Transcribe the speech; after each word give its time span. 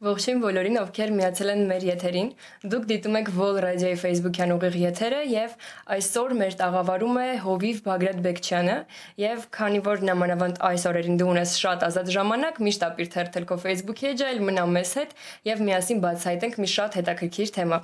Ողջույն 0.00 0.38
բոլորին, 0.40 0.76
ովքեր 0.80 1.10
միացել 1.12 1.50
են 1.52 1.58
մեր 1.68 1.82
եթերին։ 1.84 2.28
Դուք 2.72 2.84
դիտում 2.88 3.16
եք 3.18 3.26
Vol 3.36 3.58
Radio-ի 3.60 3.96
Facebook-յան 4.00 4.52
ուղիղ 4.54 4.76
եթերը 4.80 5.18
եւ 5.28 5.56
այսօր 5.96 6.32
մեր 6.38 6.54
տաղավարում 6.60 7.18
է 7.20 7.26
Հովիվ 7.44 7.82
Բագրատ 7.84 8.22
Բեկչյանը 8.24 8.76
եւ 9.20 9.44
քանի 9.58 9.82
որ 9.90 10.04
նամանավանդ 10.08 10.62
այս 10.70 10.86
օրերին 10.88 11.20
դու 11.20 11.26
ունես 11.34 11.52
շատ 11.60 11.84
ազատ 11.90 12.08
ժամանակ, 12.16 12.62
միշտ 12.64 12.86
ապիր 12.88 13.10
թերթել 13.16 13.48
քո 13.50 13.58
Facebook-ի 13.66 14.08
էջը, 14.14 14.30
այլ 14.30 14.40
մնա 14.48 14.64
մեզ 14.78 14.94
հետ 15.02 15.12
եւ 15.50 15.60
միասին 15.68 16.00
բացահայտենք 16.06 16.56
մի 16.64 16.70
շատ 16.80 16.96
հետաքրքիր 17.00 17.52
թեմա։ 17.60 17.82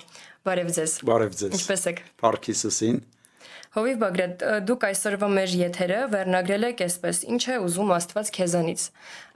Բարև 0.48 0.72
ձեզ։ 0.78 0.96
Բարև 1.12 1.36
ձեզ։ 1.42 1.60
Ինչպե՞ս 1.60 1.86
եք։ 1.92 2.02
Փարքիսուսին։ 2.24 3.04
Հովիվ 3.76 3.98
Բագրատ, 4.00 4.42
դուք 4.64 4.84
այսօրվա 4.88 5.28
մեր 5.36 5.54
եթերը 5.60 5.96
վերնագրել 6.14 6.62
եք 6.70 6.78
այսպես. 6.86 7.18
Ինչ 7.34 7.42
է 7.52 7.56
ուզում 7.66 7.90
Աստված 7.96 8.30
քեզանից։ 8.36 8.84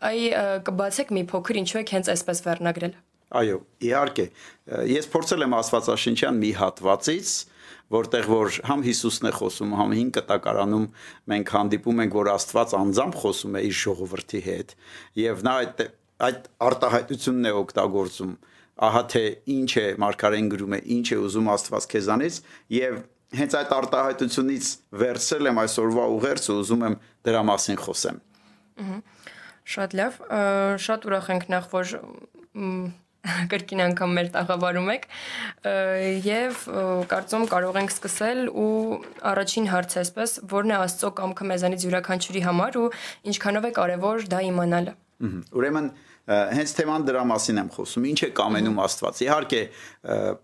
Այ 0.09 0.21
կբացեք 0.65 1.13
մի 1.13 1.25
փոքր 1.29 1.59
ինչու 1.61 1.81
եք 1.83 1.93
հենց 1.97 2.11
այսպես 2.15 2.41
վերնագրել։ 2.47 2.95
Այո, 3.41 3.59
իհարկե։ 3.85 4.27
Ես 4.91 5.11
փորձել 5.13 5.45
եմ 5.45 5.57
Աստվածաշնչյան 5.61 6.41
մի 6.41 6.51
հատվածից, 6.57 7.35
որտեղ 8.01 8.27
որ 8.31 8.57
համ 8.71 8.83
Հիսուսն 8.89 9.29
է 9.29 9.33
խոսում, 9.37 9.77
համ 9.81 9.95
հին 10.01 10.11
կտակարանում 10.17 10.89
մենք 11.31 11.53
հանդիպում 11.61 12.03
ենք, 12.07 12.17
որ 12.17 12.33
Աստված 12.33 12.75
անձամբ 12.81 13.21
խոսում 13.21 13.61
է 13.61 13.63
իր 13.69 13.77
ժողովրդի 13.85 14.43
հետ, 14.49 14.75
եւ 15.21 15.45
նա 15.47 15.55
այդ 15.61 15.85
այդ 16.21 16.51
արտահայտությունն 16.71 17.49
է 17.49 17.53
օգտագործում 17.61 18.33
ահա 18.91 19.03
թե 19.13 19.23
ինչ 19.55 19.71
է 19.81 19.87
մարգարեն 20.01 20.51
գրում 20.53 20.75
է, 20.77 20.81
ինչ 20.97 21.07
է 21.15 21.19
ուզում 21.21 21.49
Աստված 21.55 21.87
քեզանից 21.95 22.37
եւ 22.77 23.01
հենց 23.39 23.57
այդ 23.61 23.75
արտահայտությունից 23.77 24.71
վերցրել 25.03 25.51
եմ 25.51 25.61
այսօրվա 25.65 26.07
ուղերձ 26.17 26.49
ու 26.51 26.57
ուզում 26.61 26.83
եմ 26.89 26.97
դրա 27.29 27.43
մասին 27.51 27.79
խոսեմ։ 27.85 28.19
Շատ 29.71 29.95
լավ, 30.01 30.19
շատ 30.83 31.07
ուրախ 31.11 31.31
ենք 31.35 31.47
նախ 31.55 31.71
որ 31.71 31.95
կրկին 33.21 33.83
անգամ 33.85 34.15
մեր 34.17 34.29
տաղավարում 34.35 34.87
եք 34.95 35.03
եւ 36.25 36.63
կարծում 37.11 37.43
կարող 37.53 37.79
ենք 37.83 37.93
սկսել 37.93 38.41
ու 38.49 38.71
առաջին 39.31 39.67
հարցը 39.71 39.99
այսպես 40.01 40.37
որն 40.55 40.73
է 40.73 40.79
Աստծո 40.81 41.11
կամքը 41.21 41.49
մեզանից 41.51 41.85
յուրաքանչյուրի 41.85 42.43
համար 42.49 42.79
ու 42.81 42.87
ինչքանով 43.33 43.69
է 43.69 43.73
կարեւոր 43.77 44.25
դա 44.33 44.41
իմանալը։ 44.49 44.95
Ուրեմն 45.61 45.91
հենց 46.31 46.73
թեման 46.79 47.07
դրա 47.09 47.23
մասին 47.31 47.61
եմ 47.61 47.71
խոսում։ 47.75 48.05
Ինչ 48.11 48.21
է 48.23 48.29
կամենում 48.39 48.77
Աստված։ 48.85 49.23
Իհարկե, 49.25 49.63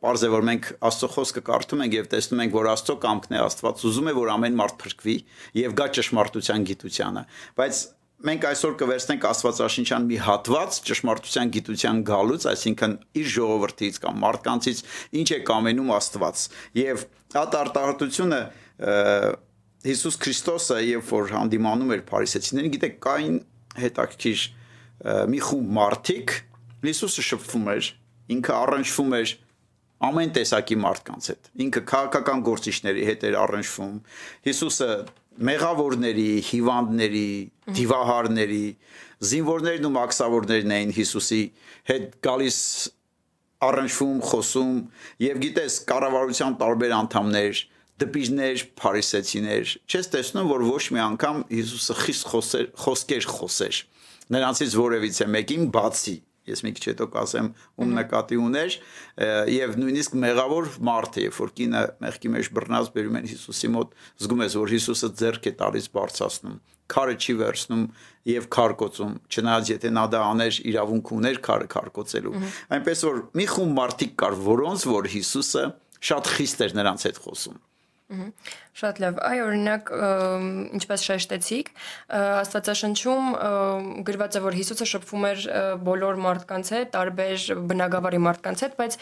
parz 0.02 0.24
է 0.26 0.30
որ 0.32 0.46
մենք 0.48 0.70
Աստծո 0.88 1.10
խոսքը 1.14 1.42
կարդում 1.46 1.84
ենք 1.86 1.96
եւ 1.96 2.08
տեսնում 2.14 2.42
ենք, 2.46 2.56
որ 2.56 2.70
Աստծո 2.72 2.96
կամքն 3.06 3.36
է 3.36 3.42
Աստված 3.46 3.84
ուզում 3.86 4.10
է, 4.10 4.14
որ 4.16 4.32
ամեն 4.34 4.58
մարդ 4.60 4.76
փրկվի 4.82 5.16
եւ 5.62 5.76
գա 5.78 5.86
ճշմարտության 5.96 6.66
գիտությանը։ 6.72 7.22
Բայց 7.60 7.82
մենք 8.26 8.44
այսօր 8.48 8.74
կվերցնենք 8.80 9.24
Աստվածաշնչյան 9.28 10.06
մի 10.10 10.18
հատված 10.26 10.76
ճշմարտության 10.88 11.50
գիտության 11.56 11.98
գալուց, 12.08 12.46
այսինքն 12.50 12.94
իր 13.20 13.26
ժողովրդից 13.36 13.98
կամ 14.06 14.22
մարդկանցից 14.24 14.80
ինչ 15.20 15.28
է 15.36 15.40
կամենում 15.50 15.90
Աստված։ 15.96 16.44
Եվ 16.80 17.04
այդ 17.36 17.56
արտահայտությունը 17.60 18.40
Հիսուս 19.86 20.16
Քրիստոսը, 20.24 20.78
երբ 20.96 21.10
որ 21.12 21.28
հանդիմանում 21.36 21.92
էր 21.94 22.00
փարիսեցիներին, 22.08 22.72
գիտեք, 22.76 22.96
կային 23.06 23.36
հետաքրքիր 23.76 24.40
մի 25.04 25.40
խումբ 25.46 25.72
մարդիկ 25.76 26.36
Հիսուսը 26.86 27.22
շփվում 27.26 27.68
էր, 27.72 27.86
ինքը 28.36 28.52
առնչվում 28.56 29.14
էր 29.16 29.30
ամեն 30.06 30.32
տեսակի 30.36 30.76
մարդկանց 30.82 31.28
հետ։ 31.30 31.48
Ինքը 31.66 31.82
քաղաքական 31.90 32.42
գործիչների 32.46 33.06
հետ 33.08 33.24
էր 33.26 33.36
առնչվում։ 33.42 33.94
Հիսուսը 34.46 34.90
մեղավորների, 35.46 36.28
հիվանդների, 36.50 37.30
դիվահարների, 37.76 38.66
զինվորներն 39.30 39.88
ու 39.88 39.92
մաքսավորներն 39.96 40.74
էին 40.76 40.92
Հիսուսի 40.96 41.40
հետ 41.90 42.06
գալիս 42.26 42.60
առնչվում, 43.66 44.20
խոսում 44.30 44.78
եւ 45.26 45.42
գիտես 45.46 45.78
կառավարության 45.90 46.56
տարբեր 46.60 46.94
անդամներ, 46.96 47.62
դպիժներ, 47.96 48.64
փարիսեցիներ, 48.76 49.74
չես 49.88 50.10
տեսնում 50.12 50.50
որ 50.52 50.64
ոչ 50.68 50.82
մի 50.92 51.02
անգամ 51.06 51.38
Հիսուսը 51.56 51.96
խիստ 52.04 52.26
խոսեր, 52.32 52.66
խոսքեր 52.84 53.28
խոսեր 53.32 53.78
նրանցից 54.34 54.78
որևիցե 54.80 55.28
մեկին 55.36 55.68
բացի 55.76 56.16
ես 56.46 56.62
մի 56.62 56.72
քիչ 56.76 56.84
հետո 56.86 57.06
կասեմ 57.10 57.48
ում 57.82 57.92
նկատի 57.96 58.38
ուներ 58.38 58.76
եւ 59.50 59.74
նույնիսկ 59.80 60.16
մեղավոր 60.22 60.68
մարդ 60.86 61.18
է 61.18 61.24
երբ 61.26 61.38
որ 61.42 61.52
կինը 61.58 61.82
մեղքի 62.04 62.32
մեջ 62.36 62.50
բռնած 62.56 62.90
բերում 62.96 63.18
են 63.20 63.28
Հիսուսի 63.32 63.70
մոտ 63.76 63.96
զգում 64.22 64.42
ես 64.46 64.56
որ 64.60 64.74
Հիսուսը 64.76 65.10
ձեռք 65.22 65.48
է 65.50 65.52
տալիս 65.62 65.88
բարձրացնում 65.96 66.56
քարը 66.86 67.14
չի 67.18 67.34
վերցնում 67.40 67.84
եւ 68.30 68.44
քարկոծում 68.56 69.14
չնայած 69.26 69.70
եթե 69.74 69.90
նա 69.96 70.04
դա 70.12 70.20
աներ 70.30 70.60
իրավունք 70.70 71.10
ուներ 71.16 71.40
քարը 71.46 71.66
քարկոծելու 71.74 72.42
այնպես 72.76 73.02
որ 73.06 73.18
մի 73.40 73.46
խումբ 73.56 73.76
մարդիկ 73.80 74.12
կար 74.22 74.38
որոնց 74.46 74.86
որ 74.92 75.10
Հիսուսը 75.16 75.64
շատ 76.06 76.30
խիստ 76.36 76.62
էր 76.66 76.76
նրանց 76.78 77.06
հետ 77.10 77.20
խոսում 77.26 77.58
Շատ 78.06 78.98
լավ։ 79.02 79.16
Այ 79.26 79.40
օրինակ, 79.42 79.88
ինչպես 80.78 81.04
շեշտեցիք, 81.08 81.70
Աստվածաշնչում 82.14 83.32
գրված 84.06 84.36
է, 84.38 84.42
որ 84.44 84.56
Հիսուսը 84.60 84.86
շփվում 84.92 85.26
էր 85.26 85.42
բոլոր 85.88 86.20
մարդկանց 86.22 86.70
հետ, 86.76 86.92
տարբեր 86.94 87.46
բնակավարի 87.72 88.20
մարդկանց 88.28 88.62
հետ, 88.62 88.76
բայց 88.78 88.96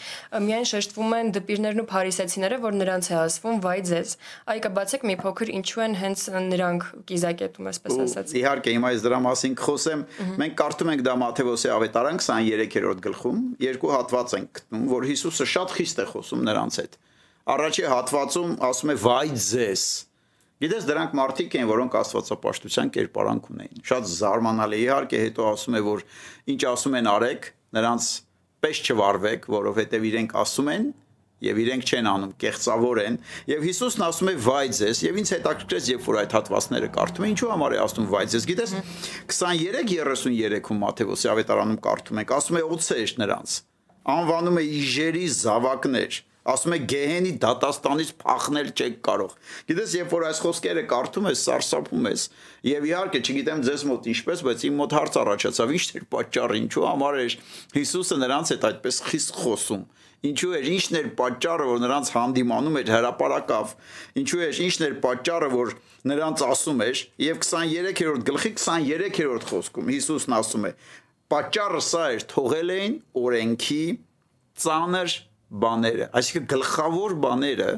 միայն 0.47 0.67
շեշտվում 0.71 1.15
են 1.19 1.31
դպիրներն 1.37 1.83
ու 1.85 1.87
փարիսեցիները, 1.93 2.59
որ 2.65 2.77
նրանց 2.81 3.11
է 3.13 3.15
ասվում 3.21 3.61
վայ 3.61 3.77
ձեզ։ 3.93 4.17
Այ 4.49 4.57
կբացեք 4.65 5.05
մի 5.05 5.15
փոքր 5.21 5.53
ինչու 5.59 5.85
են 5.85 5.97
հենց 6.01 6.25
նրանք 6.49 6.89
կիզակետում, 7.13 7.69
այսպես 7.75 8.01
ասած։ 8.09 8.35
Իհարկե, 8.41 8.75
հիմա 8.79 8.93
ես 8.95 9.05
դրա 9.05 9.19
մասին 9.29 9.57
կխոսեմ։ 9.61 10.05
Մենք 10.41 10.59
կարդում 10.65 10.93
ենք 10.95 11.05
դա 11.05 11.17
Մատթեոսի 11.25 11.73
ավետարան 11.75 12.21
23-րդ 12.25 13.05
գլխում, 13.05 13.41
երկու 13.69 13.95
հատված 13.95 14.37
ենք 14.39 14.55
գտնում, 14.59 14.87
որ 14.95 15.09
Հիսուսը 15.13 15.51
շատ 15.55 15.75
խիստ 15.75 16.01
է 16.01 16.07
խոսում 16.15 16.47
նրանց 16.49 16.79
հետ 16.81 17.03
առաջի 17.45 17.87
հատվածում 17.91 18.53
ասում 18.65 18.91
է 18.95 18.97
վայ 19.05 19.25
ձեզ 19.45 19.85
Գիտես 20.63 20.85
դրանք 20.87 21.15
մարդիկ 21.19 21.55
են, 21.59 21.65
որոնք 21.67 21.95
աստվածապաշտության 21.99 22.89
կերպարանք 22.95 23.47
ունեին։ 23.51 23.81
Շատ 23.89 24.05
զարմանալի 24.07 24.77
իհարկե 24.85 25.17
հետո 25.19 25.47
ասում 25.51 25.75
է, 25.75 25.81
որ 25.83 26.03
ինչ 26.53 26.61
ասում 26.69 26.95
են 26.95 27.09
արեք, 27.11 27.49
նրանց 27.75 28.07
պես 28.63 28.79
չվարվեք, 28.85 29.49
որովհետև 29.51 30.07
իրենք 30.09 30.35
ասում 30.45 30.69
են 30.75 30.87
եւ 31.45 31.59
իրենք 31.65 31.89
չեն 31.91 32.07
անում, 32.09 32.31
կեղծավոր 32.39 33.01
են, 33.03 33.17
եւ 33.51 33.65
Հիսուսն 33.67 34.03
ասում 34.05 34.29
է 34.31 34.35
վայ 34.45 34.67
ձեզ, 34.79 35.01
եւ 35.05 35.17
ինձ 35.19 35.31
հետաքրքրեց, 35.35 35.89
երբ 35.91 36.05
որ 36.07 36.19
այդ 36.21 36.35
հատվածները 36.39 36.89
կարդում 36.95 37.25
եմ, 37.25 37.33
ինչու 37.35 37.49
համար 37.51 37.75
է 37.75 37.81
ասում 37.83 38.07
վայ 38.15 38.23
ձեզ։ 38.31 38.47
Գիտես 38.49 38.73
23:33-ում 39.35 40.79
Մատթեոսի 40.85 41.31
ավետարանում 41.35 41.81
կարդում 41.85 42.21
ենք, 42.23 42.33
ասում 42.39 42.55
է 42.55 42.63
օծեր 42.75 43.13
նրանց։ 43.19 43.57
Անվանում 44.15 44.57
է 44.57 44.65
իժերի 44.79 45.25
զավակներ 45.35 46.21
ասում 46.45 46.75
է 46.75 46.79
գեհենի 46.91 47.31
դատաստանից 47.41 48.09
փախնել 48.21 48.67
չեք 48.75 48.97
կարող։ 49.07 49.31
Գիտես, 49.69 49.95
երբ 49.97 50.11
որ 50.13 50.25
այս 50.29 50.41
խոսքերը 50.45 50.83
կարդում 50.91 51.29
ես, 51.31 51.43
սարսափում 51.45 52.09
ես, 52.11 52.25
եւ 52.69 52.87
իհարկե 52.89 53.21
չգիտեմ 53.25 53.63
ձեզ 53.65 53.85
մոտ 53.89 54.09
ինչպես, 54.13 54.43
բայց 54.45 54.65
իմ 54.69 54.77
մոտ 54.81 54.95
հարց 54.95 55.17
առաջացավ, 55.25 55.73
ի՞նչ 55.75 55.87
էր 55.95 56.05
պատճառը, 56.15 56.59
ինչու 56.65 56.85
համար 56.85 57.19
էր 57.25 57.37
Հիսուսը 57.75 58.19
նրանց 58.21 58.53
հետ 58.55 58.67
այդպես 58.69 59.01
խիստ 59.09 59.39
խոսում։ 59.41 59.85
Ինչու 60.25 60.53
էր, 60.57 60.67
ինչն 60.73 60.95
էր 60.97 61.07
պատճառը, 61.19 61.65
որ 61.69 61.81
նրանց 61.83 62.07
հանդիմանում 62.15 62.77
էր 62.79 62.91
հրաապարակավ։ 62.95 63.73
Ինչու 64.21 64.41
էր, 64.45 64.61
ինչն 64.65 64.85
էր 64.85 64.95
պատճառը, 65.03 65.49
որ 65.53 65.73
նրանց 66.09 66.43
ասում 66.45 66.81
էր, 66.85 67.01
եւ 67.25 67.41
23-րդ 67.45 68.25
գլխի 68.29 68.51
23-րդ 68.55 69.47
խոսքում 69.51 69.91
Հիսուսն 69.93 70.35
ասում 70.39 70.65
է. 70.65 70.71
Պատճառը 71.35 71.83
սա 71.85 72.03
էր, 72.15 72.25
թողել 72.31 72.73
էին 72.75 72.97
օրենքի 73.21 73.83
ծանր 74.65 75.15
բաները, 75.61 76.09
այսինքն 76.19 76.49
գլխավոր 76.55 77.15
բաները 77.25 77.69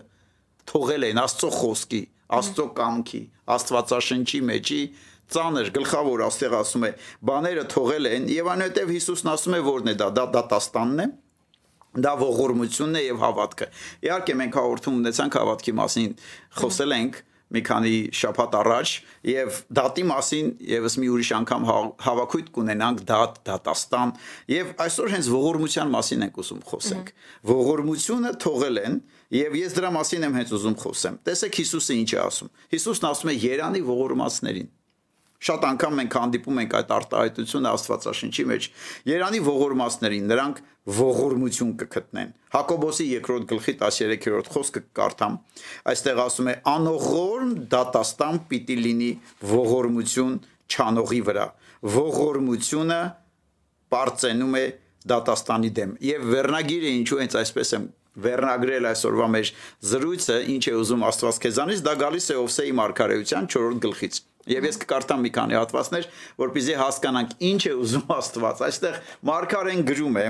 թողել 0.72 1.06
են 1.08 1.22
Աստծո 1.24 1.50
խոսքի, 1.58 2.02
Աստծո 2.38 2.66
կամքի, 2.78 3.22
Աստվածաշնչի 3.58 4.42
մեջի 4.48 4.82
ծանր 5.28 5.72
գլխավոր 5.76 6.24
աստեղ 6.28 6.54
ասում 6.56 6.86
է 6.88 6.92
բաները 7.28 7.64
թողել 7.74 8.10
են 8.10 8.28
եւ 8.32 8.50
այնուհետեւ 8.54 8.92
Հիսուսն 8.96 9.32
ասում 9.34 9.56
է 9.58 9.62
որն 9.66 9.92
է 9.92 9.96
դա 10.00 10.08
դա 10.16 10.26
դատաստանն 10.36 11.02
է 11.04 11.08
դա 12.08 12.14
ողորմությունն 12.22 13.00
է 13.00 13.02
եւ 13.08 13.20
հավատքը 13.24 13.68
իհարկե 14.08 14.36
մենք 14.42 14.58
հաղորդում 14.60 15.00
ունեցանք 15.02 15.38
հավատքի 15.42 15.74
մասին 15.82 16.16
խոսել 16.62 16.96
ենք 16.98 17.20
մի 17.54 17.62
քանի 17.68 17.92
շաբաթ 18.20 18.56
առաջ 18.60 18.94
եւ 19.30 19.60
դատի 19.78 20.04
մասին 20.12 20.50
եւս 20.68 20.98
մի 21.00 21.12
ուրիշ 21.16 21.30
անգամ 21.38 21.68
հա, 21.68 21.78
հավաքույթ 22.08 22.50
կունենանք 22.58 23.04
դատ, 23.08 23.38
դատաստան 23.48 24.14
եւ 24.52 24.74
այսօր 24.88 25.14
հենց 25.16 25.30
ողորմության 25.38 25.94
մասին 25.96 26.26
ենք 26.28 26.42
ուզում 26.44 26.64
խոսենք։ 26.72 27.14
Ողորմությունը 27.52 28.34
թողել 28.44 28.82
են 28.84 28.98
եւ 29.38 29.60
ես 29.64 29.78
դրա 29.78 29.94
մասին 29.98 30.28
եմ 30.28 30.38
հենց 30.42 30.56
ուզում 30.58 30.78
խոսեմ։ 30.84 31.22
Տեսեք 31.28 31.62
Հիսուսը 31.62 32.02
ինչ 32.04 32.12
է 32.12 32.20
ասում։ 32.28 32.52
Հիսուսն 32.78 33.08
ասում 33.12 33.32
է 33.32 33.38
Երանի 33.48 33.82
ողորմածներին 33.88 34.70
Շատ 35.38 35.66
անգամ 35.68 36.00
մենք 36.00 36.16
հանդիպում 36.18 36.60
ենք 36.64 36.72
այդ 36.78 36.92
արտահայտությունը 36.98 37.72
Աստվածաշնչի 37.78 38.46
մեջ։ 38.52 38.68
Երանի 39.10 39.42
ողորմածներին 39.48 40.32
նրանք 40.32 40.62
ողորմություն 40.98 41.74
կգտնեն։ 41.82 42.32
Հակոբոսի 42.56 43.06
2-րդ 43.12 43.46
գլխի 43.52 43.76
13-րդ 43.82 44.50
խոսքը 44.56 44.82
կարդամ։ 44.98 45.38
Այստեղ 45.94 46.22
ասում 46.24 46.48
է. 46.48 46.56
«Անողորմ 46.74 47.52
դատաստան 47.76 48.40
պիտի 48.50 48.78
լինի 48.88 49.12
ողորմություն 49.52 50.34
չանողի 50.74 51.22
վրա»։ 51.28 51.46
Ողորմությունը 51.98 53.02
բարձենում 53.94 54.58
է 54.58 54.66
դատաստանի 55.12 55.72
դեմ։ 55.78 55.92
Եվ 56.08 56.26
վերնագիրը 56.34 56.94
ինչու 56.98 57.20
հենց 57.22 57.38
այսպես 57.44 57.74
եմ 57.78 57.86
վերնագրել 58.18 58.88
այսօրվա 58.90 59.28
մեր 59.36 59.52
զրույցը, 59.92 60.38
ինչ 60.56 60.64
է 60.68 60.74
ուզում 60.82 61.06
Աստված 61.08 61.40
քեզանից, 61.44 61.84
դա 61.86 61.94
գալիս 62.02 62.28
է 62.34 62.38
Օվսեի 62.42 62.74
մարգարեության 62.82 63.50
4-րդ 63.54 63.82
գլխից։ 63.86 64.20
Եվ 64.48 64.68
ես 64.68 64.80
կկարտամ 64.84 65.26
մի 65.28 65.32
քանի 65.38 65.58
հատվածներ, 65.58 66.12
որպեսզի 66.44 66.76
հասկանանք 66.82 67.34
ինչ 67.48 67.62
է 67.68 67.74
ուզում 67.78 68.14
Աստված։ 68.18 68.62
Այստեղ 68.68 69.02
մարգարեն 69.28 69.84
գրում 69.92 70.22
է, 70.22 70.28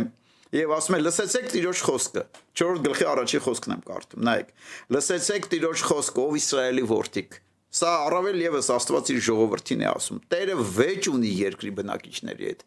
Եվ 0.56 0.72
ասում 0.78 0.96
է 0.96 1.00
լսեցեք 1.02 1.48
Տիրոջ 1.52 1.80
խոսքը։ 1.84 2.22
4 2.56 2.78
գլխի 2.86 3.06
առաջի 3.12 3.40
խոսքն 3.44 3.74
եմ 3.74 3.82
կարդում։ 3.90 4.22
Նայեք։ 4.28 4.54
Լսեցեք 4.96 5.48
Տիրոջ 5.52 5.82
խոսքը, 5.90 6.24
ով 6.24 6.38
Իսրայելի 6.40 6.86
որդիկ։ 6.88 7.36
Սա 7.78 7.90
առավել 8.08 8.40
եւս 8.46 8.70
Աստվածի 8.78 9.18
ժողովրդին 9.28 9.84
է 9.84 9.88
ասում։ 9.92 10.22
Տերը 10.32 10.56
վեճ 10.78 11.10
ունի 11.12 11.32
երկրի 11.42 11.72
բնակիչների 11.78 12.48
հետ։ 12.48 12.64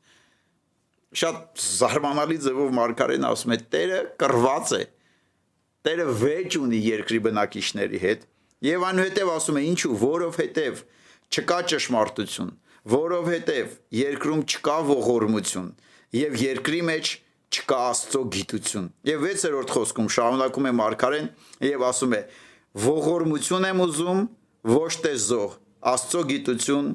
Շատ 1.21 1.65
զարմանալի 1.81 2.37
ձևով 2.45 2.75
Մարգարեն 2.77 3.27
ասում 3.31 3.55
է. 3.57 3.59
Տերը 3.73 4.01
կռված 4.21 4.75
է։ 4.77 4.83
Տերը 5.89 6.07
վեճ 6.21 6.59
ունի 6.61 6.81
երկրի 6.85 7.21
բնակիչների 7.25 8.01
հետ։ 8.05 8.29
Եվ 8.61 8.85
այնուհետև 8.91 9.33
ասում 9.41 9.57
է. 9.57 9.63
Ինչու, 9.71 9.95
որովհետև 10.05 10.83
չկա 11.31 11.59
ճշմարտություն, 11.71 12.49
որովհետև 12.91 13.75
երկրում 13.95 14.41
չկա 14.51 14.77
ողորմություն 14.91 15.69
եւ 16.17 16.39
երկրի 16.43 16.81
մեջ 16.91 17.11
չկա 17.51 17.79
Աստծո 17.91 18.23
գիտություն։ 18.35 18.89
Եվ 19.11 19.27
6-րդ 19.27 19.75
խոսքում 19.75 20.09
շարունակում 20.15 20.67
է 20.71 20.73
Մարգարեն 20.81 21.29
եւ 21.67 21.85
ասում 21.91 22.17
է. 22.19 22.21
ողորմություն 22.81 23.67
եմ 23.71 23.81
ուզում, 23.85 24.21
ոչ 24.71 24.93
թե 25.07 25.15
զոհ, 25.27 25.55
Աստծո 25.91 26.21
գիտություն 26.31 26.91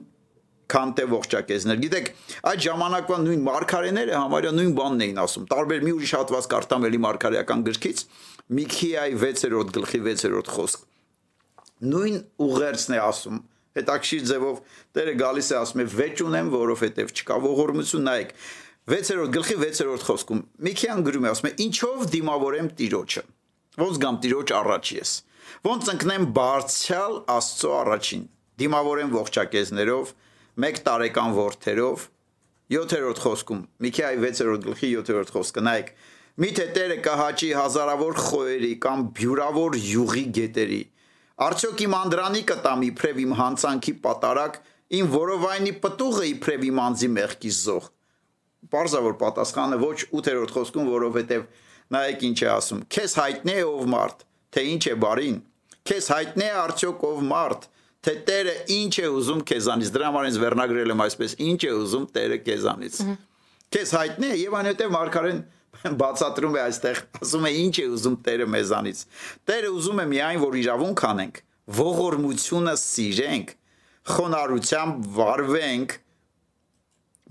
քան 0.72 0.94
թե 0.98 1.06
ողջակեզներ։ 1.12 1.82
Գիտեք, 1.84 2.08
այդ 2.52 2.62
ժամանակվա 2.66 3.18
նույն 3.26 3.44
մարգարեները 3.46 4.16
համարյա 4.16 4.54
նույն 4.56 4.72
բանն 4.80 5.04
էին 5.06 5.20
ասում։ 5.26 5.44
Տարբեր 5.52 5.84
մի 5.86 5.92
ուրիշ 5.96 6.14
հատված 6.16 6.48
կարտամ 6.56 6.88
էլի 6.90 7.00
մարգարեական 7.06 7.66
գրքից, 7.68 8.02
Միքիայի 8.56 9.20
6-րդ 9.22 9.76
գլխի 9.76 10.00
6-րդ 10.06 10.50
խոսք։ 10.56 10.88
Նույն 11.86 12.18
ուղերձն 12.46 12.96
է 12.96 13.00
ասում 13.06 13.40
հետաքրիր 13.76 14.24
ձևով 14.30 14.60
Տերը 14.96 15.14
գալիս 15.20 15.50
է 15.52 15.58
ասում 15.60 15.82
է 15.84 15.86
վեճ 15.96 16.22
ունեմ, 16.26 16.52
որովհետև 16.56 17.14
չկա 17.16 17.38
ողորմություն, 17.46 18.06
նայեք 18.08 18.34
6-րդ 18.86 19.32
գլխի 19.36 19.56
6-րդ 19.66 20.06
խոսքում 20.06 20.42
Միքիան 20.66 21.00
գրում 21.06 21.26
է 21.26 21.30
ասում 21.34 21.50
է 21.50 21.54
ինչով 21.66 22.04
դիմավորեմ 22.16 22.68
Տիրոջը։ 22.80 23.24
Ոնց 23.82 24.00
գամ 24.06 24.20
Տիրոջ 24.26 24.52
առաջ 24.56 24.92
ես։ 24.96 25.14
Ոնց 25.66 25.90
ընկնեմ 25.96 26.28
բարձյալ 26.36 27.16
Աստծո 27.36 27.72
առաջին։ 27.76 28.22
Դիմավորեմ 28.62 29.16
ողջակեզներով, 29.16 30.12
1 30.70 30.82
տարեկան 30.86 31.34
ворթերով։ 31.36 32.06
7-րդ 32.76 33.20
խոսքում 33.26 33.66
Միքիայի 33.86 34.22
6-րդ 34.26 34.68
գլխի 34.70 34.92
7-րդ 34.96 35.34
խոսքը 35.36 35.64
նայեք. 35.66 35.90
Միթե 36.46 36.66
Տերը 36.76 36.96
կհաճի 37.06 37.50
հազարավոր 37.56 38.18
խոյերի 38.26 38.72
կամ 38.86 39.04
բյուրավոր 39.18 39.78
յուղի 39.86 40.24
գետերի 40.36 40.80
Արդյոք 41.36 41.82
իմ 41.86 41.94
անդրանի 42.00 42.42
կտամ 42.50 42.84
իբրև 42.90 43.18
իմ 43.26 43.34
հանցանքի 43.40 43.94
պատարակ, 44.06 44.62
իմ 44.96 45.10
որովայնի 45.16 45.74
պտուղը 45.84 46.26
իբրև 46.36 46.66
իմ 46.70 46.82
անձի 46.86 47.10
մեղքի 47.16 47.52
զող 47.60 47.92
Պարզա 48.72 49.02
որ 49.06 49.16
պատասխանը 49.22 49.78
ոչ 49.82 49.98
8-րդ 50.10 50.54
խոսքում, 50.56 50.88
որովհետև 50.90 51.44
նայեք 51.96 52.24
ինչ 52.30 52.38
է 52.42 52.48
ասում. 52.56 52.80
Քեզ 52.96 53.14
հայտնի 53.20 53.56
է 53.56 53.66
ով 53.70 53.84
մարդ, 53.94 54.24
թե 54.56 54.64
ինչ 54.72 54.84
է 54.90 54.96
բարին։ 55.04 55.38
Քեզ 55.86 56.08
հայտնի 56.16 56.46
է 56.46 56.56
արդյոք 56.62 57.06
ով 57.10 57.20
մարդ, 57.30 57.68
թե 58.06 58.14
Տերը 58.30 58.56
ինչ 58.76 58.94
է 58.96 59.08
ուզում 59.20 59.44
քեզանից։ 59.52 59.92
Դրա 59.96 60.10
համար 60.10 60.28
ինձ 60.30 60.40
վերնագրել 60.46 60.94
եմ 60.96 61.04
այսպես. 61.06 61.36
ինչ 61.46 61.62
է 61.66 61.72
ուզում 61.76 62.06
Տերը 62.16 62.40
քեզանից։ 62.46 62.96
Քեզ 63.76 63.94
հայտնի 64.00 64.28
է 64.30 64.36
եւ 64.42 64.58
այնուհետեւ 64.60 64.92
Մարգարեն 64.96 65.40
բացատրում 66.02 66.56
է 66.56 66.64
այստեղ, 66.66 67.04
ասում 67.26 67.46
է 67.50 67.52
ինչ 67.66 67.76
է 67.76 67.86
ուզում 67.96 68.16
Տերը 68.26 68.48
մեզանից։ 68.56 69.04
Տերը 69.50 69.74
ուզում 69.76 70.02
է 70.02 70.08
միայն 70.16 70.42
որ 70.46 70.58
իրավունք 70.62 71.06
անենք, 71.10 71.44
ողորմությունը 71.82 72.76
սիրենք, 72.86 73.54
խոնարհությամբ 74.16 75.14
վարվենք 75.20 76.00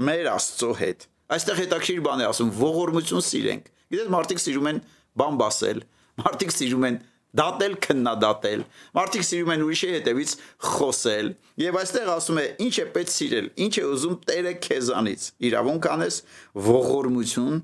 մեր 0.04 0.30
Աստծո 0.34 0.72
հետ 0.84 1.10
Այստեղ 1.34 1.60
հետաքրիր 1.62 2.00
բան 2.04 2.20
է 2.20 2.26
ասում, 2.28 2.50
ողորմություն 2.58 3.22
սիրենք։ 3.24 3.68
Գիտես, 3.94 4.08
մարդիկ 4.12 4.40
սիրում 4.42 4.66
են 4.70 4.80
բան 5.20 5.38
բասել, 5.40 5.78
մարդիկ 6.20 6.52
սիրում 6.54 6.84
են 6.88 6.98
դատել, 7.40 7.76
քննադատել։ 7.86 8.64
Մարդիկ 8.98 9.24
սիրում 9.28 9.52
են 9.54 9.64
ուրիշի 9.64 9.90
հետևից 9.94 10.34
խոսել։ 10.74 11.30
Եվ 11.64 11.78
այստեղ 11.80 12.10
ասում 12.14 12.40
է, 12.42 12.44
ինչ 12.66 12.74
է 12.76 12.86
պետք 12.94 13.14
սիրել, 13.14 13.48
ինչ 13.64 13.74
է 13.74 13.86
ուզում 13.94 14.18
Տերը 14.28 14.52
քեզանից։ 14.68 15.26
Իրավունք 15.48 15.88
անես, 15.94 16.20
ողորմություն 16.68 17.58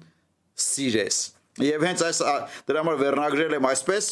սիրես։ 0.64 1.20
Եւ 1.60 1.86
հենց 1.90 2.04
այս 2.08 2.20
դրա 2.70 2.82
համար 2.84 3.00
վերնագրել 3.04 3.56
եմ 3.60 3.70
այսպես, 3.70 4.10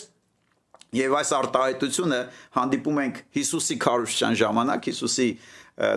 Եվ 0.96 1.14
այս 1.18 1.30
արտահայտությունը 1.36 2.18
հանդիպում 2.56 2.98
ենք 3.02 3.18
Հիսուսի 3.36 3.74
քարոշչյան 3.84 4.36
ժամանակ, 4.40 4.86
Հիսուսի 4.88 5.26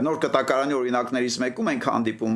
նոր 0.04 0.18
կտակարանի 0.26 0.76
օրինակներից 0.78 1.38
մեկում 1.42 1.70
ենք 1.72 1.88
հանդիպում 1.90 2.36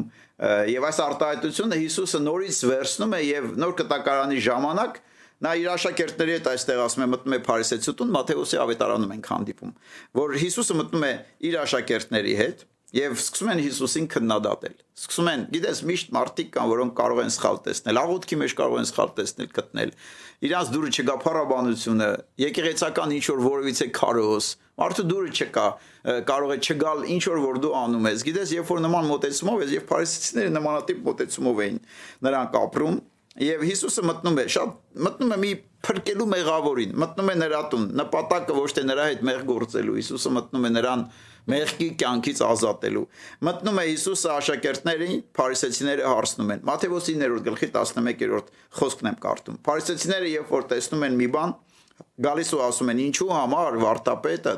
եւ 0.71 0.87
այս 0.89 1.01
արտահայտությունը 1.05 1.79
Հիսուսը 1.81 2.21
նորից 2.25 2.61
վերցնում 2.71 3.15
է 3.15 3.19
եւ 3.25 3.49
նոր 3.59 3.75
կտակարանի 3.81 4.39
ժամանակ 4.45 5.01
նա 5.45 5.51
իր 5.59 5.67
աշակերտների 5.75 6.35
հետ 6.35 6.47
այստեղ 6.53 6.81
ասում 6.85 7.03
է 7.05 7.07
մտնում 7.11 7.35
է 7.35 7.39
Փարիսեցուտուն 7.45 8.13
Մատթեոսի 8.15 8.59
ավետարանում 8.65 9.13
ենք 9.15 9.29
հանդիպում 9.35 9.73
որ 10.15 10.35
Հիսուսը 10.45 10.77
մտնում 10.79 11.05
է 11.05 11.13
իր 11.49 11.57
աշակերտների 11.65 12.35
հետ 12.39 12.65
եւ 12.95 13.15
սկսում 13.19 13.49
են 13.53 13.61
Հիսուսին 13.65 14.05
քննադատել 14.15 14.75
սկսում 14.95 15.29
են 15.31 15.41
գիտես 15.55 15.81
միշտ 15.89 16.13
մարդիկ 16.15 16.51
կան 16.55 16.69
որոնք 16.71 16.93
կարող 16.99 17.23
են 17.25 17.33
սխալ 17.35 17.57
տեսնել 17.65 17.99
աղոթքի 18.01 18.37
մեջ 18.41 18.53
կարող 18.59 18.81
են 18.81 18.89
սխալ 18.91 19.09
տեսնել 19.19 19.49
գտնել 19.55 19.95
իրանց 20.45 20.71
դուրը 20.75 20.91
չգա 20.95 21.15
փառաբանությունը 21.25 22.09
եկեղեցական 22.45 23.15
ինչ 23.15 23.25
որ 23.35 23.43
որևիցե 23.45 23.89
քարոս 23.99 24.53
Մարդու 24.75 25.03
դուրը 25.07 25.29
չկա, 25.31 25.65
կարող 26.27 26.49
է 26.51 26.55
չգալ 26.59 27.03
ինչ 27.15 27.21
որ 27.31 27.37
որ 27.45 27.59
դու 27.63 27.75
անում 27.79 28.07
ես։ 28.09 28.23
Գիտես, 28.27 28.49
երբ 28.57 28.71
որ 28.73 28.81
նման 28.83 29.05
մոտեցումով 29.07 29.61
ես 29.63 29.69
եւ 29.71 29.85
փարիսեցիները 29.91 30.51
նմանատիպ 30.55 31.05
մոտեցումով 31.05 31.61
էին 31.63 31.77
նրանք 32.27 32.57
ապրում, 32.59 32.97
եւ 33.45 33.63
Հիսուսը 33.69 34.03
մտնում 34.09 34.41
է, 34.41 34.45
շատ 34.55 34.75
մտնում 35.05 35.31
է 35.35 35.37
մի 35.45 35.53
փրկելու 35.85 36.27
մեղավորին, 36.33 36.93
մտնում 37.03 37.31
է 37.31 37.35
նրա 37.39 37.61
տուն, 37.71 37.87
նպատակը 37.99 38.57
ոչ 38.59 38.69
թե 38.75 38.83
նրա 38.89 39.07
հետ 39.11 39.25
մեղ 39.29 39.41
գործելու, 39.49 39.97
Հիսուսը 40.01 40.31
մտնում 40.35 40.67
է 40.67 40.71
նրան 40.75 41.07
մեղքի 41.51 41.87
կյանքից 42.01 42.41
ազատելու։ 42.45 43.03
Մտնում 43.45 43.79
է 43.81 43.85
Հիսուսը 43.89 44.29
աշակերտներին, 44.35 45.19
փարիսեցիները 45.37 46.07
հարցնում 46.09 46.53
են։ 46.55 46.63
Մատթեոս 46.69 47.09
9-րդ 47.11 47.45
գլխի 47.45 47.69
11-րդ 47.75 48.49
խոսքն 48.79 49.09
եմ 49.11 49.19
կարդում։ 49.25 49.59
Փարիսեցիները 49.65 50.31
երբ 50.35 50.55
որ 50.55 50.65
տեսնում 50.71 51.05
են 51.05 51.19
մի 51.19 51.27
բան, 51.35 51.53
գալիս 52.25 52.49
ու 52.55 52.63
ասում 52.65 52.91
են 52.95 53.03
ինչու 53.05 53.29
համար 53.35 53.77
վարտապետը 53.85 54.55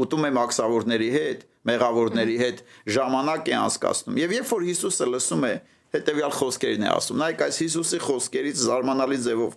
ուտում 0.00 0.26
է 0.26 0.30
մաքսավորների 0.40 1.10
հետ, 1.14 1.44
մեղավորների 1.70 2.36
հետ 2.40 2.62
ժամանակ 2.96 3.50
է 3.50 3.54
անցկացնում։ 3.60 4.20
Եվ 4.20 4.34
երբ 4.38 4.50
որ 4.54 4.64
Հիսուսը 4.70 5.08
լսում 5.10 5.44
է 5.50 5.52
հետեւյալ 5.90 6.34
խոսքերն 6.38 6.86
է 6.86 6.90
ասում։ 6.94 7.20
Նայեք 7.20 7.42
այս 7.46 7.60
Հիսուսի 7.60 8.00
խոսքերից 8.06 8.60
զարմանալի 8.70 9.18
ձևով 9.26 9.56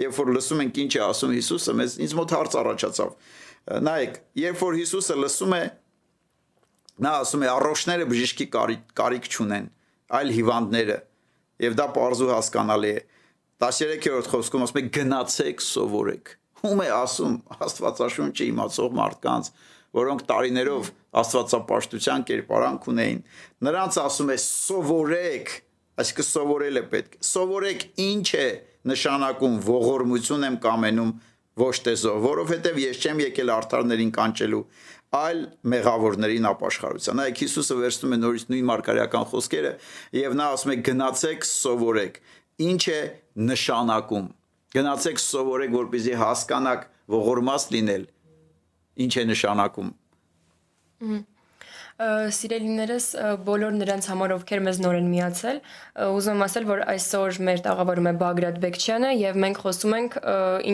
երբ 0.00 0.16
որ 0.18 0.30
լսում 0.34 0.62
ենք 0.64 0.78
ինչ 0.84 0.92
է 0.94 1.02
ասում 1.04 1.34
Հիսուսը, 1.34 1.74
մեզ 1.78 1.96
ինձ 2.04 2.14
մոտ 2.18 2.34
հարց 2.34 2.56
առաջացավ։ 2.60 3.10
Նայեք, 3.84 4.16
երբ 4.42 4.62
որ 4.64 4.78
Հիսուսը 4.80 5.16
լսում 5.22 5.54
է 5.54 5.62
նա 7.02 7.16
ասում 7.24 7.44
է 7.44 7.50
առողջները 7.54 8.06
բժիշկի 8.12 8.46
կարիք, 8.54 8.86
կարիք 9.00 9.28
չունեն, 9.34 9.66
այլ 10.14 10.32
հիվանդները։ 10.38 10.96
Եվ 11.64 11.76
դա 11.80 11.86
པարզու 11.94 12.32
հասկանալի 12.34 12.94
է։ 12.94 13.02
13-րդ 13.64 14.30
խոսքում 14.34 14.64
ասում 14.66 14.80
է 14.80 14.88
գնացեք 14.94 15.62
սովորեք 15.64 16.34
ում 16.64 16.80
է 16.80 16.88
ասում 16.96 17.34
Աստվածաշունչը 17.64 18.46
իմացող 18.48 18.94
մարդկանց, 18.98 19.50
որոնք 19.98 20.22
տարիներով 20.30 20.88
Աստվածապաշտության 21.20 22.24
կերպարանք 22.30 22.88
ունեին, 22.92 23.20
նրանց 23.68 23.98
ասում 24.04 24.32
է 24.32 24.38
սովորեք, 24.44 25.52
այսինքն 26.02 26.28
սովորել 26.30 26.80
է 26.80 26.84
պետք։ 26.94 27.18
Սովորեք 27.28 27.84
ինչ 28.04 28.28
է 28.40 28.48
նշանակում 28.94 29.58
ողորմություն 29.68 30.48
եմ 30.48 30.58
կամենում 30.64 31.12
ոչ 31.54 31.76
զո, 32.02 32.14
որովհետև 32.24 32.80
ես 32.82 33.04
չեմ 33.04 33.20
եկել 33.28 33.52
արդարներին 33.54 34.14
կանչելու, 34.16 34.62
այլ 35.14 35.42
մեղավորներին 35.74 36.48
ապաշխարության։ 36.50 37.24
Այ 37.24 37.34
Հիսուսը 37.40 37.76
վերցնում 37.80 38.14
է 38.14 38.18
նորից 38.24 38.46
նույն 38.50 38.70
մարգարեական 38.70 39.28
խոսքերը 39.32 39.74
եւ 40.20 40.38
նա 40.40 40.48
ասում 40.54 40.72
է 40.74 40.78
գնացեք 40.88 41.46
սովորեք։ 41.50 42.18
Ինչ 42.64 42.82
է 42.94 43.00
նշանակում 43.50 44.26
Գնացեք 44.74 45.20
սովորեք, 45.22 45.70
որպեսզի 45.70 46.14
հասկանաք 46.18 46.80
ողորմած 47.14 47.64
լինել 47.74 48.06
ինչ 49.04 49.12
է 49.20 49.24
նշանակում։ 49.28 49.90
Սիրելիներս 51.94 53.04
բոլոր 53.46 53.74
նրանց 53.78 54.06
համար 54.10 54.32
ովքեր 54.34 54.62
մեզ 54.66 54.78
նոր 54.82 54.96
են 54.98 55.10
միացել, 55.12 55.58
ուզում 56.10 56.34
եմ 56.34 56.40
ասել, 56.42 56.64
որ 56.66 56.80
այսօր 56.90 57.36
մեր 57.46 57.60
տաղավարում 57.62 58.08
է 58.10 58.12
Բագրատ 58.18 58.56
Բեկչյանը 58.64 59.10
եւ 59.14 59.38
մենք 59.44 59.60
խոսում 59.62 59.94
ենք 59.94 60.16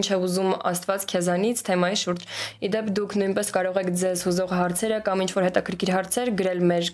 ինչ 0.01 0.07
է 0.17 0.19
ուզում 0.25 0.49
Աստված 0.71 1.05
քեզանից 1.13 1.61
թեմայի 1.69 1.99
շուրջ։ 2.01 2.25
Իդեպ 2.71 2.89
դուք 2.97 3.17
նույնպես 3.21 3.53
կարող 3.53 3.81
եք 3.81 3.91
ձեզ 4.01 4.25
հուզող 4.31 4.55
հարցերը 4.57 5.01
կամ 5.11 5.25
ինչ 5.27 5.31
որ 5.37 5.47
հետաքրքիր 5.51 5.93
հարցեր 6.01 6.33
գրել 6.41 6.65
մեր 6.71 6.89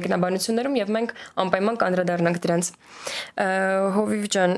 մեկնաբանություններում 0.00 0.80
եւ 0.80 0.92
մենք 0.96 1.14
անպայման 1.44 1.78
կանդրադառնանք 1.82 2.40
դրանց։ 2.48 2.72
Հովիվ 4.00 4.26
ջան, 4.32 4.56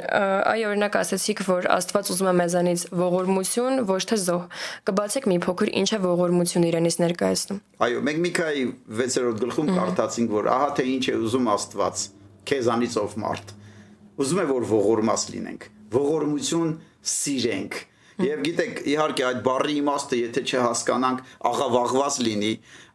այ 0.54 0.64
օրինակ 0.70 0.98
ասացիք, 1.02 1.44
որ 1.50 1.68
Աստված 1.74 2.14
ուզում 2.14 2.30
է 2.30 2.34
մեզանից 2.44 2.86
ողորմություն, 2.94 3.82
ոչ 3.90 4.02
թե 4.14 4.20
զոհ։ 4.22 4.48
Կբացեք 4.86 5.28
մի 5.34 5.38
փոքր 5.44 5.74
ինչ 5.82 5.88
է 5.94 6.00
ողորմություն 6.04 6.68
իրենից 6.70 6.98
ներկայացնում։ 7.04 7.62
Այո, 7.84 8.02
մենք 8.06 8.20
Միքայի 8.24 8.64
6-րդ 8.84 9.40
գլխում 9.40 9.70
կարդացինք, 9.78 10.32
որ 10.34 10.48
ահա 10.52 10.68
թե 10.76 10.84
ինչ 10.92 11.04
է 11.08 11.14
ուզում 11.24 11.46
Աստված 11.54 12.02
քեզանից 12.50 12.96
ով 13.00 13.14
մարդ։ 13.22 13.52
Ուզում 14.20 14.40
է 14.42 14.46
որ 14.50 14.66
ողորմած 14.74 15.24
լինենք, 15.34 15.64
ողորմություն 15.94 16.74
սիրենք։ 17.14 17.78
Եվ 18.14 18.42
գիտեք, 18.46 18.76
իհարկե 18.86 19.22
այդ 19.26 19.38
բառի 19.42 19.72
իմաստը, 19.80 20.18
եթե 20.20 20.42
չհասկանանք, 20.46 21.22
աղավաղված 21.50 22.18
լինի, 22.22 22.50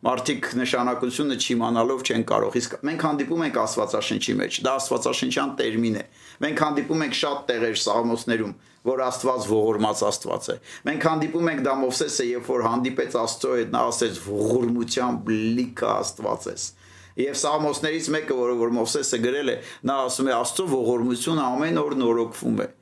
մարդիկ 0.07 0.47
նշանակությունը 0.59 1.37
չիմանալով 1.43 2.03
չեն 2.07 2.23
կարող։ 2.29 2.55
Իսկ 2.59 2.75
մենք 2.87 3.03
հանդիպում 3.03 3.43
ենք 3.49 3.59
Աստվածաշնչի 3.59 4.35
մեջ, 4.39 4.59
դա 4.63 4.75
Աստվածաշնչյան 4.79 5.51
տերմին 5.59 5.99
է։ 5.99 6.05
Մենք 6.39 6.63
հանդիպում 6.63 7.03
ենք 7.03 7.19
շատ 7.19 7.43
տեղեր 7.51 7.77
Սաղմոսներում, 7.83 8.55
որ 8.87 9.03
Աստված 9.09 9.49
ողորմած 9.51 10.03
Աստված 10.07 10.49
է։ 10.49 10.57
Մենք 10.87 11.07
հանդիպում 11.09 11.51
ենք 11.51 11.63
դա 11.67 11.75
Մովսեսը, 11.83 12.27
երբ 12.29 12.49
որ 12.55 12.65
հանդիպեց 12.69 13.19
Աստծո 13.19 13.53
հետ, 13.59 13.71
նա 13.75 13.83
ասեց 13.91 14.23
ողորմությամբ 14.29 15.31
լիքը 15.59 15.93
Աստված 15.99 16.51
ես։ 16.55 16.71
Եվ 17.19 17.39
Սաղմոսներից 17.43 18.11
մեկը, 18.15 18.35
որը 18.39 18.59
որ 18.63 18.75
Մովսեսը 18.79 19.23
գրել 19.27 19.51
է, 19.51 19.61
նա 19.83 20.01
ասում 20.07 20.31
է 20.31 20.35
Աստծո 20.39 20.69
ողորմությունը 20.79 21.47
ամեն 21.49 21.81
օր 21.83 21.97
նորոգվում 21.99 22.61
է 22.63 22.73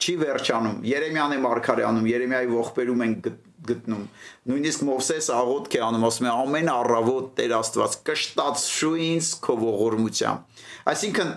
չի 0.00 0.14
վերջանում։ 0.20 0.80
Երեմյան 0.90 1.34
է 1.36 1.38
Մարգարյանում, 1.44 2.08
Երեմիայի 2.10 2.48
ողբերում 2.54 3.04
են 3.04 3.14
գտնում։ 3.68 4.04
Նույնիսկ 4.50 4.84
Մովսեսը 4.88 5.34
աղոթք 5.36 5.76
է 5.76 5.82
անում, 5.84 6.06
ասում 6.08 6.26
է 6.26 6.32
ամեն 6.32 6.70
առավոտ 6.72 7.26
Տեր 7.40 7.54
Աստված 7.60 7.96
կշտացշու 8.08 8.92
ինձ 9.04 9.30
քո 9.44 9.56
ողորմությամբ։ 9.60 10.64
Այսինքն 10.90 11.32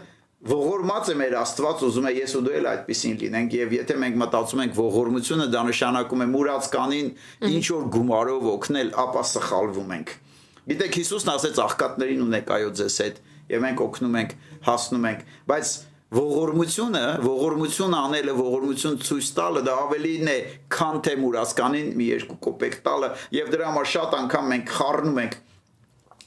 ողորմած 0.54 1.12
է 1.12 1.16
մեր 1.20 1.36
Աստված, 1.40 1.84
ուզում 1.88 2.08
է 2.08 2.14
ես 2.14 2.36
ու 2.36 2.42
դու 2.44 2.56
էլ 2.60 2.66
այդպեսին 2.74 3.20
լինենք 3.24 3.54
եւ 3.60 3.76
եթե 3.78 3.96
մենք 4.04 4.18
մտածում 4.24 4.64
ենք 4.64 4.74
ողորմությունը 4.80 5.46
դա 5.54 5.62
նշանակում 5.70 6.24
է 6.24 6.28
մուրած 6.34 6.68
կանին 6.74 7.12
ինչ 7.48 7.66
որ 7.74 7.86
գումարով 7.94 8.50
օգնել, 8.54 8.92
ապա 9.04 9.24
սխալվում 9.34 9.94
ենք։ 10.00 10.14
Գիտեք 10.64 11.00
Հիսուսն 11.00 11.32
ասեց 11.34 11.62
աղքատներին 11.64 12.22
ունեք 12.24 12.52
այո 12.56 12.70
ձեզ 12.80 12.98
հետ 13.04 13.18
եւ 13.54 13.64
մենք 13.64 13.82
օգնում 13.84 14.20
ենք, 14.24 14.36
հասնում 14.68 15.08
ենք, 15.14 15.24
բայց 15.52 15.72
ողորմությունը, 16.14 17.04
ողորմություն 17.24 17.96
անելը, 18.00 18.34
ողորմություն 18.38 19.00
ցույց 19.08 19.30
տալը 19.38 19.64
դա 19.66 19.78
ավելին 19.88 20.30
է, 20.34 20.36
քան 20.74 21.00
թե 21.08 21.16
մուրասկանին 21.24 21.90
մի 21.98 22.10
երկու 22.12 22.38
կոպեկ 22.48 22.78
տալը 22.86 23.10
եւ 23.40 23.50
դրա 23.56 23.72
համար 23.72 23.90
շատ 23.94 24.16
անգամ 24.20 24.54
մենք 24.54 24.78
խառնում 24.78 25.20
ենք 25.24 25.42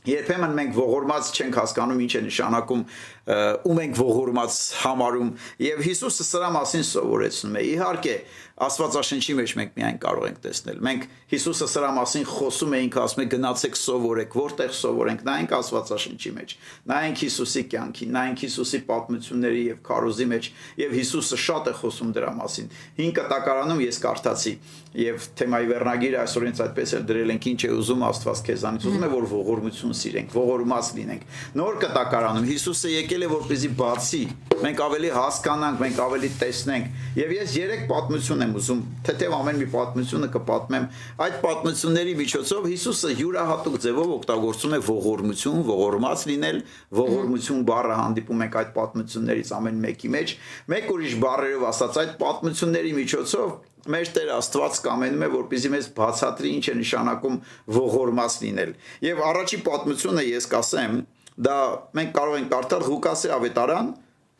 Երբեմն 0.06 0.52
մենք 0.54 0.76
ողորմած 0.76 1.28
չենք 1.34 1.56
հասկանում 1.58 2.02
ինչ 2.04 2.12
է 2.14 2.20
նշանակում 2.28 2.82
ում 3.26 3.78
ենք 3.82 3.96
ողորմած 3.98 4.56
համարում 4.84 5.30
եւ 5.66 5.80
Հիսուսը 5.86 6.26
սրա 6.30 6.50
մասին 6.56 6.84
սովորեցնում 6.86 7.56
է։ 7.58 7.62
Իհարկե, 7.72 8.14
Աստվածաշնչի 8.56 9.34
մեջ 9.36 9.52
մենք 9.58 9.72
միայն 9.76 9.96
կարող 10.00 10.26
ենք 10.30 10.38
տեսնել։ 10.46 10.78
Մենք 10.86 11.02
Հիսուսը 11.28 11.66
սրա 11.74 11.88
մասին 11.96 12.22
խոսում 12.30 12.76
էինք, 12.78 12.94
ասում 13.02 13.20
է 13.20 13.26
գնացեք 13.34 13.76
սովորեք, 13.76 14.36
որտեղ 14.40 14.72
սովորենք, 14.78 15.24
նայենք 15.26 15.52
Աստվածաշնչի 15.58 16.32
մեջ, 16.36 16.54
նայենք 16.88 17.20
Հիսուսի 17.26 17.62
կյանքին, 17.76 18.14
նայենք 18.16 18.44
Հիսուսի 18.46 18.80
պատմությունների 18.86 19.60
եւ 19.66 19.82
քարոզի 19.90 20.26
մեջ, 20.32 20.48
եւ 20.86 20.96
Հիսուսը 20.96 21.40
շատ 21.44 21.68
է 21.68 21.74
խոսում 21.82 22.16
դրա 22.16 22.32
մասին։ 22.40 22.72
5 22.96 23.12
կտակարանում 23.20 23.84
ես 23.84 24.00
կարդացի 24.06 24.54
եւ 24.96 25.24
թեմայի 25.36 25.66
վերնագիրը 25.68 26.18
այսօր 26.22 26.44
ինձ 26.46 26.60
այդպես 26.64 26.92
էլ 26.96 27.02
դրել 27.10 27.32
ենք. 27.34 27.46
Ինչ 27.52 27.60
է 27.66 27.70
ուզում 27.76 28.04
Աստված 28.06 28.40
քեզանից 28.46 28.86
ուզում 28.86 29.04
է 29.04 29.10
որ 29.12 29.26
ողորմություն 29.32 29.96
սիրենք 30.00 30.36
ողորմած 30.36 30.90
լինենք 30.96 31.26
նոր 31.60 31.76
կտակարանում 31.84 32.46
Հիսուսը 32.48 32.92
եկել 32.96 33.15
է 33.24 33.28
որպեսզի 33.30 33.70
բացի 33.78 34.20
մենք 34.56 34.80
ավելի 34.86 35.10
հասկանանք 35.12 35.80
մենք 35.82 35.98
ավելի 36.04 36.28
տեսնենք 36.40 37.16
եւ 37.20 37.32
ես 37.36 37.54
երեք 37.56 37.82
պատմություն 37.90 38.44
եմ 38.46 38.54
ուզում 38.60 38.80
թեթև 39.08 39.34
ամեն 39.36 39.60
մի 39.60 39.68
պատմությունը 39.74 40.28
կպատմեմ 40.36 40.86
այդ 41.26 41.36
պատմությունների 41.44 42.14
միջոցով 42.20 42.68
Հիսուսը 42.72 43.12
յուրահատուկ 43.20 43.78
ձևով 43.86 44.12
օգտագործում 44.16 44.76
է 44.76 44.80
ողորմություն 44.88 45.62
ողորմած 45.70 46.26
լինել 46.32 46.60
ողորմություն 47.00 47.64
բառը 47.70 48.00
հանդիպում 48.00 48.44
ենք 48.46 48.60
այդ 48.62 48.74
պատմություններից 48.80 49.54
ամեն 49.60 49.80
մեկի 49.86 50.12
մեջ 50.16 50.36
մեկ 50.72 50.92
ուրիշ 50.96 51.16
բառերով 51.26 51.66
ասած 51.72 52.00
այդ 52.06 52.14
պատմությունների 52.26 52.94
միջոցով 53.00 53.56
մեր 53.86 54.08
Տեր 54.16 54.30
Աստված 54.34 54.78
կամենում 54.82 55.20
է 55.22 55.26
որպեսզի 55.30 55.70
մեզ 55.70 55.88
բացատրի 55.94 56.50
ինչ 56.56 56.64
է 56.72 56.74
նշանակում 56.80 57.36
ողորմած 57.76 58.38
լինել։ 58.42 58.72
Եվ 59.06 59.20
առաջի 59.26 59.58
պատմությունը 59.68 60.24
ես 60.26 60.48
կասեմ, 60.50 60.96
դա 61.36 61.56
մենք 61.96 62.12
կարող 62.16 62.36
ենք 62.40 62.50
կարդալ 62.54 62.84
Ղուկասի 62.86 63.32
ավետարան 63.36 63.88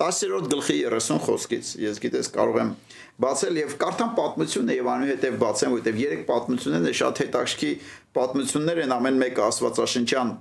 10-րդ 0.01 0.49
գլխի 0.53 0.77
30 0.93 1.23
խոսքից։ 1.27 1.69
Ես 1.81 2.01
գիտես 2.05 2.29
կարող 2.35 2.59
եմ 2.63 2.73
բացել 3.25 3.61
եւ 3.63 3.71
կարդամ 3.81 4.11
պատմությունը 4.17 4.75
եւ 4.77 4.91
անուհետեւ 4.93 5.39
բացեմ, 5.41 5.77
որովհետեւ 5.77 6.01
երեք 6.03 6.27
պատմություններն 6.29 6.99
շատ 7.01 7.23
հետաքրքիր 7.25 7.95
պատմություններ 8.19 8.83
են 8.85 8.95
ամեն 8.97 9.21
մեկը 9.23 9.45
Աստվածաշնչյան 9.47 10.35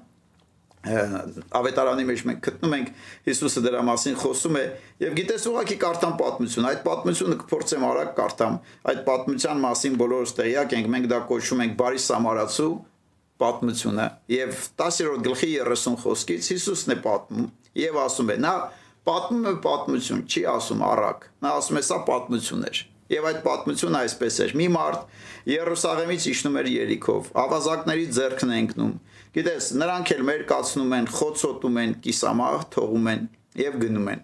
ավետարանի 0.86 2.04
մեջ 2.06 2.24
մենք 2.30 2.42
գտնում 2.46 2.74
ենք 2.78 2.90
Հիսուսը 3.26 3.62
դրա 3.66 3.80
մասին 3.88 4.18
խոսում 4.22 4.58
է 4.60 4.66
եւ 5.02 5.16
գիտես 5.18 5.48
ուղակի 5.50 5.78
կարդամ 5.82 6.14
պատմություն 6.20 6.68
այդ 6.70 6.84
պատմությունը 6.86 7.38
կփորձեմ 7.42 7.86
արագ 7.90 8.12
կարդամ 8.20 8.60
այդ 8.92 9.02
պատմության 9.08 9.64
մասին 9.66 9.98
բոլորս 10.04 10.36
տեղյակ 10.42 10.76
ենք 10.78 10.92
մենք 10.94 11.10
դա 11.16 11.20
կոչում 11.32 11.64
ենք 11.66 11.76
բարի 11.80 12.04
սամարացու 12.06 12.70
պատմությունը 13.42 14.08
եւ 14.36 14.58
10-րդ 14.82 15.24
գլխի 15.28 15.52
30 15.68 16.02
խոսքից 16.06 16.50
Հիսուսն 16.56 16.96
է 16.96 16.98
պատմում 17.06 17.48
եւ 17.82 18.02
ասում 18.06 18.34
է 18.36 18.38
նա 18.46 18.56
պատմում 19.06 19.48
է 19.52 19.56
պատմություն 19.66 20.22
չի 20.26 20.44
ասում 20.56 20.86
արագ 20.90 21.26
նա 21.46 21.56
ասում 21.62 21.80
է 21.82 21.84
սա 21.90 22.04
պատմություն 22.10 22.70
էր 22.72 22.84
Եվ 23.06 23.26
այդ 23.30 23.36
պատմությունը 23.46 24.00
այսպես 24.02 24.36
էր. 24.42 24.52
մի 24.58 24.68
մարդ 24.74 25.02
Երուսաղեմից 25.46 26.24
իջնում 26.32 26.56
էր 26.58 26.70
Երիքով, 26.74 27.28
ավազակների 27.38 28.06
ձեռքն 28.16 28.54
ընկնում 28.56 28.96
Գիտես, 29.36 29.66
նրանք 29.76 30.12
էլ 30.16 30.22
մեր 30.30 30.42
կացնում 30.48 30.94
են, 30.96 31.08
խոցոտում 31.12 31.78
են, 31.82 31.94
կիսամաղ 32.06 32.62
թողում 32.72 33.08
են 33.12 33.26
եւ 33.60 33.74
գնում 33.82 34.06
են։ 34.14 34.22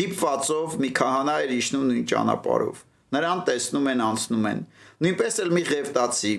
Դիպվածով 0.00 0.76
մի 0.80 0.90
քահանա 0.98 1.34
էր 1.44 1.52
իշնում 1.58 1.84
նույն 1.90 2.06
ճանապարհով։ 2.14 2.78
Նրան 3.14 3.42
տեսնում 3.50 3.90
են, 3.92 4.02
անցնում 4.04 4.48
են։ 4.50 4.62
Նույնպես 5.04 5.36
էլ 5.44 5.52
մի 5.58 5.64
ղևտացի 5.68 6.32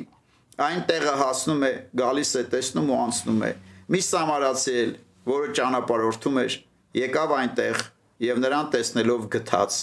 այն 0.62 0.82
տեղը 0.88 1.14
հասնում 1.20 1.64
է, 1.68 1.72
գալիս 2.00 2.32
է, 2.40 2.44
տեսնում 2.54 2.92
ու 2.92 3.00
անցնում 3.06 3.42
է։ 3.46 3.52
Մի 3.92 4.02
սամարացի 4.06 4.76
էլ, 4.82 4.92
որը 5.30 5.50
ճանապարհորդում 5.60 6.38
էր, 6.46 6.58
եկավ 6.96 7.34
այնտեղ 7.36 7.82
եւ 8.26 8.40
նրան 8.46 8.70
տեսնելով 8.76 9.26
գթաց։ 9.36 9.80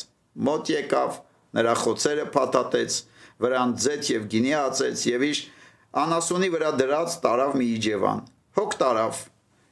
Մոտ 0.48 0.70
եկավ, 0.72 1.18
նրա 1.58 1.74
խոցերը 1.82 2.24
փաթաթեց, 2.32 2.96
վրան 3.42 3.74
ձեթ 3.82 4.08
եւ 4.12 4.24
գինի 4.32 4.54
ածեց 4.62 5.04
եւ 5.12 5.26
իշ 5.28 5.42
անասունի 6.02 6.48
վրա 6.54 6.70
դրած 6.80 7.16
տարավ 7.26 7.56
մի 7.60 7.66
իջևան։ 7.76 8.22
Հոգ 8.56 8.76
տարավ։ 8.82 9.20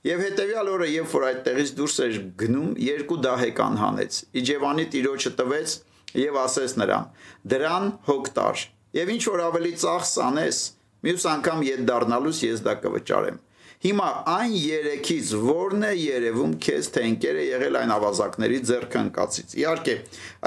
Եվ 0.01 0.21
հետևյալ 0.25 0.69
օրը, 0.75 0.87
երբ 0.91 1.15
որ 1.15 1.25
այդտեղից 1.31 1.71
դուրս 1.77 1.97
էր 2.05 2.19
գնում, 2.41 2.69
երկու 2.81 3.19
դահեկան 3.25 3.75
հանեց։ 3.81 4.19
Իջևանի 4.41 4.85
տիրոջը 4.95 5.33
տվեց 5.41 5.75
եւ 6.21 6.39
ասեց 6.41 6.75
նրան. 6.81 7.09
«Դրան 7.53 7.91
հոգ 8.09 8.31
տար։ 8.37 8.63
Եվ 8.97 9.13
ինչ 9.15 9.23
որ 9.31 9.43
ավելի 9.47 9.73
ծախս 9.81 10.13
անես, 10.25 10.61
մյուս 11.07 11.25
անգամ 11.35 11.63
ետ 11.69 11.87
դառնալուց 11.91 12.43
ես 12.47 12.65
դա 12.67 12.75
կվճարեմ»։ 12.85 13.39
Հիմա 13.81 14.07
այն 14.29 14.55
երեքից 14.61 15.29
ո՞րն 15.41 15.85
է 15.89 15.91
երևում 15.97 16.51
քեզ 16.61 16.89
թե 16.93 17.05
ընկեր 17.11 17.37
է 17.41 17.45
եղել 17.47 17.79
այն 17.81 17.93
ավազակների 17.95 18.59
ձեռքը 18.69 18.99
ընկածից։ 19.07 19.55
Իհարկե, 19.57 19.95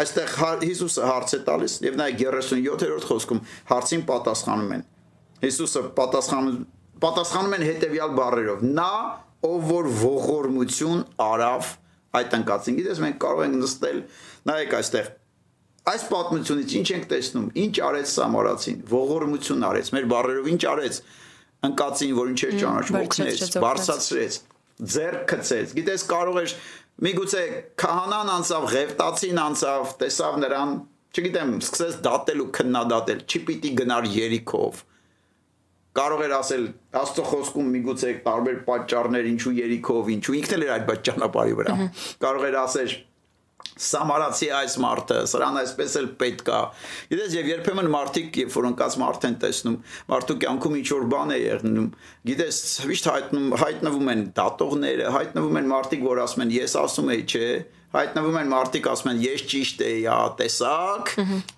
այստեղ 0.03 0.35
Հիսուսը 0.69 1.07
հարց 1.09 1.33
է 1.33 1.39
տալիս 1.47 1.77
եւ 1.87 1.97
նա 1.97 2.07
37-րդ 2.19 3.07
խոսքում 3.09 3.41
հարցին 3.71 4.05
պատասխանում 4.11 4.75
են։ 4.77 4.85
Հիսուսը 5.47 5.83
պատասխանում 5.97 6.61
պատասխանում 7.03 7.57
են 7.57 7.65
հետեւյալ 7.67 8.13
բառերով. 8.21 8.61
Նա, 8.77 8.93
ով 9.49 9.65
որ 9.73 9.89
ողորմություն 10.03 11.01
արավ 11.25 11.73
այդ 12.21 12.37
ընկածին։ 12.37 12.77
Գիտես, 12.79 13.01
մենք 13.03 13.17
կարող 13.23 13.43
ենք 13.47 13.57
նստել, 13.63 13.99
նայեք 14.53 14.77
այստեղ 14.77 15.09
Այս 15.83 16.03
պատմությունից 16.07 16.73
ինչ 16.79 16.87
ենք 16.93 17.05
տեսնում։ 17.11 17.47
Ինչ 17.59 17.73
արեց 17.83 18.11
Սամարացին։ 18.13 18.77
Ողորմություն 18.93 19.65
արեց։ 19.67 19.89
Մեր 19.95 20.05
բառերով 20.13 20.47
ինչ 20.53 20.61
արեց։ 20.73 20.99
Ընկածին, 21.67 22.13
որին 22.19 22.37
չէր 22.39 22.55
ճանաչում, 22.61 22.97
օգնեց, 23.03 23.43
բարձացրեց, 23.63 24.37
ձեռ 24.93 25.17
գցեց։ 25.31 25.75
Գիտես, 25.79 26.05
կարող 26.13 26.39
էր 26.43 26.55
միգուցե 27.07 27.43
քահանան 27.83 28.31
անցավ, 28.33 28.65
ղևտացին 28.73 29.43
անցավ, 29.43 29.93
տեսավ 30.03 30.39
նրան, 30.43 30.73
չգիտեմ, 31.13 31.53
սկսեց 31.63 32.01
դատել 32.07 32.43
ու 32.43 32.49
քննադատել։ 32.57 33.23
Չի 33.27 33.43
պիտի 33.47 33.71
գնար 33.83 34.09
Երիքով 34.13 34.83
կարող 35.93 36.21
էր 36.25 36.31
ասել 36.39 36.63
Աստծո 36.97 37.23
խոսքում 37.29 37.67
միգուցե 37.73 38.11
տարբեր 38.25 38.55
պատճառներ, 38.65 39.27
ինչու 39.29 39.51
երիքով, 39.59 40.07
ինչու 40.13 40.35
ինքն 40.39 40.55
էլ 40.55 40.63
էր 40.65 40.71
այդ 40.73 41.03
ճանապարհի 41.07 41.57
վրա։ 41.59 41.75
Կարող 42.23 42.45
էր 42.49 42.57
ասել 42.63 42.95
Սամարացի 43.73 44.49
այս 44.53 44.75
մարդը, 44.83 45.15
սրան 45.31 45.55
այսպես 45.63 45.95
էլ 45.99 46.09
պետք 46.21 46.49
է։ 46.53 46.59
Գիտես, 47.13 47.37
եւ 47.39 47.47
երբեմն 47.49 47.89
մարդիկ, 47.93 48.37
երբ 48.43 48.51
որ 48.53 48.67
ընկած 48.69 48.97
մարդ 49.01 49.25
են 49.29 49.37
տեսնում, 49.43 49.77
մարդու 50.13 50.37
կյանքում 50.43 50.77
ինչ 50.79 50.87
որ 50.93 51.07
բան 51.13 51.33
է 51.33 51.39
եղնում, 51.41 51.87
գիտես, 52.29 52.59
միշտ 52.91 53.09
հայտնում 53.13 53.47
հայտնվում 53.63 54.13
են 54.13 54.21
դատողները, 54.37 55.09
հայտնվում 55.17 55.59
են 55.63 55.71
մարդիկ, 55.73 56.05
որ 56.13 56.23
ասում 56.27 56.45
են 56.45 56.53
ես 56.53 56.77
ասում 56.83 57.11
եի, 57.13 57.25
չէ, 57.33 57.49
հայտնվում 57.93 58.39
են 58.43 58.53
մարդիկ 58.53 58.87
ասում 58.93 59.11
են 59.13 59.19
ես 59.23 59.43
ճիշտ 59.53 59.83
էի, 59.89 59.99
հա, 60.09 60.21
տեսակ, 60.39 61.11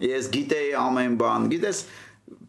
ես 0.05 0.31
գիտեի 0.35 0.73
ամեն 0.85 1.19
բան, 1.19 1.47
գիտես, 1.51 1.85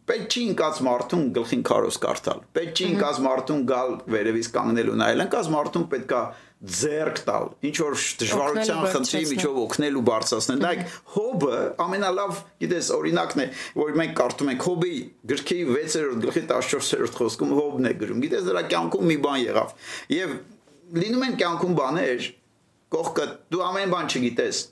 պետք 0.07 0.33
չի 0.33 0.41
ինքած 0.47 0.77
մարդուն 0.87 1.23
գլխին 1.35 1.63
քարոս 1.67 1.97
կարդալ։ 2.03 2.43
Պետք 2.55 2.77
չի 2.79 2.85
ինքած 2.93 3.17
մարդուն 3.25 3.63
գալ 3.67 3.89
վերևից 4.13 4.49
կանգնել 4.55 4.91
ու 4.93 4.99
նայել։ 5.01 5.23
Ինքած 5.25 5.49
մարդուն 5.51 5.87
պետքա 5.91 6.21
ձերկ 6.57 7.19
տալ, 7.21 7.51
ինչ 7.69 7.75
որ 7.83 7.95
դժվարության 8.17 8.79
խնդրի 8.93 9.19
միջով 9.29 9.57
օգնել 9.61 9.97
ու 9.99 10.01
բարձրացնել։ 10.07 10.61
Նայեք, 10.63 10.95
հոբը 11.13 11.59
ամենալավ, 11.85 12.39
գիտես, 12.63 12.89
օրինակն 12.97 13.43
է, 13.43 13.45
որ 13.77 13.99
մենք 14.01 14.15
կարդում 14.17 14.49
ենք 14.53 14.65
հոբի 14.67 14.95
գրքի 15.31 15.59
6-րդ 15.69 16.23
գլխի 16.25 16.43
14-րդ 16.49 17.19
խոսքում 17.21 17.53
հոբն 17.61 17.89
է 17.89 17.93
գրում։ 18.01 18.23
Գիտես, 18.25 18.47
դրա 18.49 18.63
կյանքում 18.73 19.05
մի 19.11 19.17
բան 19.27 19.37
եղավ։ 19.43 19.75
Եվ 20.17 20.33
լինում 20.97 21.27
են 21.27 21.37
կյանքում 21.37 21.77
բաներ, 21.77 22.27
կողքը 22.97 23.29
դու 23.53 23.63
ամեն 23.67 23.93
բան 23.93 24.11
չգիտես, 24.17 24.63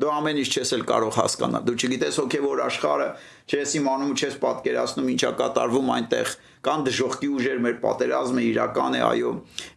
դու 0.00 0.12
ամեն 0.16 0.38
ինչ 0.40 0.48
չես 0.50 0.70
էլ 0.76 0.84
կարող 0.90 1.16
հասկանալ։ 1.20 1.64
Դու 1.68 1.76
չգիտես 1.80 2.18
հոգևոր 2.20 2.62
աշխարհը, 2.66 3.08
չես 3.50 3.74
իմանում, 3.80 4.14
չես 4.16 4.38
պատկերացնում 4.44 5.10
ինչա 5.14 5.30
կատարվում 5.40 5.90
այնտեղ 5.96 6.32
կան 6.60 6.82
դժողքի 6.84 7.28
ուժեր, 7.36 7.60
մեր 7.64 7.76
պատերազմը 7.80 8.42
իրական 8.50 8.96
է, 8.98 9.00
այո։ 9.06 9.30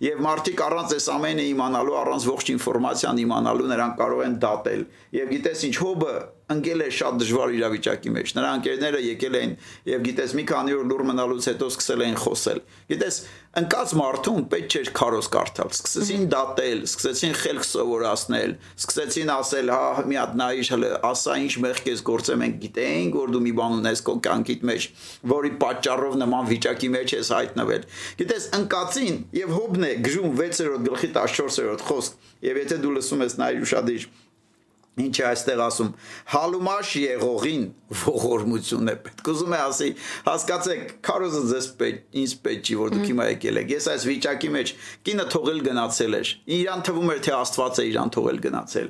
Եվ 0.04 0.24
մարդիկ 0.26 0.64
առանց 0.68 0.96
այս 0.98 1.06
ամենը 1.14 1.46
իմանալու, 1.54 1.96
առանց 2.02 2.26
ողջ 2.28 2.50
ինֆորմացիան 2.54 3.22
իմանալու 3.24 3.70
նրանք 3.72 3.96
կարող 4.04 4.24
են 4.28 4.36
դատել։ 4.44 4.84
Եվ 5.16 5.32
գիտես 5.34 5.64
ինչ, 5.70 5.76
հոբը 5.84 6.16
ընկել 6.54 6.84
է 6.84 6.90
շատ 6.98 7.22
դժվար 7.24 7.56
իրավիճակի 7.60 8.14
մեջ։ 8.18 8.34
Նրա 8.40 8.52
ընկերները 8.60 9.04
եկել 9.08 9.40
են 9.44 9.56
եւ 9.94 10.04
գիտես 10.10 10.36
մի 10.40 10.46
քանի 10.52 10.76
օր 10.80 10.92
լուր 10.92 11.06
մնալուց 11.14 11.48
հետո 11.54 11.72
սկսել 11.74 12.04
են 12.04 12.20
խոսել։ 12.24 12.62
Գիտես, 12.94 13.18
ընկած 13.54 13.92
մարդուն 14.00 14.46
պետք 14.50 14.74
չէր 14.74 14.92
քարոս 14.98 15.28
կարդալ։ 15.34 15.74
Սկսեցին 15.78 16.24
դատել, 16.34 16.80
սկսեցին 16.90 17.36
խելք 17.38 17.68
սովորացնել, 17.70 18.56
սկսեցին 18.82 19.32
ասել, 19.34 19.72
հա, 19.74 20.06
մի 20.10 20.18
հատ 20.18 20.38
նայիշ 20.42 20.72
հələ 20.74 20.90
ասա 21.12 21.38
ինչ 21.44 21.54
մեղք 21.64 21.90
ես 21.94 22.04
գործել, 22.10 22.40
մենք 22.44 22.58
գիտենք, 22.64 23.18
որ 23.24 23.34
դու 23.34 23.44
մի 23.44 23.54
բան 23.60 23.78
ունես 23.78 24.04
քո 24.10 24.16
կյանքիդ 24.26 24.66
մեջ, 24.74 24.88
որի 25.34 25.52
պատճառով 25.64 26.18
նման 26.24 26.50
վիճակ 26.50 26.74
վիճակի 26.74 26.90
մեջ 26.94 27.14
ես 27.18 27.30
հայտնվել։ 27.34 27.86
Գիտես, 28.20 28.46
ընկածին 28.58 29.18
եւ 29.38 29.54
հոբն 29.58 29.86
է 29.88 29.92
գրում 30.08 30.36
6-րդ 30.40 30.86
գլխի 30.88 31.10
14-րդ 31.18 31.86
խոսք, 31.90 32.28
եւ 32.48 32.60
եթե 32.64 32.78
դու 32.84 32.94
լսում 32.98 33.24
ես 33.24 33.36
նայ 33.42 33.54
ուշադիր 33.64 34.08
Ինչ 34.94 35.14
է 35.18 35.24
այստեղ 35.26 35.62
ասում, 35.64 35.88
հալումաշ 36.30 36.90
եղողին 37.02 37.64
ողորմություն 38.04 38.92
է 38.92 38.96
պետք։ 39.08 39.32
Ուզում 39.34 39.56
է 39.58 39.60
ասի, 39.64 39.88
հասկացեք, 40.28 40.84
քարոզը 41.08 41.42
ձեզ 41.50 41.70
պետք, 41.82 42.04
ինձ 42.22 42.36
պետք 42.46 42.70
չի, 42.70 42.78
որ 42.84 42.94
դուք 42.94 43.08
հիմա 43.10 43.28
եկել 43.32 43.62
եք։ 43.64 43.74
Ես 43.74 43.90
այս 43.94 44.08
վիճակի 44.12 44.54
մեջ 44.54 44.74
կինը 45.10 45.28
թողել 45.34 45.60
գնացել 45.66 46.18
էր։ 46.22 46.34
Իրան 46.62 46.86
թվում 46.94 47.14
էր, 47.14 47.22
թե 47.26 47.36
Աստված 47.42 47.82
է 47.82 47.88
իրան 47.90 48.14
թողել 48.14 48.42
գնացել։ 48.46 48.90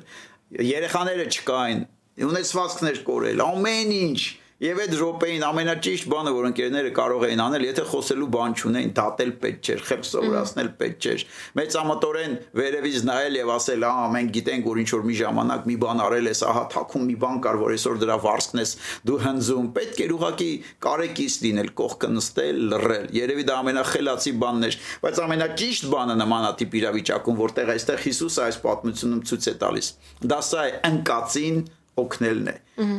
Երեխաները 0.74 1.28
չկային, 1.34 1.84
ունեցվածքներ 2.28 3.00
կորել, 3.08 3.44
ամեն 3.48 3.94
ինչ 4.04 4.20
Եվ 4.62 4.80
այդ 4.84 4.92
րոպեին 4.94 5.44
ամենաճիշտ 5.48 6.04
բանը, 6.12 6.32
որ 6.34 6.44
ընկերները 6.46 6.90
կարող 6.94 7.24
էին 7.26 7.40
անել, 7.42 7.64
եթե 7.66 7.84
խոսելու 7.90 8.28
բան 8.34 8.52
չունեին, 8.54 8.92
դատել 8.94 9.32
պետք 9.42 9.64
չէր, 9.66 9.80
խելք 9.88 10.06
սովորացնել 10.06 10.68
պետք 10.78 11.08
չէր։ 11.08 11.24
Մեծ 11.58 11.76
ամատորեն 11.80 12.36
վերևից 12.60 12.98
նայել 13.08 13.38
եւ 13.40 13.50
ասել, 13.54 13.86
«Ահա 13.90 14.06
մենք 14.14 14.30
գիտենք, 14.38 14.68
որ 14.70 14.80
ինչ 14.84 14.88
որ 14.94 15.02
մի 15.10 15.16
ժամանակ 15.18 15.66
մի 15.66 15.76
բան 15.82 16.02
արել 16.06 16.30
ես, 16.30 16.42
ահա 16.54 16.64
թակում 16.70 17.04
մի 17.10 17.16
բան 17.24 17.42
կար, 17.42 17.58
որ 17.64 17.74
այսօր 17.74 17.98
դրա 18.04 18.16
վարձքն 18.24 18.62
ես 18.62 18.74
դու 19.10 19.18
հնձում»։ 19.26 19.68
Պետք 19.74 19.98
է 19.98 20.08
ուղակի 20.14 20.50
կարեկից 20.86 21.38
լինել, 21.44 21.70
կողքը 21.82 22.12
նստել, 22.14 22.64
լռել։ 22.70 23.06
Երևի 23.18 23.44
դա 23.50 23.58
ամենախելացի 23.64 24.34
բանն 24.44 24.68
էր, 24.70 24.80
բայց 25.02 25.22
ամենաճիշտ 25.24 25.88
բանը 25.94 26.18
նմանատիպ 26.22 26.76
իրավիճակում, 26.78 27.40
որտեղ 27.42 27.72
այստեղ 27.74 28.04
Հիսուսը 28.04 28.44
այս 28.44 28.60
պատմությունում 28.64 29.24
ցույց 29.34 29.48
է 29.50 29.54
տալիս։ 29.64 29.88
Դա 30.30 30.38
սա 30.44 30.68
է 30.68 30.76
ընկածին 30.94 31.58
օգնելն 32.02 32.48
է 32.50 32.54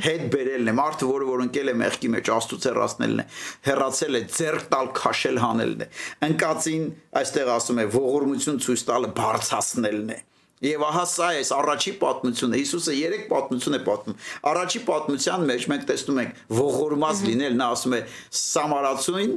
հետ 0.06 0.24
բերելն 0.36 0.72
է 0.72 0.75
մարդը 0.80 1.10
որը 1.10 1.25
որ 1.30 1.44
ընկել 1.46 1.72
է 1.72 1.75
մեղքի 1.82 2.12
մեջ 2.16 2.30
աստուց 2.36 2.68
հեռացնելն 2.70 3.24
է 3.24 3.26
հեռացել 3.67 4.19
է 4.19 4.22
ձեռք 4.36 4.69
տալ 4.76 4.91
քաշել 5.00 5.41
հանելն 5.46 5.84
է 5.86 5.89
ընկածին 6.30 6.86
այստեղ 7.22 7.52
ասում 7.56 7.82
է 7.84 7.86
ողորմություն 7.96 8.62
ցույց 8.65 8.86
տալը 8.91 9.12
բարձրացնելն 9.19 10.15
է 10.15 10.22
Եվ 10.63 10.84
ահա 10.88 11.02
սա 11.12 11.26
է 11.36 11.41
առաջի 11.52 11.91
պատմությունը։ 12.00 12.60
Հիսուսը 12.62 12.93
երեք 12.96 13.26
պատմություն 13.28 13.76
է 13.76 13.80
պատմում։ 13.86 14.22
Առաջի 14.52 14.80
պատմության 14.88 15.43
մեջ 15.50 15.65
մենք 15.72 15.84
տեսնում 15.89 16.22
ենք 16.24 16.39
ողորմած 16.60 17.24
լինել, 17.28 17.58
նա 17.60 17.67
ասում 17.76 17.96
է 17.98 18.00
Սամարացուն, 18.39 19.36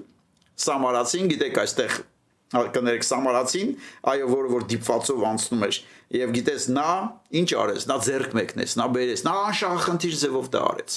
Սամարացին, 0.68 1.32
գիտեք, 1.34 1.60
այստեղ 1.64 1.98
կներեք 2.48 3.04
Սամարացին, 3.04 3.72
այո, 4.08 4.28
որը 4.32 4.52
որ 4.54 4.62
դիպվածով 4.72 5.24
անցնում 5.28 5.64
էր 5.68 5.80
եւ 6.08 6.30
գիտես 6.38 6.66
նա 6.72 6.90
ինչ 7.36 7.48
արեց 7.60 7.84
նա 7.90 7.96
ձերք 8.06 8.36
մեկնեց 8.38 8.74
նա 8.80 8.86
բերեց 8.94 9.22
նա 9.26 9.34
անշահախնդիր 9.48 10.14
ձևով 10.22 10.46
դա 10.54 10.62
արեց 10.68 10.94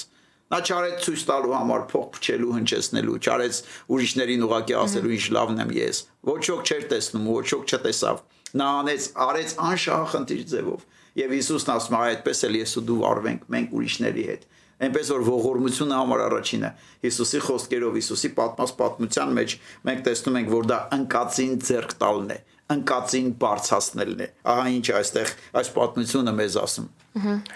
նա 0.52 0.58
չարեց 0.68 0.96
ցույց 1.04 1.24
տալու 1.28 1.52
համար 1.56 1.84
փող 1.92 2.06
փչելու 2.16 2.54
հնչեցնելու 2.56 3.18
չարեց 3.20 3.58
ուրիշներին 3.92 4.46
ուղակի 4.48 4.76
ասելու 4.82 5.12
ինչ 5.16 5.26
լավն 5.36 5.62
եմ 5.64 5.74
ես 5.76 6.00
ոչ 6.28 6.42
ոք 6.48 6.64
չէր 6.72 6.88
տեսնում 6.92 7.28
ոչ 7.32 7.46
ոք 7.52 7.72
չտեսավ 7.72 8.24
նա 8.62 8.66
անեց 8.80 9.06
արեց 9.26 9.54
անշահախնդիր 9.68 10.42
ձևով 10.52 10.88
եւ 11.22 11.32
Հիսուսն 11.36 11.72
ասում 11.72 11.96
է 11.96 12.02
այդպես 12.12 12.42
էլ 12.48 12.58
ես 12.62 12.74
ու 12.80 12.84
դու 12.88 13.00
արվենք 13.12 13.48
մենք 13.52 13.72
ուրիշների 13.76 14.24
հետ 14.32 14.44
այնպես 14.82 15.12
որ 15.14 15.26
ողորմությունը 15.28 15.98
համար 16.02 16.22
առաջինը 16.26 16.70
Հիսուսի 17.06 17.40
խոսքերով 17.46 17.98
Հիսուսի 18.02 18.30
պատմած 18.38 18.72
պատմության 18.82 19.36
մեջ 19.38 19.56
մենք 19.88 20.02
տեսնում 20.08 20.38
ենք 20.42 20.52
որ 20.52 20.68
դա 20.72 20.78
ընկածին 20.98 21.54
ձեռք 21.68 21.94
տալն 22.02 22.32
է 22.32 22.38
ընկածին 22.72 23.32
բարձրացնելն 23.42 24.22
է։ 24.22 24.28
Ահա 24.52 24.64
ինչ 24.76 24.86
այստեղ 24.98 25.32
այս 25.60 25.70
պատմությունը 25.76 26.34
մեզ 26.38 26.56
ասում։ 26.62 26.86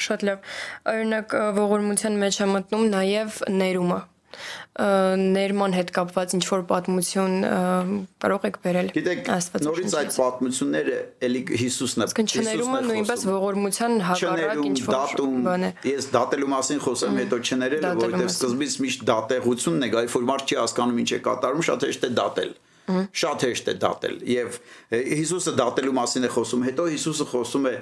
շատ 0.07 0.27
լավ։ 0.29 0.51
Օրինակ 0.93 1.37
ողորմության 1.61 2.19
մեջ 2.23 2.41
է 2.43 2.49
մտնում 2.53 2.85
նաև 2.97 3.41
ներումը 3.57 4.01
ներման 4.77 5.77
հետ 5.77 5.93
կապված 5.97 6.35
ինչ 6.37 6.43
որ 6.51 6.65
պատմություն 6.71 7.37
կարող 8.25 8.47
եք 8.51 8.59
բերել 8.67 8.91
Գիտեք, 8.97 9.31
նորից 9.67 9.97
այդ 10.01 10.13
պատմությունները 10.17 10.99
էլի 11.29 11.43
Հիսուսն 11.63 12.05
է։ 12.05 12.09
Իսկ 12.11 12.23
չներումը 12.27 12.81
նույնպես 12.91 13.27
ողորմության 13.31 13.97
հակառակ 14.11 14.63
ինչ 14.71 14.79
որ 14.87 15.25
բան 15.47 15.67
է։ 15.67 15.73
Ես 15.91 16.11
դատելու 16.17 16.51
մասին 16.53 16.85
խոսեմ, 16.87 17.19
հետո 17.23 17.41
չներելը, 17.47 17.95
որովհետև 18.03 18.33
սկզբից 18.37 18.79
միշտ 18.87 19.07
դատեղությունն 19.13 19.87
է, 19.87 19.91
գայ 19.97 20.07
որ 20.17 20.31
մարդ 20.33 20.47
չի 20.47 20.61
հասկանում 20.63 21.03
ինչ 21.07 21.11
է 21.17 21.21
կատարում, 21.27 21.67
շատ 21.71 21.87
հեշտ 21.87 22.07
է 22.07 22.13
դատել 22.21 22.57
շատ 22.87 23.45
հեշտ 23.47 23.71
է 23.71 23.75
դատել 23.83 24.19
եւ 24.31 24.59
Հիսուսը 24.95 25.55
դատելու 25.59 25.95
մասին 25.97 26.27
է 26.27 26.31
խոսում 26.37 26.67
հետո 26.69 26.85
Հիսուսը 26.93 27.27
խոսում 27.33 27.67
է 27.67 27.73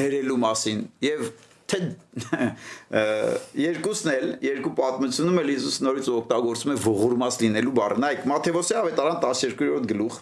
ներելու 0.00 0.36
մասին 0.44 0.82
եւ 1.06 1.30
թե 1.70 1.80
երկուսն 3.64 4.10
էլ 4.14 4.26
երկու 4.46 4.72
պատմությունում 4.80 5.40
էլ 5.42 5.52
Հիսուս 5.54 5.78
նորից 5.86 6.10
օգտագործում 6.14 6.72
է 6.74 6.76
ողորմած 6.86 7.38
լինելու 7.44 7.74
բառը 7.80 8.00
նայեք 8.04 8.26
Մատթեոսի 8.30 8.78
ավետարան 8.80 9.20
12-րդ 9.24 9.88
գլուխ 9.92 10.18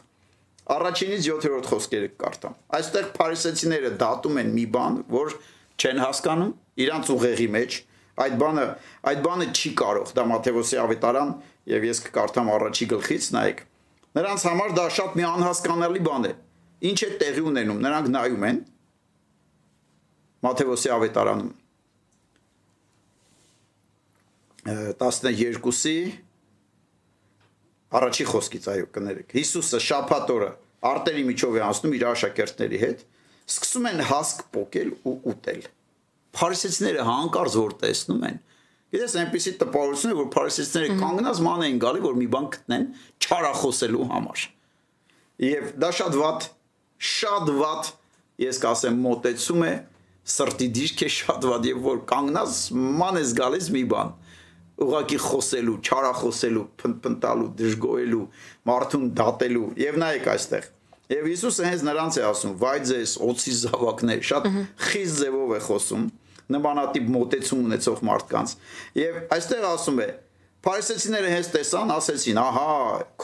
առաջինից 0.78 1.28
7-րդ 1.28 1.70
խոսքերը 1.72 2.10
կարդամ 2.24 2.58
այստեղ 2.78 3.08
փարիսեցիները 3.18 3.92
դատում 4.02 4.42
են 4.42 4.52
մի 4.58 4.66
բան 4.76 4.98
որ 5.14 5.38
չեն 5.78 6.02
հասկանում 6.04 6.52
իրանց 6.84 7.12
ուղեղի 7.14 7.48
մեջ 7.56 7.80
այդ 8.18 8.36
բանը 8.42 8.68
այդ 9.08 9.24
բանը 9.24 9.48
չի 9.54 9.72
կարող 9.78 10.12
դա 10.18 10.28
Մատթեոսի 10.34 10.80
ավետարան 10.84 11.34
եւ 11.72 11.88
ես 11.88 12.04
կկարդամ 12.08 12.52
առաջի 12.58 12.88
գլխից 12.92 13.32
նայեք 13.38 13.66
Նրանց 14.18 14.44
համար 14.48 14.72
դա 14.74 14.84
շատ 14.96 15.16
մի 15.18 15.24
անհասկանալի 15.28 16.00
բան 16.06 16.24
է։ 16.26 16.30
Ինչ 16.88 16.98
է 17.06 17.08
տեղի 17.20 17.42
ունենում։ 17.50 17.80
Նրանք 17.84 18.06
նայում 18.14 18.46
են 18.48 18.56
Մատթեոսի 20.46 20.92
ավետարանում 20.94 21.52
12-ի 24.68 25.96
առաջի 27.98 28.24
խոսքից 28.28 28.66
այո 28.68 28.88
կներեք։ 28.94 29.30
Հիսուսը 29.38 29.80
շաբաթ 29.80 30.32
օրը 30.34 30.50
արտերի 30.88 31.22
միջով 31.28 31.56
է 31.56 31.62
անցնում 31.68 31.94
իր 31.98 32.04
աշակերտների 32.10 32.80
հետ, 32.82 33.04
սկսում 33.48 33.88
են 33.88 34.02
հասկ 34.10 34.42
փոկել 34.54 34.90
ու 35.08 35.14
ուտել։ 35.32 35.62
Փարիսեցիները 36.38 37.06
հանկարծ 37.08 37.56
որ 37.58 37.76
տեսնում 37.82 38.26
են, 38.28 38.38
Գիտես, 38.88 39.14
այնպեսի 39.20 39.50
տպավորություն 39.60 40.12
է, 40.14 40.16
որ 40.16 40.28
փարիսեցիները 40.32 40.94
կանգնած 40.96 41.40
ման 41.44 41.62
էին 41.66 41.80
գալի, 41.82 42.00
որ 42.06 42.14
մի 42.16 42.28
բան 42.32 42.46
գտնեն 42.54 42.84
չարախոսելու 43.20 44.06
համար։ 44.12 44.44
Եվ 45.44 45.66
դա 45.82 45.90
շատ 45.98 46.16
ված, 46.22 46.46
շատ 47.08 47.50
ված, 47.58 47.90
ես 48.48 48.60
կասեմ, 48.62 48.96
մոտեցում 49.04 49.66
է 49.68 49.72
սրտի 50.28 50.68
դիրք 50.78 51.04
է 51.04 51.10
շատ 51.18 51.46
ված 51.50 51.68
եւ 51.72 51.84
որ 51.88 52.00
կանգնած 52.12 52.56
ման 53.02 53.20
ես 53.22 53.36
գալիս 53.38 53.70
մի 53.74 53.84
բան 53.92 54.16
ուղակի 54.78 55.16
խոսելու, 55.24 55.76
չարախոսելու, 55.88 56.66
փնփնտալու, 56.78 57.48
դժգոհելու, 57.58 58.26
մարդուն 58.68 59.06
դատելու 59.18 59.70
եւ 59.88 60.02
նայեք 60.04 60.28
այստեղ 60.38 60.68
Եվ 61.08 61.24
Հիսուսը 61.24 61.64
հենց 61.64 61.82
նրանց 61.88 62.16
է 62.20 62.22
ասում. 62.28 62.54
«Վայ 62.60 62.78
ձեզ, 62.84 63.12
օծի 63.24 63.52
զավակներ», 63.58 64.18
շատ 64.28 64.48
խիստ 64.88 65.14
ձևով 65.22 65.52
է 65.56 65.60
խոսում 65.64 66.02
նմանատիպ 66.52 67.06
մոտեցում 67.14 67.62
ունեցող 67.68 68.02
մարդկանց։ 68.08 68.52
Եվ 68.98 69.16
այստեղ 69.36 69.64
ասում 69.68 70.02
է. 70.04 70.08
Փարիսեցիները 70.68 71.30
հենց 71.32 71.48
տեսան, 71.54 71.92
ասեցին. 71.96 72.40
«Ահա, 72.42 72.68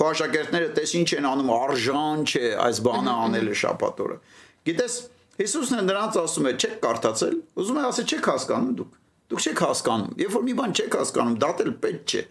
քո 0.00 0.08
աշակերտները 0.14 0.68
տես 0.78 0.94
ինչ 1.00 1.08
են 1.18 1.28
անում, 1.28 1.52
արժան 1.54 2.24
չէ 2.24 2.44
այս 2.64 2.80
բանը 2.88 3.14
անելը 3.24 3.56
շաբաթ 3.64 4.02
օրը»։ 4.04 4.18
Գիտես, 4.64 4.94
Հիսուսն 5.40 5.78
է 5.78 5.82
նրանց 5.88 6.18
ասում 6.24 6.46
է. 6.50 6.52
«Չեք 6.64 6.76
կարդացել»։ 6.84 7.34
Ուզում 7.64 7.80
է 7.80 7.84
ասել, 7.88 8.06
չեք 8.14 8.28
հասկանում 8.34 8.74
դուք։ 8.78 8.92
Դուք 9.24 9.40
չեք 9.44 9.60
հասկանում։ 9.64 10.12
Երբ 10.24 10.34
որ 10.34 10.44
մի 10.44 10.54
բան 10.58 10.74
չեք 10.74 10.94
հասկանում, 11.00 11.36
դատել 11.44 11.72
պետք 11.84 12.14
չէ։ 12.14 12.22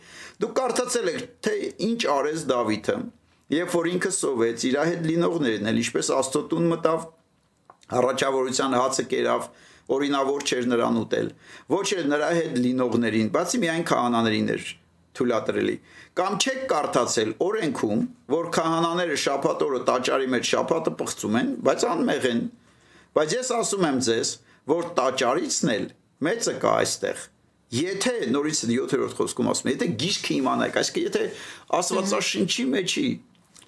Դուք 0.43 0.53
կարդացել 0.59 1.09
եք, 1.13 1.23
թե 1.43 1.53
ինչ 1.83 2.01
արեց 2.13 2.45
Դավիթը, 2.53 2.97
երբ 3.53 3.73
որ 3.73 3.89
ինքը 3.93 4.11
սովեց 4.13 4.65
իր 4.69 4.77
հետ 4.87 5.03
լինողներն 5.09 5.69
էլ 5.73 5.79
ինչպես 5.83 6.11
Աստոտուն 6.23 6.69
մտավ 6.73 7.03
առաջավորության 7.97 8.75
հացը 8.79 9.05
կերավ 9.11 9.49
օրինավոր 9.93 10.45
չէր 10.47 10.67
նրան 10.71 10.99
ուտել 11.03 11.29
ոչ 11.73 11.87
էլ 11.97 12.05
նրա 12.13 12.29
հետ 12.37 12.57
լինողներին 12.63 13.31
բացի 13.33 13.59
միայն 13.63 13.85
քահանաներին 13.89 14.51
էր 14.53 14.69
թույլատրելի 15.19 15.75
կամ 16.19 16.37
չեք 16.39 16.61
կարդացել 16.71 17.33
օրենքում 17.47 18.05
որ 18.33 18.47
քահանաները 18.57 19.17
շաբաթ 19.23 19.65
օրը 19.67 19.81
տաճարի 19.89 20.29
մեջ 20.33 20.51
շաբաթը 20.53 20.93
պղծում 21.03 21.37
են 21.41 21.51
բայց 21.67 21.85
անմեղ 21.91 22.27
են 22.31 22.41
բայց 23.17 23.38
ես 23.39 23.54
ասում 23.60 23.86
եմ 23.89 24.02
ձեզ 24.08 24.34
որ 24.73 24.89
տաճարիցն 24.97 25.71
էլ 25.73 25.86
մեծը 26.28 26.58
կա 26.63 26.73
այստեղ 26.84 27.30
Եթե 27.73 28.12
նորից 28.30 28.60
7-րդ 28.69 29.13
խոսքում 29.17 29.47
ասում 29.49 29.69
եմ, 29.71 29.73
եթե 29.73 29.86
գիրքը 30.02 30.34
իմանայք, 30.34 30.76
այսինքն 30.82 31.06
եթե 31.08 31.21
Աստվածաշնչի 31.73 32.65
մեջի 32.73 33.06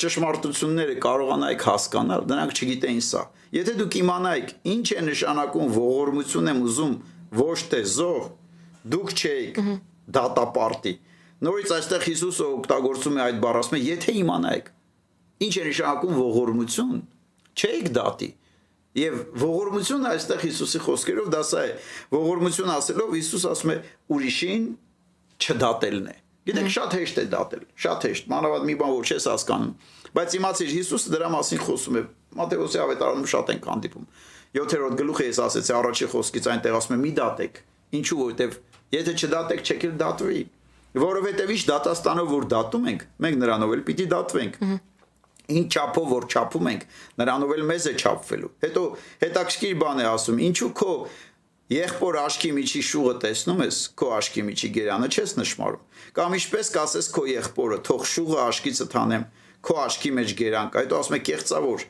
ճշմարտությունները 0.03 0.95
կարողանայիք 1.05 1.65
հասկանալ, 1.65 2.25
նրանք 2.29 2.53
չգիտեին 2.59 3.01
սա։ 3.07 3.23
Եթե 3.55 3.73
դուք 3.79 3.97
իմանայիք 4.01 4.53
ինչ 4.75 4.85
է 4.93 5.03
նշանակում 5.07 5.73
ողորմություն 5.79 6.51
եմ 6.51 6.61
ուզում, 6.69 6.93
ոչ 7.39 7.59
թե 7.71 7.81
զոհ, 7.95 8.29
դուք 8.93 9.13
չէիք 9.15 9.59
դատապարտի։ 10.15 10.93
Նորից 11.45 11.73
այստեղ 11.75 12.05
Հիսուսը 12.05 12.45
օգտագործում 12.59 13.17
է 13.17 13.23
այդ 13.25 13.39
բառը, 13.45 13.61
ասում 13.65 13.77
է, 13.77 13.81
եթե 13.85 14.15
իմանայիք 14.21 14.69
ինչ 15.45 15.53
է 15.55 15.63
նշանակում 15.65 16.19
ողորմություն, 16.21 16.99
չէիք 17.55 17.89
դատի։ 17.95 18.29
Եվ 18.95 19.15
ողորմությունը 19.41 20.11
այստեղ 20.15 20.43
Հիսուսի 20.45 20.79
խոսքերով 20.85 21.31
դա 21.33 21.41
սա 21.43 21.63
է։ 21.65 21.71
Ողորմություն 22.15 22.71
ասելով 22.75 23.15
Հիսուս 23.15 23.45
ասում 23.51 23.73
է 23.73 23.75
ուրիշին 24.15 24.67
չդատելն 25.35 26.07
է։ 26.13 26.15
Գիտեք, 26.45 26.69
շատ 26.75 26.95
հեշտ 26.95 27.19
է 27.19 27.25
դատել, 27.33 27.63
շատ 27.85 28.05
հեշտ, 28.05 28.27
մանավանդ 28.31 28.65
մի 28.69 28.75
բան 28.79 28.91
որ 28.95 29.09
չես 29.09 29.25
հասկանում։ 29.31 29.71
Բայց 30.15 30.35
իմացիր, 30.39 30.69
Հիսուսը 30.75 31.13
դրա 31.15 31.29
մասին 31.35 31.61
խոսում 31.65 31.95
է։ 31.95 32.03
Մատթեոսի 32.35 32.79
ավետարանում 32.85 33.29
շատ 33.33 33.51
ենք 33.55 33.67
հանդիպում։ 33.71 34.05
7-րդ 34.55 34.99
գլուխը 35.01 35.25
ես 35.25 35.39
ասեցի 35.45 35.73
առաջի 35.75 36.07
խոսքից 36.15 36.45
այնտեղ 36.53 36.77
ասում 36.79 36.95
է՝ 36.95 36.99
մի 37.01 37.11
դատեք։ 37.19 37.57
Ինչու 37.99 38.19
որտեվ 38.21 38.57
եթե 38.95 39.15
չդատեք, 39.25 39.63
չեք 39.65 39.85
էլ 39.85 39.95
դատվի։ 40.05 40.43
Որովհետև 40.95 41.49
ինչ 41.55 41.63
դատաստանով 41.67 42.29
որ 42.31 42.45
դատում 42.53 42.85
ենք, 42.93 43.01
մենք 43.25 43.39
նրանով 43.41 43.73
էլ 43.75 43.81
պիտի 43.89 44.05
դատվենք 44.15 44.59
Ինչ 45.45 45.65
չափով 45.75 46.09
որ 46.15 46.27
չափում 46.31 46.69
ենք, 46.71 46.83
նրանով 47.21 47.53
էլ 47.55 47.63
մեզ 47.69 47.85
է 47.85 47.93
չափվելու։ 48.01 48.51
Հետո 48.65 48.83
հետաքրքիր 49.25 49.75
բան 49.85 50.01
է 50.01 50.05
ասում, 50.15 50.43
ինչու 50.49 50.71
քո 50.81 50.93
Եղբոր 51.65 52.17
աշկի 52.21 52.49
միջի 52.53 52.79
շուղը 52.85 53.13
տեսնում 53.23 53.61
ես, 53.63 53.77
քո 53.97 54.09
աշկի 54.13 54.41
միջի 54.45 54.67
գերանը 54.75 55.07
չես 55.09 55.31
նշмарում։ 55.39 56.03
Կամ 56.13 56.35
ինչպես 56.37 56.67
կասես 56.75 57.07
քո 57.15 57.23
եղբորը, 57.31 57.79
թող 57.87 58.03
շուղը 58.11 58.37
աշկիցը 58.43 58.85
տանեմ, 58.93 59.23
քո 59.65 59.77
աշկի 59.81 60.11
մեջ 60.19 60.33
գերանք։ 60.41 60.77
Այդ 60.81 60.93
ասում 60.99 61.15
է 61.17 61.19
կեղծավոր։ 61.25 61.85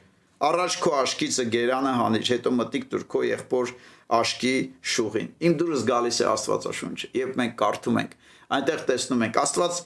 Առաջ 0.45 0.77
քո 0.85 0.93
աշկիցը 1.01 1.45
գերանը 1.51 1.91
հանիչ, 1.99 2.23
հետո 2.31 2.53
մտիկ 2.55 2.87
դուր 2.95 3.03
քո 3.11 3.21
եղբոր 3.25 3.75
աշկի 4.15 4.55
շուղին։ 4.95 5.29
Իմ 5.43 5.53
դուրս 5.59 5.83
գալիս 5.91 6.17
է 6.23 6.25
Աստվածաշունչը, 6.31 7.11
երբ 7.19 7.37
մենք 7.39 7.55
կարդում 7.59 7.99
ենք, 7.99 8.15
այնտեղ 8.55 8.83
տեսնում 8.95 9.23
ենք 9.25 9.39
Աստված 9.43 9.79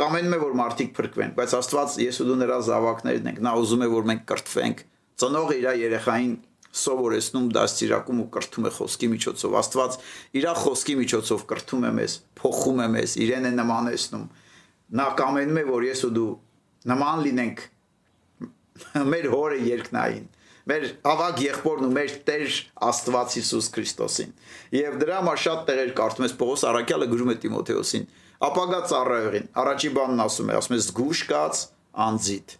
կամենում 0.00 0.34
է 0.34 0.40
որ 0.42 0.56
մարդիկ 0.58 0.90
փրկվեն, 0.96 1.34
բայց 1.38 1.54
Աստված 1.60 1.96
ես 2.02 2.18
ու 2.24 2.26
դու 2.30 2.38
նրա 2.40 2.58
զավակներն 2.68 3.30
ենք։ 3.30 3.38
Նա 3.44 3.52
ուզում 3.62 3.84
է 3.84 3.88
որ 3.94 4.08
մենք 4.10 4.24
կրթվենք։ 4.30 4.82
Ծնողը 5.22 5.58
իր 5.60 5.68
երեխային 5.84 6.34
սովորեցնում 6.74 7.46
դաստիարակում 7.54 8.22
ու 8.24 8.28
կրթում 8.34 8.66
է 8.66 8.72
խոսքի 8.74 9.08
միջոցով 9.12 9.52
աստված 9.60 9.98
իր 10.40 10.46
խոսքի 10.58 10.94
միջոցով 11.00 11.44
կրթում 11.52 11.84
է 11.86 11.92
մեզ 11.98 12.16
փոխում 12.40 12.80
է 12.82 12.88
մեզ 12.94 13.14
իրեն 13.24 13.46
է 13.46 13.52
նմանեցնում 13.54 14.24
նա 14.98 15.06
կամենում 15.20 15.60
է 15.60 15.64
որ 15.70 15.86
ես 15.86 16.02
ու 16.08 16.10
դու 16.18 16.30
նման 16.90 17.22
լինենք 17.28 17.62
մեր 19.14 19.30
հորը 19.34 19.60
երկնային 19.70 20.26
մեր 20.64 20.84
ավագ 21.04 21.40
եղբորն 21.44 21.86
ու 21.86 21.92
մեր 21.94 22.12
Տեր 22.24 22.58
Աստված 22.88 23.34
Հիսուս 23.36 23.66
Քրիստոսին։ 23.74 24.30
Եվ 24.72 24.94
դրա 25.02 25.18
համար 25.20 25.40
շատ 25.44 25.64
տեղեր 25.68 25.90
կարդում 25.98 26.24
ես 26.24 26.34
Պողոս 26.40 26.62
Արաքյալը 26.70 27.08
գրում 27.10 27.32
է 27.34 27.36
Տիմոթեոսին, 27.42 28.06
ապագա 28.48 28.80
ծառայողին։ 28.90 29.48
Առաջի 29.62 29.90
բանն 29.94 30.22
ասում 30.24 30.50
է, 30.50 30.56
ասում 30.60 30.76
է 30.76 30.78
զգուշ 30.84 31.20
կաց 31.30 31.64
անձիդ 32.04 32.54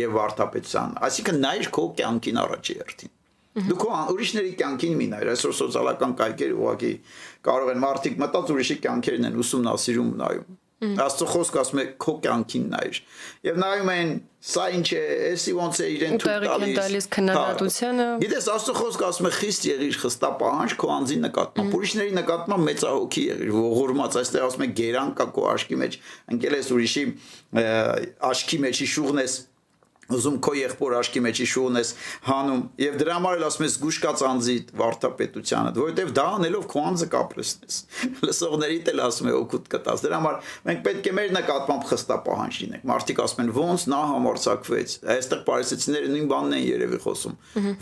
եւ 0.00 0.14
վարդապետության։ 0.16 0.94
Այսինքն 1.10 1.40
նայր 1.44 1.68
քո 1.76 1.84
կյանքին 2.00 2.40
առաջի 2.40 2.76
հերթին։ 2.80 3.12
Դուք 3.50 3.84
ուրիշների 4.14 4.50
կյանքին 4.60 4.92
մի 5.00 5.06
նայր, 5.10 5.28
այսօր 5.34 5.54
սոցիալական 5.58 6.12
կայքեր 6.20 6.52
ուղղակի 6.54 6.90
կարող 7.50 7.70
են 7.72 7.80
մարդիկ 7.82 8.20
մտած 8.22 8.52
ուրիշի 8.54 8.76
կյանքերն 8.84 9.26
են 9.30 9.38
ուսումնասիրում 9.42 10.12
նայում։ 10.20 10.58
Աստծո 10.80 11.26
խոսքը 11.28 11.58
ասում 11.60 11.80
է 11.80 11.84
քո 12.00 12.12
կյանքին 12.24 12.62
նայր։ 12.72 12.98
Եվ 13.44 13.58
նայում 13.60 13.90
են 13.94 14.12
սա 14.40 14.62
ինչ 14.78 14.86
է, 14.96 15.00
էսի 15.30 15.52
ոնց 15.58 15.80
է 15.84 15.88
իրեն 15.94 16.14
թույլ 16.22 16.46
տալիս։ 16.48 16.78
տալիս 16.80 17.08
քննադատությունը։ 17.16 18.06
հա։ 18.08 18.14
Գիտես 18.22 18.48
Աստծո 18.54 18.74
խոսքը 18.78 19.04
ասում 19.10 19.28
է 19.28 19.32
խիստ 19.36 19.66
եղիր 19.68 19.98
խստա 20.00 20.30
պահանջ 20.40 20.76
քո 20.80 20.90
անձի 20.96 21.18
նկատմամբ։ 21.26 21.76
Ուրիշների 21.80 22.14
նկատմամբ 22.16 22.66
մեծահոգի 22.70 23.24
եղիր, 23.28 23.52
ողորմած, 23.60 24.18
այստեղ 24.24 24.46
ասում 24.48 24.64
է 24.64 24.70
գերան 24.80 25.12
կա 25.20 25.26
քո 25.36 25.46
աշկի 25.50 25.80
մեջ, 25.84 26.00
ընկել 26.32 26.56
ես 26.56 26.72
ուրիշի 26.80 27.04
աշկի 28.30 28.60
մեջի 28.64 28.90
շուղն 28.96 29.20
ես 29.20 29.36
ուզում 30.16 30.36
քո 30.44 30.54
եղբոր 30.60 30.96
աշկի 31.00 31.22
մեջի 31.26 31.46
շուհն 31.50 31.80
ես 31.80 31.90
հանում 32.26 32.62
եւ 32.80 32.98
դրա 33.00 33.16
համար 33.20 33.38
էլ 33.40 33.46
ասում 33.50 33.66
ես 33.66 33.76
գուշկած 33.84 34.24
անձի 34.30 34.56
վարդապետությանը 34.80 35.72
որովհետեւ 35.80 36.12
դա 36.18 36.26
անելով 36.40 36.64
քո 36.70 36.84
անձը 36.90 37.08
կապրեսնես 37.14 37.78
լսողներիդ 38.26 38.90
էլ 38.90 39.02
ասում 39.06 39.30
է 39.30 39.34
օգուտ 39.40 39.70
կտաս 39.74 40.04
դրա 40.06 40.20
համար 40.20 40.50
մենք 40.70 40.82
պետք 40.86 41.10
է 41.10 41.14
մեր 41.20 41.34
նկատմամբ 41.36 41.86
խստապահանջ 41.90 42.60
լինենք 42.60 42.88
մարդիկ 42.90 43.22
ասում 43.24 43.44
են 43.44 43.52
ոնց 43.60 43.86
նա 43.90 44.00
համարցակվեց 44.10 44.96
այստեղ 45.16 45.44
պարիսեցիները 45.50 46.10
նույն 46.14 46.30
բանն 46.30 46.56
են 46.60 46.64
երևի 46.70 47.00
խոսում 47.06 47.36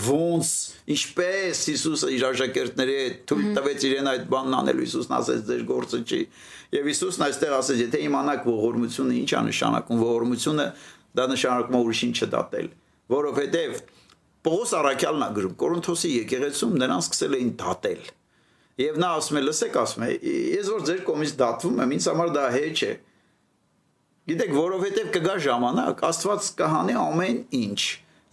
ոնց 0.09 0.53
ինչպես 0.95 1.63
Հիսուսը 1.69 2.11
իր 2.17 2.25
աշակերտների 2.29 2.95
հետ 2.99 3.19
թույլ 3.29 3.49
տվեց 3.59 3.85
իրեն 3.89 4.11
այդ 4.13 4.23
բանն 4.33 4.57
անելու 4.59 4.87
Հիսուսն 4.87 5.17
ասեց 5.19 5.43
ձեր 5.49 5.65
գործը 5.69 6.01
չի 6.09 6.21
եւ 6.69 6.89
Հիսուսն 6.89 7.25
այստեղ 7.29 7.55
ասեց 7.59 7.83
եթե 7.85 8.01
իմանաք 8.09 8.49
ողորմությունը 8.49 9.19
ինչ 9.19 9.31
է 9.39 9.43
նշանակում 9.49 10.03
ողորմությունը 10.05 10.67
դա 11.19 11.27
նշանակում 11.35 11.79
է 11.79 11.83
ուրիշին 11.89 12.15
չդատել, 12.19 12.69
որովհետև 13.19 13.81
Պողոս 14.49 14.73
Արաքյալն 14.79 15.25
է 15.27 15.29
գրում 15.37 15.55
Կորինթոսի 15.59 16.11
եկեղեցում 16.15 16.75
նրան 16.79 17.01
սկսել 17.03 17.37
էին 17.39 17.49
դատել։ 17.59 18.03
Եվ 18.79 18.99
նա 19.03 19.09
ասում 19.19 19.39
է, 19.39 19.43
լսեք, 19.49 19.77
ասում 19.83 20.05
է, 20.07 20.11
ես 20.55 20.69
որ 20.71 20.83
ձեր 20.87 21.01
կողմից 21.09 21.33
դատվում 21.41 21.81
եմ, 21.83 21.95
ինձ 21.97 22.07
համար 22.09 22.31
դա 22.37 22.45
հեչ 22.55 22.77
է։ 22.87 22.91
Գիտեք, 24.29 24.53
որովհետև 24.55 25.11
կգա 25.17 25.35
ժամանակ, 25.49 26.05
Աստված 26.09 26.49
կհանի 26.61 26.95
ամեն 27.03 27.41
ինչ։ 27.59 27.81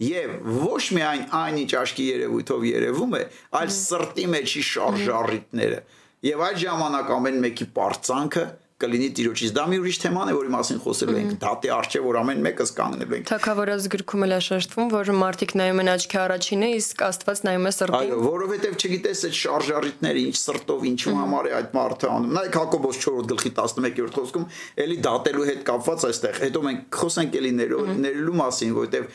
Եվ 0.06 0.32
ոչ 0.60 0.82
միայն 0.92 1.22
այն 1.40 1.58
ինչ 1.64 1.70
աշկի 1.80 2.06
երևույթով 2.06 2.64
երևում 2.68 3.16
է, 3.16 3.22
այլ 3.60 3.70
սրտի 3.76 4.26
մեջի 4.36 4.62
շարժառիթները։ 4.70 5.78
Եվ 6.26 6.42
այդ 6.46 6.60
ժամանակ 6.62 7.12
ամեն 7.16 7.38
մեկի 7.46 7.68
པարծանքը 7.72 8.44
կլինի 8.76 9.06
տիրոջից։ 9.16 9.52
Դա 9.56 9.62
մի 9.70 9.76
ուրիշ 9.80 9.98
թեման 10.02 10.28
է, 10.28 10.32
որի 10.36 10.50
մասին 10.52 10.80
խոսելու 10.84 11.14
ենք։ 11.16 11.36
Դատի 11.40 11.70
արժե, 11.76 12.00
որ 12.04 12.18
ամեն 12.20 12.42
մեկս 12.44 12.72
կանգնելու 12.76 13.16
ենք։ 13.16 13.30
Թակավորած 13.30 13.86
գրքում 13.94 14.26
էլ 14.26 14.34
է 14.36 14.40
շեշտվում, 14.46 14.90
որ 14.92 15.10
մարդիկ 15.16 15.54
նայում 15.56 15.80
են 15.80 15.90
աչքի 15.96 16.18
առաջինը, 16.20 16.68
իսկ 16.76 17.04
Աստված 17.06 17.40
նայում 17.46 17.66
է 17.66 17.72
սրտին։ 17.76 18.04
Այո, 18.04 18.18
որովհետև 18.26 18.76
չգիտես 18.76 19.24
այդ 19.26 19.38
շարժառիթները 19.40 20.24
ինչ 20.26 20.36
սրտով, 20.44 20.84
ինչու 20.92 21.16
համար 21.16 21.48
է 21.48 21.54
այդ 21.56 21.72
մարդը 21.76 22.10
անում։ 22.16 22.36
Նայեք 22.36 22.60
Հակոբոս 22.60 23.00
4-րդ 23.06 23.32
գլխի 23.32 23.52
11-րդ 23.56 24.20
խոսքում, 24.20 24.46
էլի 24.84 24.98
դատելու 25.06 25.48
հետ 25.50 25.64
կապված 25.72 26.06
այստեղ։ 26.10 26.38
Հետո 26.44 26.62
մենք 26.66 27.00
խոսենք 27.00 27.40
էլի 27.40 27.52
ներելու 27.56 28.36
մասին, 28.44 28.76
որովհետև 28.76 29.10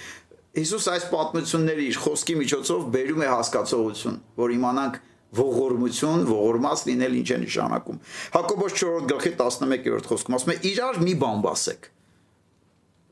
Հիսուս 0.52 0.86
այս 0.91 1.04
պատմությունների 1.13 1.84
իր 1.88 1.97
խոսքի 2.04 2.34
միջոցով 2.41 2.82
բերում 2.91 3.21
է 3.24 3.28
հասկացողություն, 3.32 4.17
որ 4.41 4.54
իմանանք 4.58 4.97
ողորմություն, 5.39 6.26
ողորմած 6.30 6.84
լինել 6.89 7.17
ինչ 7.22 7.30
է 7.32 7.38
նշանակում։ 7.46 8.00
Հակոբոս 8.36 8.76
4-րդ 8.82 9.12
գլխի 9.12 9.34
11-րդ 9.41 10.10
խոսքում 10.12 10.38
ասում 10.38 10.54
է 10.54 10.58
իրար 10.72 11.00
մի 11.06 11.13
բան 11.22 11.46
բասեք։ 11.46 11.88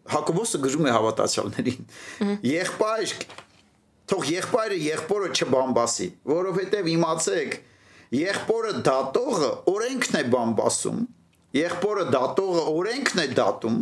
Հակոբոսը 0.10 0.60
գրում 0.65 0.89
է 0.89 0.93
հավատացյալներին։ 0.95 1.88
Եղբայր 2.49 3.13
թող 4.10 4.29
եղբայրը 4.34 4.77
եղբորը 4.89 5.27
չբամբասի, 5.38 6.08
որովհետև 6.34 6.88
իմացեք, 6.95 7.58
եղբորը 8.19 8.71
դատողը 8.89 9.51
օրենքն 9.69 10.17
է 10.17 10.23
բամբասում, 10.34 11.03
Եղբորը 11.55 12.03
դատողը 12.13 12.63
օրենքն 12.77 13.21
է 13.23 13.25
դատում, 13.38 13.77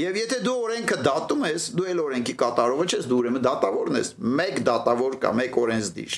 եւ 0.00 0.14
եթե 0.18 0.36
դու 0.44 0.54
օրենքը 0.64 0.96
դատում 1.04 1.42
ես, 1.50 1.66
դու 1.76 1.88
էլ 1.92 1.98
օրենքի 2.04 2.34
կատարողը 2.40 2.86
ես, 2.94 3.08
դու 3.10 3.18
ուրեմն 3.18 3.42
դատավորն 3.44 3.98
ես։ 4.00 4.10
Մեկ 4.40 4.60
դատավոր 4.68 5.18
կա, 5.24 5.32
մեկ 5.40 5.58
օրենսդիր, 5.64 6.16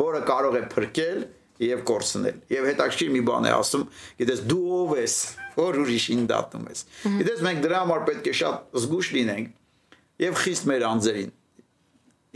որը 0.00 0.20
կարող 0.30 0.58
է 0.58 0.62
փրկել 0.74 1.20
եւ 1.64 1.84
կորցնել։ 1.88 2.38
Եվ 2.50 2.66
հետաքրքիր 2.70 3.12
մի 3.14 3.22
բան 3.28 3.46
է 3.46 3.52
ասում, 3.54 3.84
գիտես 4.20 4.40
դու 4.50 4.64
ով 4.78 4.94
ես, 4.98 5.14
որ 5.54 5.78
ուրիշին 5.84 6.24
դատում 6.34 6.64
ես։ 6.72 6.80
Գիտես 7.20 7.44
մենք 7.46 7.62
դրա 7.64 7.82
համար 7.84 8.04
պետք 8.10 8.26
է 8.26 8.34
շատ 8.40 8.80
զգուշ 8.84 9.10
լինենք 9.14 9.52
եւ 10.24 10.40
խիստ 10.44 10.68
մեր 10.70 10.86
անձերին 10.90 11.32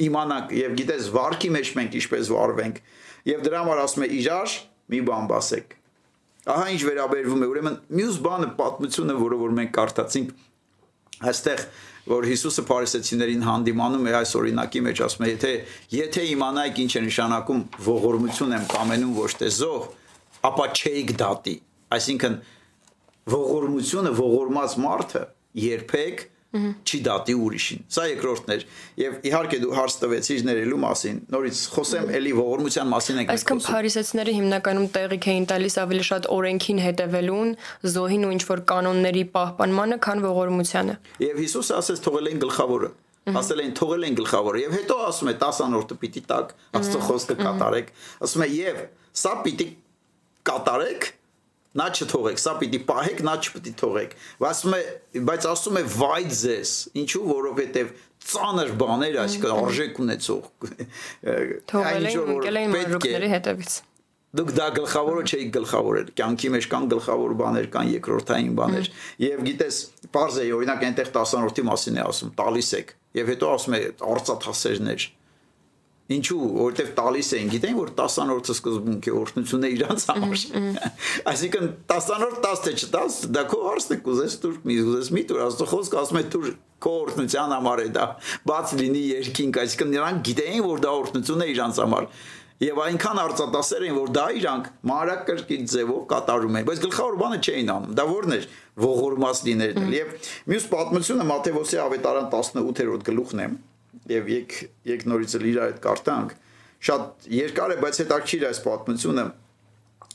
իմանանք 0.09 0.55
եւ 0.55 0.77
գիտես 0.79 1.11
վարքի 1.15 1.51
մեջ 1.55 1.71
մենք 1.79 1.97
ինչպես 1.99 2.31
վարվենք 2.35 2.81
եւ 3.29 3.43
դրա 3.47 3.63
համար 3.65 3.81
ասում 3.85 4.05
է 4.07 4.09
իրար 4.19 4.55
մի 4.95 5.01
բան 5.09 5.29
բասեք 5.33 5.75
ահա 6.49 6.67
ինչ 6.75 6.81
վերաբերվում 6.89 7.43
է 7.45 7.49
ուրեմն 7.53 7.79
մյուս 7.99 8.19
բանը 8.25 8.51
պատմությունը 8.59 9.17
որը 9.19 9.39
որ 9.43 9.57
մենք 9.59 9.73
կարդացինք 9.79 10.31
այստեղ 11.29 11.65
որ 12.09 12.27
Հիսուսը 12.29 12.63
փարիսեցիներին 12.69 13.43
հանդիմանում 13.45 14.07
է 14.09 14.13
այս 14.19 14.33
օրինակի 14.39 14.83
մեջ 14.87 15.03
ասում 15.07 15.25
է 15.27 15.29
եթե 15.33 15.53
եթե 15.95 16.23
իմանայիք 16.33 16.81
ինչ 16.85 16.93
է 16.99 17.03
նշանակում 17.09 17.61
ողորմություն 17.89 18.55
եմ 18.59 18.65
կամենում 18.73 19.13
ոչ 19.19 19.31
թե 19.43 19.51
զոհ 19.59 19.89
ապա 20.49 20.67
չէիք 20.79 21.13
դատի 21.21 21.55
այսինքն 21.99 22.39
ողորմությունը 23.35 24.13
ողորմած 24.19 24.77
մարդը 24.89 25.23
երբեք 25.69 26.25
չի 26.49 26.99
դատի 27.05 27.35
ուրիշին։ 27.45 27.83
Սա 27.93 28.05
երկրորդն 28.09 28.53
էր։ 28.55 28.63
Եվ 29.03 29.17
իհարկե 29.29 29.59
դու 29.65 29.73
հարց 29.77 29.97
տվեցիր 30.01 30.45
ներելու 30.49 30.79
մասին։ 30.85 31.19
Նորից 31.35 31.59
խոսեմ 31.75 32.07
էլի 32.19 32.33
ողորմության 32.39 32.89
մասին 32.93 33.21
ենք 33.21 33.33
Այսքան 33.35 33.61
փարիսեցիները 33.69 34.35
հիմնականում 34.39 34.87
տեղիք 34.97 35.29
էին 35.29 35.49
տալիս 35.53 35.77
ավելի 35.85 36.07
շատ 36.09 36.31
օրենքին 36.39 36.81
հետևելուն, 36.89 37.53
զոհին 37.93 38.25
ու 38.25 38.33
ինչ 38.39 38.43
որ 38.49 38.63
կանոնների 38.73 39.25
պահպանմանը, 39.37 40.01
քան 40.09 40.25
ողորմությանը։ 40.25 40.97
Եվ 41.29 41.45
Հիսուսը 41.45 41.79
ասեց 41.83 42.03
թողել 42.09 42.33
են 42.33 42.43
գլխավորը 42.49 42.91
ասել 43.37 43.61
են 43.61 43.75
թողել 43.77 44.07
են 44.09 44.15
գլխավորը 44.19 44.61
եւ 44.63 44.75
հետո 44.79 44.97
ասում 45.05 45.29
է 45.29 45.35
10 45.43 45.59
անորդը 45.67 45.97
պիտի 46.01 46.23
տակ 46.31 46.55
աստծո 46.79 47.01
խոսքը 47.09 47.37
կատարեք 47.43 47.91
ասում 48.25 48.45
է 48.47 48.49
եւ 48.55 48.79
սա 49.21 49.33
պիտի 49.45 49.67
կատարեք 50.49 51.09
նա 51.77 51.87
չթողեք, 51.93 52.41
սա 52.41 52.55
պիտի 52.63 52.81
պահեք, 52.89 53.21
նա 53.29 53.35
չպիտի 53.45 53.73
թողեք։ 53.83 54.15
Ասում 54.49 54.77
է, 54.79 54.81
բայց 55.29 55.49
ասում 55.53 55.79
է 55.79 55.83
վայ 55.99 56.23
ձեզ, 56.39 56.73
ինչու, 57.03 57.25
որովհետև 57.29 57.93
ծանր 58.29 58.73
բաներ, 58.81 59.19
այսինքն 59.25 59.53
արժեք 59.59 60.01
ունեցող։ 60.05 60.49
Թողել 61.73 62.09
են 62.09 62.19
ընկել 62.39 62.61
են 62.63 62.75
մանրուքների 62.75 63.31
հետևից։ 63.37 63.77
Դուք 64.39 64.51
դա 64.59 64.65
գլխավորը 64.77 65.23
չէիք 65.25 65.53
գլխավորել։ 65.55 66.09
Կյանքի 66.19 66.49
մեջ 66.53 66.67
կան 66.69 66.89
գլխավոր 66.93 67.31
բաներ, 67.39 67.69
կան 67.73 67.93
երկրորդային 67.95 68.51
բաներ։ 68.59 68.91
Եվ 69.25 69.45
գիտես, 69.47 69.79
parz 70.13 70.37
է, 70.37 70.45
օրինակ 70.59 70.85
այնտեղ 70.89 71.13
10-րդի 71.15 71.65
մասին 71.69 71.97
է 71.97 72.03
ասում, 72.05 72.35
տալիս 72.37 72.69
եք։ 72.77 72.93
Եվ 73.19 73.33
հետո 73.33 73.53
ասում 73.57 73.79
է 73.79 73.81
արծաթասերներ 74.13 75.07
Ինչու, 76.09 76.37
որովհետև 76.57 76.93
տալիս 76.97 77.31
էին, 77.37 77.49
գիտեն, 77.53 77.75
որ 77.77 77.91
10-րդը 77.99 78.55
սկզբունք 78.55 79.09
է 79.09 79.13
օրհնությունն 79.19 79.67
է 79.67 79.71
իրանց 79.75 80.07
համար։ 80.09 80.45
Այսինքն 81.33 81.67
10-րդ 81.93 82.39
10 82.47 82.63
թե 82.65 82.73
չտաս, 82.79 83.19
դա 83.37 83.43
քո 83.51 83.59
հարցն 83.67 83.93
է, 83.93 83.99
կուզես 84.07 84.39
դուր, 84.45 84.57
մի 84.65 84.79
ուզես 84.89 85.13
մի 85.13 85.25
դուր, 85.29 85.43
աստծո 85.45 85.69
խոսքը 85.75 86.01
ասում 86.01 86.19
է 86.19 86.25
դուր 86.33 86.49
քո 86.79 86.95
օրհնության 87.03 87.55
համար 87.59 87.85
է 87.85 87.89
դա, 87.99 88.09
բաց 88.49 88.75
լինի 88.81 89.05
երկինք, 89.19 89.61
այսինքն 89.69 89.93
նրանք 89.99 90.27
գիտեին, 90.31 90.65
որ 90.65 90.83
դա 90.89 90.97
օրհնություն 90.97 91.45
է 91.45 91.49
իրանց 91.53 91.81
համար։ 91.85 92.09
Եվ 92.59 92.79
այնքան 92.89 93.19
արծատասեր 93.23 93.85
են, 93.87 93.99
որ 93.99 94.09
դա 94.17 94.23
իրանք 94.39 94.71
մանրակրկիտ 94.91 95.69
ձևով 95.75 96.01
կատարում 96.11 96.57
են, 96.59 96.65
բայց 96.67 96.81
գլխավոր 96.89 97.19
բանը 97.21 97.39
չէին 97.39 97.71
անում։ 97.77 97.93
Դա 98.01 98.07
ո՞րն 98.17 98.35
էր 98.35 98.49
ողորմած 98.83 99.43
լինելն։ 99.47 99.95
Եվ 99.95 100.33
մյուս 100.51 100.67
պատմությունը 100.75 101.29
Մատթեոսի 101.29 101.81
ավետարան 101.85 102.31
18-րդ 102.35 103.07
գլուխն 103.13 103.45
է 103.47 103.49
եւ 104.13 104.31
եկ 104.33 104.57
եկ 104.93 105.05
նորից 105.13 105.37
էլ 105.39 105.47
իր 105.53 105.61
այդ 105.67 105.83
կարտանք 105.85 106.35
շատ 106.89 107.29
երկար 107.35 107.75
է 107.75 107.79
բայց 107.83 108.01
հետաքրիր 108.05 108.49
այս 108.49 108.61
պատմությունը 108.65 109.27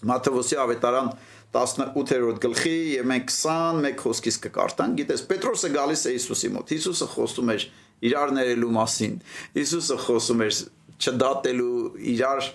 Մատթեոսի 0.04 0.60
ավետարան 0.64 1.10
18-րդ 1.54 2.40
գլխի 2.44 2.78
եւ 2.98 3.08
մենք 3.12 3.30
21 3.34 4.00
խոսքից 4.02 4.38
կկարտանք 4.48 4.98
գիտես 5.02 5.24
Պետրոսը 5.30 5.70
գալիս 5.76 6.04
է 6.10 6.14
Հիսուսի 6.16 6.50
մոտ 6.56 6.74
Հիսուսը 6.74 7.08
խոսում 7.14 7.52
էր 7.54 7.66
իրար 8.10 8.34
ներելու 8.40 8.72
մասին 8.80 9.16
Հիսուսը 9.60 9.98
խոսում 10.08 10.44
էր 10.48 10.60
չդատելու 11.04 11.78
իրար 12.14 12.50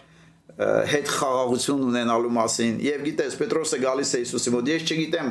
հետ 0.58 1.10
խաղաղություն 1.14 1.82
ունենալու 1.86 2.32
մասին 2.34 2.78
եւ 2.82 3.04
գիտես 3.06 3.36
Պետրոսը 3.38 3.78
գալիս 3.84 4.14
է 4.18 4.22
Հիսուսի 4.24 4.52
մոտ 4.56 4.70
ես 4.72 4.86
չգիտեմ 4.88 5.28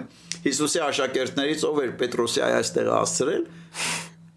Հիսուսի 0.48 0.84
աշակերտներից 0.88 1.65
ով 1.67 1.82
էր 1.84 1.91
Պետրոսի 2.00 2.43
այստեղ 2.48 2.91
հասցրել 2.96 3.43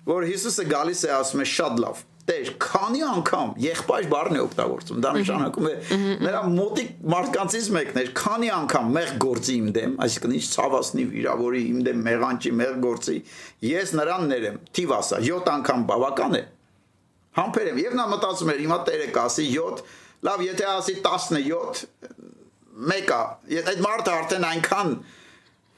որ 0.09 0.31
Հիսուսը 0.31 0.65
գալիս 0.71 1.05
է 1.05 1.13
ասում 1.19 1.45
է 1.45 1.51
շատ 1.51 1.85
լավ 1.85 2.07
Տեր, 2.31 2.51
քանի 2.63 3.01
անգամ 3.11 3.53
եղբայր 3.59 4.05
բառն 4.11 4.37
է 4.37 4.41
օգտագործում։ 4.45 4.99
Դա 5.03 5.11
նշանակում 5.17 5.67
է 5.67 5.73
նրա 6.21 6.43
մոտիկ 6.53 6.91
մարդկանցից 7.15 7.69
մեկն 7.75 8.01
էր, 8.03 8.11
քանի 8.21 8.51
անգամ 8.57 8.91
մեղ 8.97 9.11
գործի 9.25 9.57
իմ 9.61 9.71
դեմ, 9.77 9.95
այսինքն 10.05 10.35
ինչ 10.37 10.45
ցավասնի 10.53 11.07
վիրավորի 11.15 11.63
իմ 11.71 11.81
դեմ 11.89 12.05
մեղանջի 12.07 12.53
մեղ 12.61 12.77
գործի, 12.85 13.17
ես 13.67 13.95
նրան 13.99 14.29
ներեմ։ 14.31 14.61
Թիվ 14.79 14.95
ասա, 15.01 15.21
7 15.27 15.51
անգամ 15.55 15.87
բավական 15.91 16.37
է։ 16.39 16.43
Համբերեմ, 17.41 17.81
եւ 17.81 17.97
նա 17.99 18.07
մտածում 18.15 18.53
էր, 18.55 18.63
հիմա 18.67 18.79
Տերը 18.91 19.09
կասի 19.17 19.49
7, 19.51 19.83
լավ, 20.31 20.45
եթե 20.51 20.69
ասի 20.71 20.97
17, 21.01 21.85
մեկա, 22.91 23.21
այդ 23.61 23.83
մարդը 23.87 24.15
արդեն 24.21 24.47
այնքան 24.51 24.95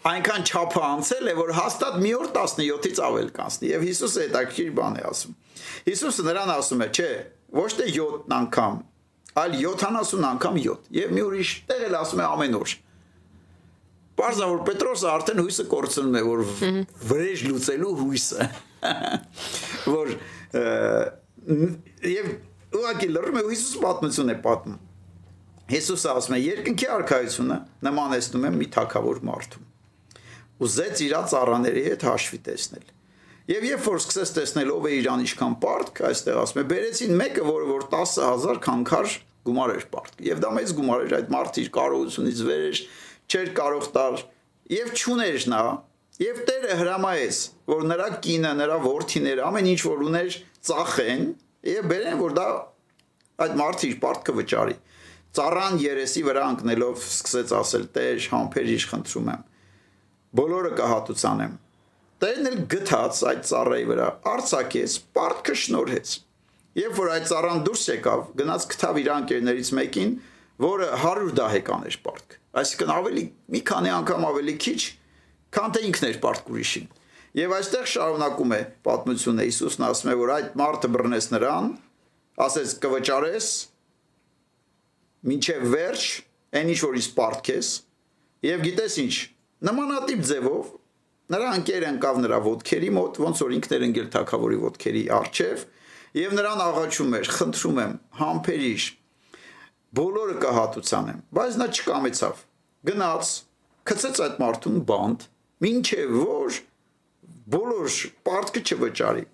այնքան 0.03 0.45
չափը 0.49 0.81
անցել 0.83 1.29
է, 1.31 1.35
որ 1.39 1.51
հաստատ 1.57 1.99
մի 2.03 2.13
օր 2.19 2.31
17-ից 2.35 3.01
ավել 3.07 3.29
կանցնի։ 3.37 3.69
Եվ 3.71 3.85
Հիսուսը 3.87 4.25
հետաքրքիր 4.27 4.73
բան 4.79 4.97
է 4.99 5.05
ասում։ 5.13 5.37
Հիսուսը 5.87 6.25
նրան 6.27 6.53
ասում 6.57 6.83
է, 6.83 6.89
չէ, 6.97 7.11
ոչ 7.59 7.69
թե 7.79 7.87
7 7.93 8.35
անգամ, 8.39 8.81
այլ 9.43 9.57
70 9.63 10.27
անգամ 10.33 10.59
7։ 10.67 10.91
Եվ 10.99 11.15
մի 11.15 11.25
ուրիշ 11.29 11.53
տեղ 11.71 11.85
էլ 11.87 11.97
ասում 12.03 12.23
է 12.23 12.27
ամեն 12.33 12.59
օր։ 12.59 12.75
Պարզա 14.23 14.49
որ 14.51 14.61
Պետրոսը 14.69 15.11
արդեն 15.13 15.43
հույսը 15.43 15.67
կորցնում 15.73 16.19
է, 16.19 16.23
որ 16.27 16.43
վրեժ 17.13 17.45
լուծելու 17.49 17.95
հույսը։ 18.03 18.49
Որ 19.93 20.09
եւ 22.13 22.27
ուղղակի 22.77 23.09
լրում 23.15 23.39
է 23.41 23.45
Հիսուս 23.49 23.81
պատմություն 23.87 24.35
է 24.35 24.37
պատմում։ 24.45 24.79
Հիսուսը 25.73 26.13
ասում 26.13 26.37
է 26.37 26.41
երկնքի 26.43 26.89
արքայությունը 26.99 27.59
նմանեցնում 27.89 28.49
է 28.49 28.57
մի 28.59 28.69
թակավոր 28.77 29.23
մարդու 29.31 29.63
ուզեց 30.63 31.03
իր 31.07 31.15
ծառաների 31.33 31.83
հետ 31.89 32.05
հաշվի 32.09 32.41
տեսնել։ 32.49 32.91
Եվ 33.53 33.65
երբ 33.67 33.87
որ 33.89 34.01
սկսեց 34.03 34.33
տեսնել 34.37 34.69
ով 34.73 34.85
է 34.87 34.93
իրան 35.03 35.23
ինչքան 35.27 35.55
պարտք, 35.63 36.01
այստեղ 36.09 36.37
ասում 36.43 36.61
է, 36.63 36.65
բերեցին 36.73 37.17
մեկը, 37.19 37.47
որը 37.49 37.67
որ 37.73 37.87
10000 37.93 38.61
քանքար 38.63 39.17
գումար 39.43 39.73
էր 39.73 39.87
պարտք։ 39.93 40.23
Եվ 40.29 40.43
դա 40.43 40.51
մեծ 40.59 40.75
գումար 40.79 41.03
էր, 41.03 41.15
այդ 41.19 41.33
մարդը 41.35 41.63
իր 41.63 41.71
կարողությունից 41.77 42.43
վեր 42.47 42.67
էր, 42.69 42.83
չէր 43.33 43.51
կարող 43.59 43.89
տալ 43.97 44.21
եւ 44.73 44.93
ճուներ 45.03 45.47
նա, 45.53 45.63
եւ 46.23 46.41
Տերը 46.47 46.77
հրամայեց, 46.79 47.39
որ 47.73 47.85
նրա 47.91 48.09
կինը, 48.23 48.53
նրա 48.63 48.77
որդիները, 48.87 49.45
ամեն 49.49 49.69
ինչ 49.73 49.81
որ 49.89 50.03
ուներ, 50.07 50.37
ծախեն 50.69 51.25
եւ 51.73 51.89
բերեն, 51.93 52.19
որ 52.23 52.37
դա 52.39 52.47
այդ 53.43 53.55
մարդը 53.59 53.89
իր 53.89 53.97
պարտքը 54.03 54.35
վճարի։ 54.39 54.77
Ծառան 55.33 55.79
երեսի 55.81 56.23
վրա 56.29 56.45
ընկնելով 56.53 57.05
սկսեց 57.09 57.53
ասել. 57.57 57.85
«Տեր, 57.97 58.19
համբերիչ 58.33 58.83
խնդրում 58.91 59.31
եմ, 59.33 59.45
բոլորը 60.33 60.73
կհատուցանեմ։ 60.79 61.57
Տերն 62.23 62.49
էլ 62.53 62.61
գթած 62.73 63.19
այդ 63.29 63.41
ծառայի 63.49 63.87
վրա 63.89 64.05
արցակեց, 64.33 64.93
պարտքը 65.17 65.57
շնորհեց։ 65.63 66.13
Երբ 66.79 66.95
որ 66.97 67.11
այդ 67.13 67.27
ծառան 67.33 67.63
դուրս 67.67 67.83
եկավ, 67.93 68.23
գնաց 68.39 68.67
գտավ 68.73 69.01
իր 69.03 69.11
անկերներից 69.13 69.71
մեկին, 69.77 70.13
որը 70.63 70.89
100 71.03 71.35
դահեկան 71.37 71.85
էր 71.91 71.99
պարտք։ 72.07 72.37
Այսինքն 72.63 72.93
ավելի 72.95 73.25
մի 73.53 73.61
քանի 73.73 73.93
անգամ 73.97 74.27
ավելի 74.29 74.55
քիչ, 74.63 74.81
քան 75.57 75.75
թե 75.77 75.83
ինքն 75.89 76.09
էր 76.09 76.19
պարտք 76.23 76.51
ուրիշին։ 76.53 76.89
Եվ 77.43 77.55
այստեղ 77.57 77.87
շարունակում 77.93 78.53
է 78.53 78.61
պատմությունը 78.87 79.47
Հիսուսն 79.49 79.85
ասում 79.89 80.13
է, 80.13 80.17
որ 80.23 80.33
այդ 80.37 80.57
մարդը 80.63 80.91
բռնեց 80.97 81.29
նրան, 81.33 81.69
ասեց 82.47 82.75
կվճարես, 82.83 83.49
ինչև 85.33 85.65
վերջ, 85.73 86.09
այն 86.61 86.73
ինչ 86.73 86.81
որ 86.83 86.99
իս 87.01 87.09
պարտքես, 87.17 87.71
եւ 88.49 88.65
գիտես 88.69 88.99
ինչ, 89.03 89.15
Նմանատիպ 89.63 90.23
ձևով 90.27 90.71
նրա 91.33 91.51
ընկերը 91.59 91.91
ընկավ 91.93 92.17
նրա 92.23 92.39
ոդքերի 92.47 92.89
մոտ, 92.97 93.19
ոնց 93.23 93.43
որ 93.45 93.53
ինքն 93.57 93.75
էր 93.77 93.85
ընկել 93.87 94.09
թակավորի 94.17 94.59
ոդքերի 94.63 95.03
առջև, 95.19 95.63
եւ 96.19 96.35
նրան 96.39 96.63
աղաչում 96.65 97.15
էր, 97.19 97.31
խնդրում 97.37 97.79
եմ, 97.83 97.95
համբերիշ, 98.19 98.87
բոլորը 100.03 100.37
կհատուցանեմ, 100.43 101.23
բայց 101.39 101.57
նա 101.63 101.69
չկամեցավ։ 101.79 102.43
Գնաց, 102.91 103.33
գցեց 103.93 104.21
այդ 104.27 104.37
մարդուն 104.43 104.83
բանդ, 104.91 105.27
ինչեւ 105.73 106.13
որ 106.19 106.61
բոլոր 107.53 107.97
պարտքը 108.27 108.63
չվճարի։ 108.67 109.27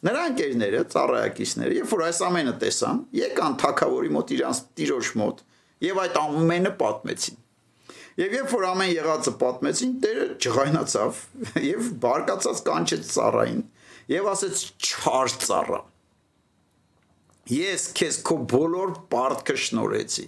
Նրա 0.00 0.22
ընկերները, 0.30 0.80
ծառայակիցները, 0.92 1.76
երբ 1.80 1.90
որ 1.92 2.02
այս 2.06 2.20
ամենը 2.28 2.54
տեսան, 2.60 3.00
եկան 3.20 3.56
թակավորի 3.64 4.12
մոտ 4.16 4.32
իրանց 4.36 4.60
տիրոջ 4.80 5.10
մոտ 5.20 5.42
եւ 5.88 6.00
այդ 6.04 6.20
ամենը 6.20 6.72
պատմեցին։ 6.80 7.40
Եվ 8.20 8.34
երբ 8.36 8.50
որ 8.52 8.66
ամեն 8.70 8.90
եղածը 8.92 9.32
պատմեցին, 9.40 9.92
Տերը 10.04 10.24
ջղայնացավ 10.44 11.20
եւ 11.64 11.86
բարկացած 12.02 12.58
կանչեց 12.66 13.12
ծառային 13.14 13.62
եւ 14.12 14.28
ասեց 14.34 14.64
չար 14.84 15.32
ծառա 15.46 15.80
Ես 17.50 17.86
քեզ 17.96 18.18
քո 18.28 18.36
բոլոր 18.52 18.92
պարտքը 19.10 19.56
շնորհեցի 19.64 20.26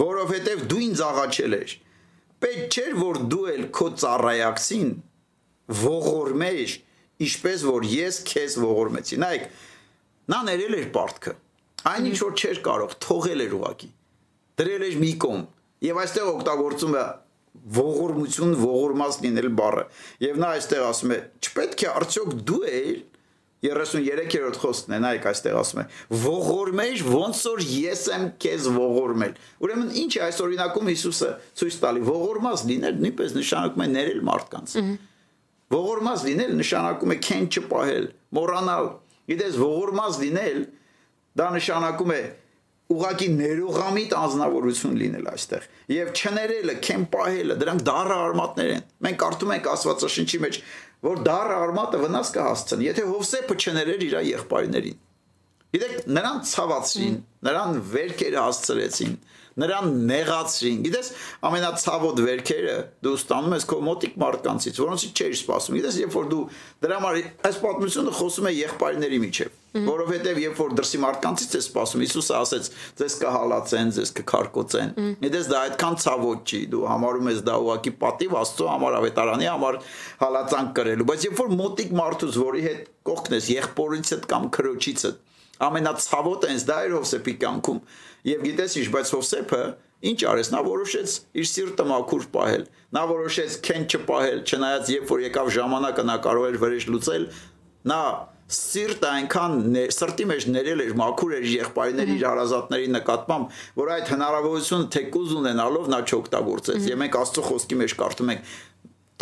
որովհետև 0.00 0.64
դու 0.70 0.80
ինձ 0.84 1.02
աղաչել 1.06 1.56
ես 1.56 1.74
պետք 2.44 2.78
չէր 2.78 2.96
որ 2.98 3.18
դու 3.34 3.44
էլ 3.52 3.66
քո 3.78 3.88
ծառայակցին 4.02 4.90
ողորմեиш 5.84 6.74
ինչպես 7.24 7.66
որ 7.68 7.86
ես 7.92 8.18
քեզ 8.30 8.56
ողորմեցի 8.64 9.18
նայեք 9.22 9.44
նա 10.34 10.40
ներել 10.48 10.78
էր 10.80 10.88
պարտքը 10.96 11.34
այն 11.92 12.08
ինչ 12.10 12.18
որ 12.24 12.34
չէր 12.40 12.60
կարող 12.66 12.96
թողել 13.06 13.44
էր 13.44 13.54
ուղակի 13.60 13.90
դրել 14.60 14.86
էր 14.88 14.98
մի 15.04 15.12
կողմ 15.24 15.44
եւ 15.84 16.00
այստեղ 16.04 16.30
օգտագործում 16.34 16.98
է 16.98 17.04
ողորմություն, 17.74 18.54
ողորմած 18.60 19.18
լինել 19.24 19.50
բառը։ 19.58 19.84
Եվ 20.24 20.38
նա 20.42 20.48
այստեղ 20.58 20.86
ասում 20.88 21.12
է, 21.14 21.18
չպետք 21.44 21.84
է 21.84 21.90
արդյոք 21.94 22.32
դու 22.50 22.62
ես 22.68 23.02
33-րդ 23.64 24.58
խոսքն 24.60 24.94
է, 24.94 24.98
նայեք 25.00 25.26
այստեղ 25.30 25.54
ասում 25.56 25.80
է. 25.80 25.84
ողորմեջ 26.24 27.02
ոնց 27.08 27.38
որ 27.48 27.62
ես 27.64 28.02
եմ 28.12 28.26
քեզ 28.44 28.66
ողորմել։ 28.74 29.32
Ուրեմն 29.64 29.94
ինչ 30.02 30.12
է 30.18 30.22
այս 30.26 30.40
օրինակում 30.44 30.90
Հիսուսը 30.92 31.30
ցույց 31.60 31.78
տալի 31.84 32.04
ողորմած 32.10 32.64
լինել 32.70 32.98
նույնպես 33.04 33.36
նշանակում 33.38 33.84
է 33.84 33.88
ներել 33.94 34.20
մարդկանց։ 34.28 34.76
Ողորմած 35.74 36.26
լինել 36.28 36.52
նշանակում 36.60 37.14
է 37.14 37.18
քեն 37.24 37.46
չպահել, 37.54 38.06
մոռանալ։ 38.36 38.90
Գիտես, 39.32 39.56
ողորմած 39.64 40.18
լինել 40.24 40.58
դա 41.40 41.46
նշանակում 41.56 42.12
է 42.14 42.22
ուղակի 42.92 43.28
ներողամիտ 43.38 44.10
անznավորություն 44.18 44.98
լինել 45.00 45.28
այստեղ 45.30 45.68
եւ 45.94 46.10
չներելը, 46.14 46.74
քեն 46.84 47.06
պահելը, 47.14 47.56
դրանք 47.62 47.84
դառը 47.88 48.18
արմատներ 48.24 48.72
են։ 48.74 48.84
Մենք 49.06 49.18
կարդում 49.24 49.54
ենք 49.54 49.68
Աստվածաշնչի 49.72 50.40
մեջ, 50.44 50.58
որ 51.04 51.22
դառը 51.24 51.56
արմատը 51.64 52.00
վնաս 52.04 52.32
կհասցնի, 52.34 52.88
եթե 52.90 53.06
Հովսեփը 53.08 53.56
չներեր 53.64 54.04
իր 54.04 54.16
եղբայրներին։ 54.34 55.00
Գիտեք, 55.74 55.94
նրան 56.14 56.36
ցավացրին, 56.46 57.14
նրան 57.48 57.78
վերքերը 57.94 58.42
հասցրեցին, 58.44 59.14
նրան 59.64 59.88
նեղացրին։ 60.10 60.84
Գիտես, 60.84 61.08
ամենացավոտ 61.48 62.22
վերքերը 62.28 62.76
դու 63.06 63.14
ստանում 63.18 63.56
ես 63.58 63.66
քո 63.72 63.78
մոտիկ 63.88 64.14
մարդկանցից, 64.22 64.80
որոնցից 64.84 65.22
չէիր 65.24 65.36
սպասում։ 65.40 65.78
Գիտես, 65.80 65.98
երբ 66.04 66.14
որ 66.14 66.30
դու 66.30 66.44
դրա 66.84 67.00
համար 67.00 67.18
այս 67.50 67.60
պատմությունը 67.64 68.14
խոսում 68.20 68.48
է 68.50 68.54
եղբայրների 68.54 69.20
միջև, 69.24 69.58
որովհետև 69.74 70.40
երբ 70.44 70.60
որ 70.60 70.74
դրսի 70.78 71.00
մարդկանցից 71.04 71.54
է 71.54 71.60
սպասում, 71.64 72.04
Հիսուսը 72.04 72.34
ասեց, 72.38 72.70
ձեզ 73.00 73.16
կհալածեն, 73.24 73.92
ձեզ 73.98 74.12
կքարկոծեն։ 74.20 74.92
Գիտես, 75.24 75.50
դա 75.50 75.60
այդքան 75.64 75.98
ցավոտ 76.04 76.54
չի, 76.54 76.60
դու 76.74 76.84
համարում 76.94 77.30
ես 77.34 77.42
դա 77.48 77.58
ուղակի 77.64 77.92
պատիվ 78.04 78.36
Աստծո 78.44 78.70
համար, 78.70 78.96
ավետարանի 79.02 79.50
համար 79.50 79.78
հալածանք 80.24 80.74
կրելու, 80.78 81.08
բայց 81.10 81.28
երբ 81.28 81.42
որ 81.42 81.54
մոտիկ 81.58 81.94
մարդուց, 82.04 82.40
որի 82.44 82.64
հետ 82.64 82.90
կողքն 83.04 83.38
ես, 83.38 83.50
եղբորիցդ 83.54 84.28
կամ 84.30 84.50
քրոջիցդ, 84.54 85.22
ամենացավոտ 85.64 86.46
այնս 86.50 86.64
դա 86.68 86.76
էր 86.84 86.94
Հովսեփի 86.94 87.34
կյանքում 87.44 87.82
Եվ 88.24 88.40
գիտես 88.40 88.74
ինչ, 88.80 88.86
բայց 88.94 89.10
Հովսեփը 89.12 89.64
ինչ 90.08 90.20
արեց, 90.30 90.48
նա 90.54 90.60
որոշեց 90.64 91.16
իր 91.40 91.48
սիրտը 91.50 91.84
մաքուր 91.90 92.22
պահել։ 92.32 92.62
Նա 92.96 93.02
որոշեց 93.10 93.56
քեն 93.66 93.84
չպահել, 93.84 94.38
չնայած 94.48 94.92
երբ 94.94 95.12
որ 95.12 95.24
եկավ 95.24 95.50
ժամանակը 95.56 96.04
նա 96.08 96.16
կարող 96.24 96.46
էր 96.48 96.56
վրեժ 96.62 96.86
լուծել, 96.94 97.26
նա 97.92 98.00
սիրտը 98.54 99.08
այնքան 99.08 99.54
սրտի 99.94 100.24
մեջ 100.30 100.46
ներել 100.52 100.82
էր 100.84 100.94
մաքուր 101.00 101.34
էր 101.38 101.46
եղբայրների 101.54 102.14
իր 102.18 102.24
հարազատների 102.28 102.88
նկատմամբ, 102.94 103.58
որ 103.80 103.92
այդ 103.94 104.10
հնարավորությունը 104.14 104.88
թեկուզ 104.94 105.34
ունենալով 105.40 105.90
նա 105.94 106.00
չօգտագործեց։ 106.04 106.88
Եվ 106.92 107.00
մենք 107.04 107.18
Աստծո 107.24 107.44
խոսքի 107.48 107.78
մեջ 107.80 107.94
կարդում 108.04 108.32
ենք 108.34 108.50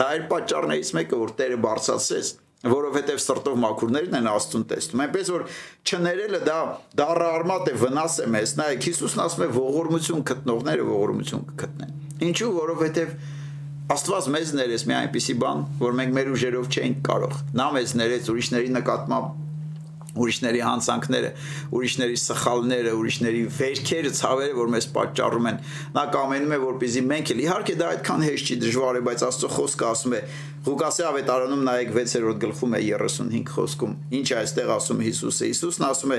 դա 0.03 0.07
էր 0.17 0.25
պատճառներից 0.33 0.93
մեկը, 0.99 1.21
որ 1.23 1.35
Տերը 1.39 1.59
բարձրացրեց 1.63 2.33
որովհետև 2.63 3.21
սրտով 3.23 3.57
մաքուրներն 3.59 4.17
են 4.21 4.29
Աստուն 4.31 4.65
տեսնում։ 4.71 5.01
Այնպես 5.03 5.31
որ 5.35 5.45
չներելը 5.83 6.41
դա 6.47 6.59
դառը 7.01 7.31
արմատ 7.39 7.71
է, 7.73 7.75
վնաս 7.83 8.19
է 8.23 8.27
մեզ։ 8.37 8.53
Նայեք, 8.61 8.87
Հիսուսն 8.87 9.23
ասում 9.25 9.43
է 9.43 9.49
ողորմություն 9.57 10.23
գտնողները 10.31 10.87
ողորմություն 10.93 11.43
կգտնեն։ 11.51 11.97
Ինչու? 12.29 12.51
Որովհետև 12.63 13.17
Աստված 13.93 14.27
մեզ 14.33 14.51
ներեց 14.57 14.83
մի 14.89 14.95
այնպիսի 14.97 15.35
բան, 15.43 15.59
որ 15.83 15.97
մենք 15.99 16.15
մեր 16.17 16.29
ուժերով 16.33 16.69
չենք 16.73 17.01
կարող։ 17.09 17.35
Նա 17.61 17.67
մեզ 17.77 17.91
ներեց 18.01 18.31
ուրիշների 18.33 18.71
նկատմամբ 18.79 19.43
ուրիշների 20.13 20.61
հանցանքները, 20.67 21.31
ուրիշների 21.73 22.17
սխալները, 22.23 22.95
ուրիշների 23.01 23.43
վերքերը, 23.59 24.13
ցավերը, 24.19 24.57
որ 24.61 24.73
մեզ 24.77 24.89
պատճառում 24.97 25.51
են։ 25.53 25.61
Նա 25.97 26.05
կամենում 26.17 26.53
է, 26.53 26.59
որպեսզի 26.63 27.05
մենք 27.13 27.33
էլ 27.33 27.45
իհարկե 27.47 27.77
դա 27.81 27.93
այդքան 27.93 28.27
հեշտ 28.29 28.53
չի, 28.53 28.59
դժվար 28.67 28.99
է, 29.01 29.05
բայց 29.09 29.25
Աստծո 29.33 29.53
խոսքը 29.57 29.89
ասում 29.93 30.17
է 30.19 30.23
Ղուկասի 30.63 31.03
ավետարանում 31.09 31.63
նայեք 31.67 31.89
6-րդ 31.97 32.37
գլխում 32.43 32.75
է 32.77 32.81
35 32.87 33.49
խոսքում։ 33.51 33.95
Ինչ 34.15 34.27
է 34.31 34.35
այստեղ 34.39 34.69
ասում 34.77 35.01
Հիսուսը։ 35.03 35.49
Հիսուսն 35.49 35.87
ասում 35.89 36.13
է. 36.15 36.19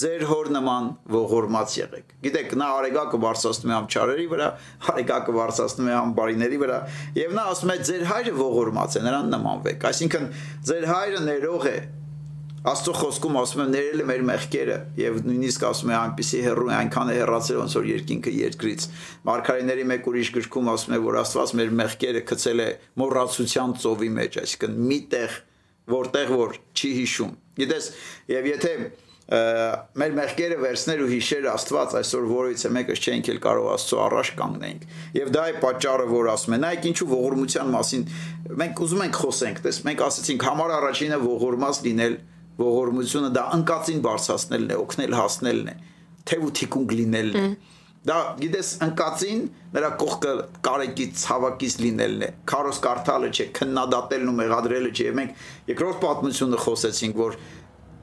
«Ձեր 0.00 0.24
հոր 0.26 0.48
նման 0.56 0.88
ողորմած 1.14 1.76
եղեք»։ 1.78 2.16
Գիտեք, 2.26 2.56
նա 2.58 2.70
արեգակը 2.80 3.20
բարձրացնում 3.22 3.70
է 3.70 3.76
համ 3.76 3.86
չարերի 3.86 4.26
վրա, 4.32 4.48
արեգակը 4.90 5.36
բարձրացնում 5.36 5.86
է 5.86 5.94
համ 5.94 6.16
բարիների 6.18 6.58
վրա, 6.66 6.80
եւ 7.22 7.36
նա 7.38 7.44
ասում 7.54 7.70
է. 7.70 7.78
«Ձեր 7.86 8.02
հայրը 8.10 8.34
ողորմած 8.42 8.98
է, 8.98 9.04
նրան 9.06 9.30
նմանվեք»։ 9.36 9.86
Այսինքն 9.86 10.28
ձեր 10.66 10.88
հայրը 10.90 11.22
ներող 11.30 11.70
է, 11.70 11.78
Աստծո 12.66 12.92
խոսքում 12.98 13.36
ասում 13.38 13.60
եմ 13.62 13.68
ներել 13.76 14.00
է 14.02 14.04
մեր 14.08 14.22
մեղքերը 14.26 14.76
եւ 14.98 15.18
նույնիսկ 15.22 15.64
ասում 15.68 15.92
է 15.92 15.94
այնպիսի 16.00 16.40
հերրու 16.46 16.72
այնքան 16.76 17.12
է 17.12 17.16
հեռացել 17.16 17.60
ոնց 17.62 17.76
որ 17.78 17.86
երկինքը 17.92 18.32
երկրից 18.36 18.86
Մարգարեների 19.28 19.86
մեկ 19.92 20.08
ուրիշ 20.10 20.32
գրքում 20.34 20.70
ասում 20.74 20.96
է 20.96 21.00
որ 21.06 21.18
Աստված 21.22 21.54
մեր 21.60 21.72
մեղքերը 21.78 22.22
գցել 22.26 22.64
է 22.66 22.68
մոռացության 23.02 23.74
ծովի 23.86 24.10
մեջ 24.18 24.38
այսինքն 24.42 24.78
միտեղ 24.90 25.40
որտեղ 25.94 26.32
որ 26.42 26.60
չի 26.74 26.90
հիշում 26.96 27.34
գիտես 27.62 27.90
եւ 28.34 28.48
եթե 28.50 28.72
մեր 29.26 30.12
մեղքերը 30.14 30.56
վերցներ 30.62 31.00
ու 31.02 31.08
հիշեր 31.10 31.46
Աստված 31.50 31.94
այսօր 31.98 32.26
որից 32.30 32.62
է 32.66 32.70
մեկը 32.76 32.96
չենք 32.98 33.30
էլ 33.32 33.40
կարող 33.46 33.70
Աստծո 33.74 33.98
առաջ 34.06 34.28
կանգնենք 34.38 34.84
եւ 35.18 35.32
դա 35.34 35.46
է 35.50 35.56
պատճառը 35.64 36.06
որ 36.12 36.30
ասում 36.30 36.54
են 36.56 36.62
նայեք 36.66 36.86
ինչու 36.92 37.08
ողորմության 37.10 37.72
մասին 37.74 38.06
մենք 38.62 38.82
ուզում 38.86 39.02
ենք 39.06 39.18
խոսենք 39.26 39.60
տես 39.66 39.80
մենք 39.86 40.04
ասացինք 40.06 40.46
համար 40.46 40.74
առաջինը 40.76 41.18
ողորմած 41.26 41.82
լինել 41.86 42.16
ողորմությունը 42.60 43.30
դա 43.36 43.42
անկածին 43.56 43.98
բարձրացնելն 44.06 44.70
է, 44.72 44.76
օգնել 44.82 45.16
հասնելն 45.16 45.72
է, 45.72 45.74
թեւ 46.30 46.46
ու 46.46 46.52
թիկունք 46.60 46.94
լինելն 47.00 47.36
է։ 47.40 47.48
Դա 48.06 48.16
գիտես 48.38 48.68
անկածին 48.86 49.40
նրա 49.74 49.88
կողքը 50.00 50.32
կարեկից 50.66 51.22
ցավակից 51.26 51.76
լինելն 51.82 52.20
է։ 52.22 52.28
Քարոս 52.52 52.78
կարդալը 52.84 53.30
չէ, 53.34 53.46
քննադատելն 53.58 54.30
ու 54.30 54.34
մեղադրելը 54.40 54.92
չէ։ 54.94 55.14
Մենք 55.18 55.40
երկրորդ 55.72 55.98
պատմությունը 56.04 56.60
խոսեցինք, 56.66 57.18
որ 57.18 57.38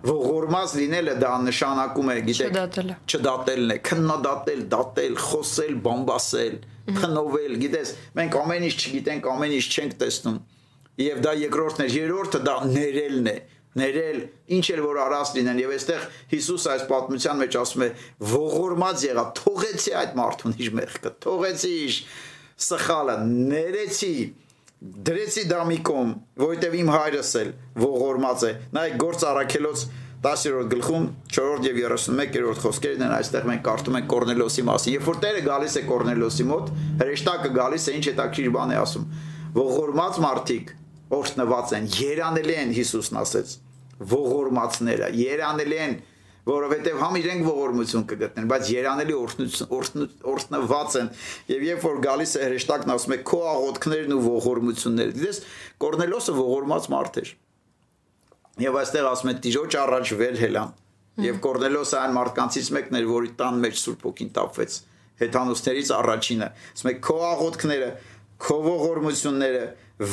ողորմած 0.03 0.73
լինելը 0.81 1.13
դա 1.23 1.31
նշանակում 1.47 2.11
է, 2.11 2.17
գիտեք, 2.27 2.51
չդատելը։ 2.51 2.97
Չդատելն 3.07 3.71
է, 3.71 3.77
քննադատել, 3.87 4.63
դատել, 4.73 5.15
խոսել, 5.23 5.77
բամբասել, 5.87 6.57
փնովել, 6.99 7.53
գիտես, 7.63 7.93
մենք 8.19 8.37
ամեն 8.43 8.65
ինչ 8.67 8.75
չգիտենք, 8.83 9.29
ամեն 9.33 9.55
ինչ 9.55 9.67
չենք 9.71 9.95
տեսնում։ 10.03 10.39
Եվ 11.03 11.21
դա 11.23 11.31
երկրորդն 11.39 11.83
է, 11.83 11.87
երրորդը 12.03 12.41
դա 12.43 12.55
ներելն 12.73 13.29
է 13.31 13.37
ներել, 13.79 14.19
ինչ 14.57 14.65
էլ 14.73 14.81
որ 14.83 14.99
արած 15.07 15.33
լինեն 15.37 15.61
եւ 15.63 15.73
այստեղ 15.77 16.05
Հիսուս 16.33 16.67
այս 16.73 16.85
պատմության 16.91 17.41
մեջ 17.41 17.57
ասում 17.63 17.83
է 17.83 17.89
ողորմած 18.33 19.05
եղա, 19.07 19.25
թողեցի 19.39 19.95
այդ 20.03 20.15
մարդուն 20.19 20.55
իր 20.63 20.71
մեղքը, 20.77 21.11
թողեցի 21.25 21.73
իր 21.83 21.97
սխալը, 22.63 23.17
ներեցի, 23.53 24.13
դրեցի 24.83 25.43
դամիկում, 25.49 26.13
որովհետեւ 26.43 26.73
իմ 26.83 26.89
հայրս 26.93 27.33
էլ 27.39 27.51
ողորմած 27.83 28.43
է։ 28.43 28.51
Նայեք 28.77 28.97
գործ 29.03 29.25
առաքելոց 29.31 29.85
10-րդ 30.23 30.69
գլխում 30.71 31.07
4-րդ 31.35 31.65
եւ 31.67 31.79
31-րդ 31.83 32.61
խոսքերն 32.63 33.01
են 33.07 33.15
այստեղ 33.17 33.47
մենք 33.49 33.63
կարդում 33.67 33.97
ենք 33.99 34.07
Կորնելոսի 34.13 34.63
մասին։ 34.69 34.93
Երբ 34.93 35.09
որ 35.09 35.17
Տերը 35.23 35.41
գալիս 35.47 35.75
է 35.75 35.83
Կորնելոսի 35.89 36.45
մոտ, 36.51 36.71
հրեշտակը 37.01 37.51
գալիս 37.57 37.87
է 37.87 37.95
ինչ 37.97 38.05
հետաքրիր 38.11 38.53
բան 38.55 38.71
է 38.71 38.79
ասում։ 38.83 39.09
Ողորմած 39.59 40.21
մարդիկ 40.23 40.73
օրհնված 41.19 41.75
են, 41.79 41.91
երանելի 42.03 42.57
են 42.63 42.73
Հիսուսն 42.79 43.19
ասեց 43.23 43.57
ողորմածները 44.11 45.09
երանելի 45.19 45.79
են 45.83 45.95
որովհետև 46.43 46.97
համ 46.99 47.17
իրենք 47.21 47.45
ողորմություն 47.47 48.05
կգտնեն, 48.09 48.47
բայց 48.51 48.69
երանելի 48.73 49.13
օրհնված 50.33 50.95
են։ 50.99 51.11
Եվ 51.53 51.61
երբ 51.69 51.85
որ 51.87 51.99
գալիս 52.03 52.33
է 52.35 52.41
հրեշտակն 52.43 52.93
ասում 52.93 53.13
է 53.15 53.19
քո 53.29 53.39
աղոթքներն 53.53 54.15
ու 54.17 54.23
ողորմությունները, 54.25 55.15
դիտես 55.19 55.39
Կորնելոսը 55.83 56.35
ողորմած 56.39 56.89
մարդ 56.93 57.19
էր։ 57.23 57.31
Եվ 58.63 58.79
այստեղ 58.83 59.07
ասում 59.13 59.31
է 59.31 59.35
Տիրոջ 59.43 59.77
առաջ 59.83 60.11
վեր 60.19 60.35
հելան։ 60.43 60.73
Եւ 61.23 61.39
Կորնելոսը 61.47 61.97
այն 62.03 62.13
մարդկանցից 62.17 62.67
մեկն 62.75 62.99
էր, 62.99 63.07
որի 63.13 63.31
տան 63.39 63.63
մեջ 63.63 63.79
Սուրբ 63.83 64.03
ոգին 64.03 64.33
տապվեց։ 64.35 64.77
Հեթանոսներից 65.23 65.89
առաջինը։ 65.93 66.47
Ասում 66.73 66.89
է 66.89 66.93
քո 67.07 67.17
աղոթքները, 67.29 67.89
քո 68.43 68.57
ողորմությունները 68.67 69.63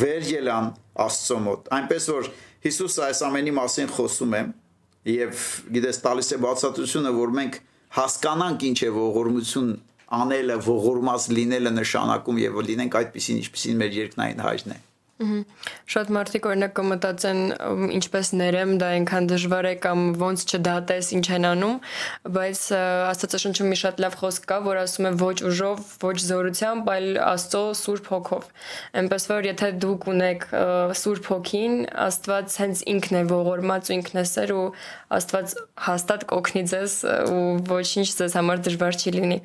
վեր 0.00 0.26
ելան 0.30 0.66
Աստծո 1.00 1.38
մոտ։ 1.46 1.70
Այնպես 1.80 2.08
որ 2.10 2.28
Հիսուսը 2.60 3.04
այս 3.06 3.22
ամենի 3.30 3.52
մասին 3.56 3.92
խոսում 3.96 4.34
է 4.36 4.42
եւ 5.10 5.44
գիտես 5.76 6.00
տալիս 6.04 6.28
է 6.36 6.38
բացատրությունը, 6.44 7.12
որ 7.16 7.32
մենք 7.38 7.56
հասկանանք 7.96 8.66
ինչ 8.68 8.78
է 8.84 8.90
ողորմություն 8.96 9.70
անելը, 10.20 10.58
ողորմած 10.66 11.26
լինելը 11.38 11.72
նշանակում 11.78 12.40
եւ 12.44 12.60
լինենք 12.68 13.00
այդպեսին, 13.00 13.40
ինչպեսին 13.40 13.80
մեր 13.80 13.98
երկնային 14.00 14.44
հայրն 14.44 14.74
է։ 14.76 14.78
Շատ 15.20 16.10
մարդիկ 16.16 16.46
օրինակ 16.48 16.72
կմտածեն 16.78 17.40
ինչպես 17.98 18.30
ներեմ, 18.40 18.70
դա 18.80 18.86
այնքան 18.96 19.26
դժվար 19.28 19.66
է 19.68 19.72
կամ 19.84 20.04
ոնց 20.20 20.44
չդատես 20.48 21.10
ինչ 21.18 21.26
են 21.36 21.46
անում, 21.50 21.74
բայց 22.36 22.62
Աստվածաշնչում 23.10 23.68
մի 23.74 23.78
շատ 23.82 24.00
լավ 24.04 24.16
խոսք 24.22 24.48
կա, 24.48 24.58
որ 24.64 24.80
ասում 24.84 25.10
է 25.10 25.12
ոչ 25.20 25.36
ուժով, 25.50 25.84
ոչ 26.06 26.16
զորությամբ, 26.24 26.90
այլ 26.94 27.20
Աստծո 27.26 27.62
Սուրբ 27.82 28.10
Հոգով։ 28.14 28.48
Այնպես 29.02 29.28
որ 29.34 29.50
եթե 29.50 29.70
դուք 29.84 30.08
ունեք 30.14 30.48
Սուրբ 31.04 31.30
Հոգին, 31.34 31.78
Աստված 32.08 32.58
հենց 32.64 32.84
ինքն 32.96 33.20
է 33.20 33.24
ողորմած 33.36 33.92
ու 33.92 33.96
ինքն 34.00 34.24
է 34.24 34.26
սեր 34.32 34.56
ու 34.56 34.66
Աստված 35.20 35.56
հաստատ 35.90 36.28
կօգնի 36.32 36.66
ձեզ 36.72 36.98
ու 37.36 37.46
ոչինչ 37.76 38.10
ձեզ 38.20 38.36
համար 38.40 38.68
դժվար 38.70 39.00
չի 39.04 39.18
լինի։ 39.20 39.42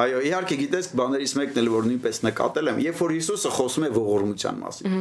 Այո, 0.00 0.20
իհարկե 0.30 0.56
գիտես, 0.60 0.88
բաներից 0.96 1.32
մեկն 1.40 1.60
էլ 1.60 1.70
որ 1.74 1.88
նույնպես 1.90 2.20
նկատել 2.26 2.70
եմ, 2.70 2.78
երբ 2.86 3.00
որ 3.04 3.14
Հիսուսը 3.16 3.50
խոսում 3.56 3.86
է 3.86 3.90
ողորմության 3.96 4.60
մասին։ 4.64 5.00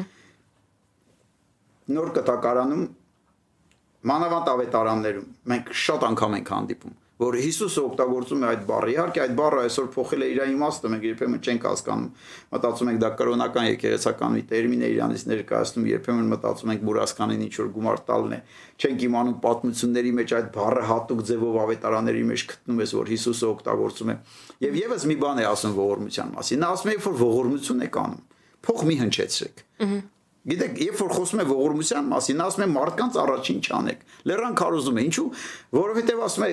Նոր 1.90 2.12
կտակարանում 2.20 2.84
մանավանդ 4.10 4.50
ավետարաններում 4.54 5.30
մենք 5.54 5.72
շատ 5.84 6.08
անգամ 6.10 6.36
ենք 6.40 6.52
հանդիպում 6.56 6.99
որ 7.20 7.36
Հիսուսը 7.44 7.82
օգտագործում 7.84 8.44
է 8.44 8.48
այդ 8.50 8.62
բառը։ 8.70 8.92
Իհարկե 8.94 9.22
այդ 9.24 9.34
բառը 9.40 9.64
այսօր 9.66 9.88
փոխել 9.92 10.22
է 10.24 10.28
իր 10.30 10.40
իմաստը, 10.50 10.92
մենք 10.94 11.08
երբեմն 11.10 11.42
չենք 11.44 11.66
հասկանում։ 11.68 12.12
Մտածում 12.54 12.92
ենք 12.94 13.02
դա 13.04 13.10
կրոնական 13.20 13.66
եկեղեցական 13.70 14.38
մի 14.40 14.44
տերմին 14.50 14.86
է 14.88 14.92
իրանից 14.94 15.26
ներկայացնում, 15.30 15.90
երբեմն 15.90 16.30
մտածում 16.32 16.72
ենք 16.74 16.86
մուրասկանին 16.88 17.44
ինչ 17.44 17.56
որ 17.60 17.72
գումար 17.76 18.00
տալն 18.08 18.36
է։ 18.36 18.40
Չենք 18.80 19.04
իմանում 19.10 19.36
պատմությունների 19.44 20.14
մեջ 20.20 20.34
այդ 20.40 20.48
բառը 20.56 20.84
հատուկ 20.90 21.24
ձևով 21.28 21.60
ավետարանների 21.60 22.24
մեջ 22.30 22.46
գտնում 22.54 22.80
ես, 22.80 22.94
որ 23.00 23.12
Հիսուսը 23.20 23.50
օգտագործում 23.50 24.10
է։ 24.10 24.16
Եվ 24.64 24.80
եւս 24.80 25.06
մի 25.10 25.18
բան 25.20 25.44
է 25.44 25.50
ասում 25.50 25.76
ողորմության 25.76 26.32
մասին։ 26.40 26.64
Նա 26.64 26.72
ասում 26.80 26.94
է, 26.94 26.96
որ 27.04 27.20
ողորմություն 27.20 27.84
եք 27.90 28.00
անում։ 28.00 28.24
Փող 28.70 28.82
մի 28.88 28.96
հնչեցրեք։ 29.04 29.64
Գիտեք, 30.50 30.78
երբ 30.80 31.00
որ 31.04 31.12
խոսում 31.14 31.40
է 31.44 31.46
ողորմության 31.50 32.06
մասին, 32.10 32.42
ասում 32.46 32.64
է 32.64 32.68
մարդկանց 32.74 33.18
առաջին 33.22 33.58
չանեք։ 33.60 34.04
Լեռան 34.30 34.56
քարոզում 34.60 35.00
է, 35.00 35.04
ինչու? 35.10 35.26
Որովհետև 35.76 36.22
ասում 36.26 36.46
է 36.48 36.52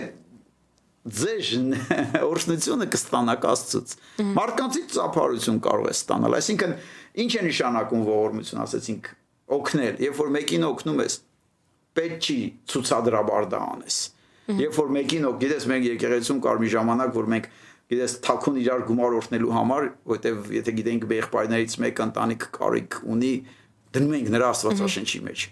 ձեր 1.06 1.50
օրհնությունը 2.30 2.86
կստանաք 2.90 3.46
Աստծուց։ 3.52 3.94
Մարդկանցից 4.36 4.94
ծափարություն 4.96 5.60
կարող 5.66 5.86
է 5.86 5.94
ստանալ։ 5.94 6.36
Այսինքն, 6.40 6.74
ինչ 7.22 7.32
է 7.36 7.42
նշանակում 7.46 8.02
ողորմություն, 8.06 8.62
ասեցինք, 8.66 9.10
օգնել, 9.56 10.00
երբ 10.06 10.18
որ 10.20 10.32
մեկին 10.36 10.66
օգնում 10.66 11.02
ես, 11.06 11.16
պետք 11.96 12.26
չի 12.26 12.38
ցուցադրաբար 12.72 13.48
դա 13.54 13.60
անես։ 13.76 13.98
Երբ 14.46 14.76
որ 14.78 14.90
մեկին 14.96 15.24
օգ, 15.26 15.38
գիտես, 15.42 15.64
մենք 15.70 15.86
եկեղեցում 15.86 16.40
կար 16.44 16.60
մի 16.62 16.68
ժամանակ, 16.74 17.14
որ 17.16 17.30
մենք 17.32 17.46
գիտես 17.86 18.14
թաքուն 18.26 18.58
իրար 18.62 18.84
գումար 18.86 19.16
օրհնելու 19.16 19.54
համար, 19.56 19.88
որտեվ 20.10 20.48
եթե 20.56 20.74
գիտենք 20.76 21.06
եղբայրներից 21.16 21.76
մեկը 21.82 22.06
ընտանիք 22.06 22.46
կարիք 22.56 22.98
ունի, 23.14 23.32
դնում 23.96 24.14
ենք 24.16 24.30
նրա 24.36 24.48
աստվածաշնչի 24.54 25.20
մեջ։ 25.26 25.44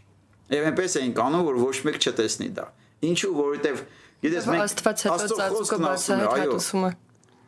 Եվ 0.55 0.66
այնպես 0.70 0.96
էինք 1.00 1.20
անում, 1.24 1.44
որ 1.48 1.61
ոչ 1.62 1.76
մեկ 1.88 1.98
չտեսնի 2.05 2.48
դա։ 2.55 2.66
Ինչու, 3.05 3.30
որովհետև 3.38 3.84
Գիտես 4.24 4.46
մենք 4.48 4.62
Աստված 4.64 5.02
հետո 5.04 5.36
ծածուկը 5.38 5.78
բացահայտում 5.84 6.84
է։ 6.88 6.92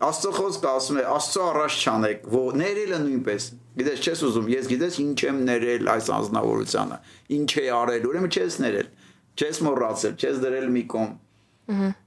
Աստծո 0.07 0.31
խոսքը 0.37 0.69
ասում 0.77 0.99
է 1.01 1.05
Աստծո 1.09 1.45
առաջ 1.51 1.77
չանեք, 1.87 2.25
որ 2.35 2.57
ներելը 2.61 2.97
նույնպես։ 3.01 3.45
Գիտես, 3.81 4.03
չես 4.05 4.25
ուզում, 4.27 4.51
ես 4.53 4.67
գիտես 4.73 4.99
ինչ 5.01 5.17
եմ 5.25 5.39
ներել 5.47 5.89
այս 5.95 6.11
անznավորությանը, 6.17 6.99
ինչ 7.37 7.49
է 7.57 7.65
արել, 7.77 8.05
ուրեմն 8.11 8.35
չես 8.37 8.59
ներել, 8.61 8.91
չես 9.41 9.61
մոռացել, 9.67 10.19
չես 10.21 10.43
դրել 10.45 10.69
մի 10.77 10.83
կողմ։ 10.93 11.15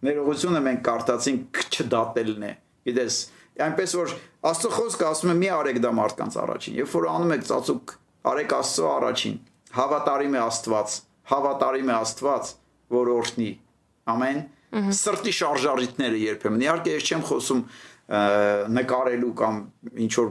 Ներողությունը 0.05 0.61
մենք 0.70 0.84
կարդացինք 0.86 1.63
չդատելն 1.74 2.45
է։ 2.45 2.51
Գիտես, 2.89 3.17
այնպես 3.65 3.95
որ 3.99 4.13
Աստծո 4.49 4.72
խոսքը 4.78 5.09
ասում 5.09 5.34
է 5.34 5.38
մի 5.39 5.49
արեք 5.57 5.82
դա 5.84 5.91
մարդկանց 5.97 6.38
առաջին, 6.45 6.78
երբ 6.80 6.93
որ 6.93 7.09
անում 7.09 7.34
եք 7.36 7.43
ծածուկ, 7.49 7.95
արեք 8.30 8.55
Աստծո 8.59 8.86
առաջին։ 8.93 9.36
Հավատարիմ 9.80 10.38
է 10.38 10.41
Աստված, 10.45 10.95
հավատարիմ 11.34 11.89
է 11.89 11.95
Աստված, 11.99 12.53
որ 12.93 13.11
օրհնի։ 13.20 13.49
Ամեն 14.09 14.39
սրտի 14.70 15.34
շարժարիտները 15.39 16.20
երբեմն 16.26 16.65
իհարկե 16.65 16.97
ես 16.97 17.09
չեմ 17.09 17.24
խոսում 17.30 17.63
նկարելու 18.80 19.34
կամ 19.39 19.63
ինչ 20.05 20.13
որ 20.20 20.30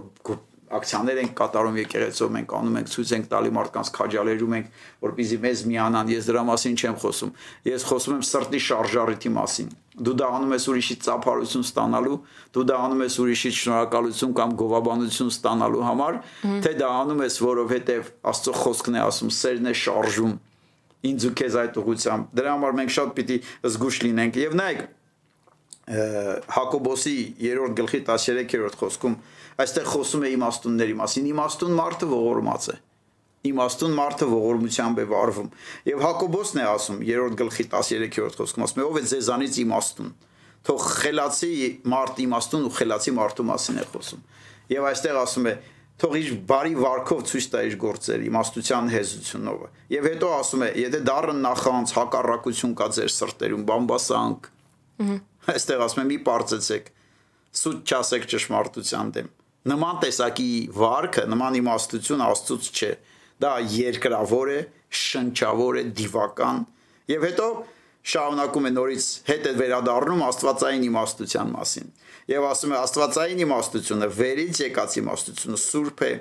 ակցիաներ 0.69 1.19
ենք 1.23 1.35
կատարում 1.39 1.77
եկեղեցով 1.81 2.33
մենք 2.35 2.55
անում 2.59 2.75
ենք 2.79 2.91
ցույց 2.93 3.13
ենք 3.17 3.29
տալի 3.33 3.53
մարդկանց 3.57 3.91
քաջալերում 3.97 4.57
ենք 4.59 4.67
որպեսզի 5.05 5.39
մեզ 5.45 5.63
միանան 5.71 6.11
ես 6.13 6.29
դրա 6.29 6.43
մասին 6.49 6.77
չեմ 6.79 6.99
խոսում 7.05 7.31
ես 7.69 7.87
խոսում 7.89 8.17
եմ 8.19 8.25
սրտի 8.29 8.61
շարժարիտի 8.69 9.33
մասին 9.39 9.71
դու 10.09 10.15
դա 10.19 10.29
անում 10.39 10.53
ես 10.59 10.67
ուրիշի 10.73 10.97
ծափարություն 11.09 11.65
ստանալու 11.69 12.19
դու 12.55 12.67
դա 12.69 12.77
անում 12.89 13.03
ես 13.07 13.17
ուրիշի 13.25 13.53
շնորհակալություն 13.59 14.37
կամ 14.39 14.53
գովաբանություն 14.61 15.33
ստանալու 15.33 15.87
համար 15.89 16.21
թե 16.69 16.75
դա 16.79 16.91
անում 16.99 17.25
ես 17.25 17.41
որովհետև 17.49 18.13
աստծո 18.33 18.55
խոսքն 18.63 18.99
է 18.99 19.03
ասում 19.09 19.33
սերն 19.39 19.73
է 19.73 19.75
շարժում 19.89 20.37
ինձ 21.07 21.27
ու 21.29 21.35
քեզ 21.39 21.57
այդ 21.63 21.77
ուղությամբ։ 21.83 22.31
Դրա 22.39 22.55
համար 22.55 22.79
մենք 22.79 22.95
շատ 22.99 23.13
պիտի 23.19 23.37
զգուշ 23.69 23.99
լինենք։ 24.09 24.39
Եվ 24.43 24.57
նայեք 24.59 24.81
Հակոբոսի 25.89 27.15
3-րդ 27.39 27.77
գլխի 27.79 28.01
13-րդ 28.09 28.75
խոսքում 28.77 29.15
այստեղ 29.63 29.87
խոսում 29.89 30.25
է 30.29 30.33
իմաստունների 30.35 30.97
մասին։ 30.99 31.29
Իմաստուն 31.33 31.73
մարդը 31.79 32.09
ողորմած 32.13 32.67
է։ 32.69 32.77
Իմաստուն 33.49 33.95
մարդը 33.97 34.29
ողորմությամբ 34.29 34.99
է 34.99 35.07
վարվում։ 35.09 35.49
Եվ 35.89 36.05
Հակոբոսն 36.05 36.61
է 36.61 36.67
ասում 36.69 37.01
3-րդ 37.09 37.39
գլխի 37.41 37.67
13-րդ 37.73 38.39
խոսքում 38.43 38.67
ասում 38.69 38.83
է 38.83 38.87
ով 38.89 38.99
է 38.99 39.03
ձեզանից 39.09 39.59
իմաստուն։ 39.65 40.13
Թող 40.69 40.87
խելացի 40.99 41.53
մարդ 41.89 42.23
իմաստուն 42.29 42.69
ու 42.69 42.73
խելացի 42.79 43.13
մարդու 43.19 43.49
մասին 43.49 43.79
է 43.79 43.85
խոսում։ 43.89 44.25
Եվ 44.69 44.89
այստեղ 44.93 45.19
ասում 45.23 45.49
է 45.49 45.55
թող 45.99 46.15
իր 46.19 46.29
բարի 46.49 46.75
վարքով 46.79 47.23
ցույց 47.29 47.47
տա 47.53 47.63
իր 47.69 47.77
գործերը, 47.83 48.27
իմաստության 48.29 48.91
հեզությունով։ 48.93 49.65
Եվ 49.95 50.07
հետո 50.09 50.29
ասում 50.39 50.63
է, 50.63 50.69
եթե 50.79 51.01
դառը 51.09 51.35
նախանց 51.39 51.95
հակառակություն 51.99 52.77
կա 52.79 52.89
ձեր 52.99 53.11
սրտերում, 53.15 53.65
բամբասանք։ 53.69 54.49
Այստեղ 55.49 55.83
ասում 55.89 56.03
է 56.03 56.07
մի 56.13 56.19
բարձեցեք, 56.29 56.89
սուտ 57.59 57.83
չասեք 57.89 58.29
ճշմարտության 58.35 59.13
դեմ։ 59.19 59.29
Նման 59.69 60.01
տեսակի 60.05 60.51
վարքը, 60.79 61.25
նման 61.29 61.59
իմաստություն 61.59 62.25
Աստծուց 62.29 62.69
չէ։ 62.79 62.91
Դա 63.43 63.53
երկրավոր 63.75 64.53
է, 64.55 64.61
շնչավոր 65.03 65.79
է, 65.79 65.83
դիվական։ 65.99 66.63
Եվ 67.09 67.27
հետո 67.29 67.49
շարունակում 68.09 68.69
է 68.69 68.73
նորից 68.75 69.07
հետ 69.29 69.49
է 69.49 69.53
վերադառնում 69.59 70.23
Աստվածային 70.29 70.87
իմաստության 70.89 71.51
մասին 71.55 71.91
եւ 72.33 72.47
ասում 72.49 72.73
է 72.75 72.79
Աստվածային 72.79 73.43
իմաստությունը 73.45 74.09
վերից 74.19 74.61
եկած 74.65 74.97
իմաստությունը 75.03 75.61
սուրբ 75.65 76.05
է 76.09 76.13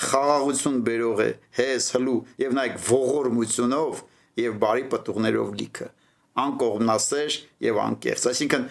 խաղաղություն 0.00 0.76
բերող 0.86 1.22
է 1.24 1.30
հես 1.60 1.86
հլու 1.96 2.18
եւ 2.40 2.58
նայեք 2.60 2.76
ողորմությունով 2.90 4.02
եւ 4.40 4.60
բարի 4.64 4.84
պատուղներով 4.94 5.54
լիքը 5.60 5.88
անկողմնասեր 6.40 7.38
եւ 7.66 7.80
անկեղծ 7.84 8.28
այսինքն 8.30 8.68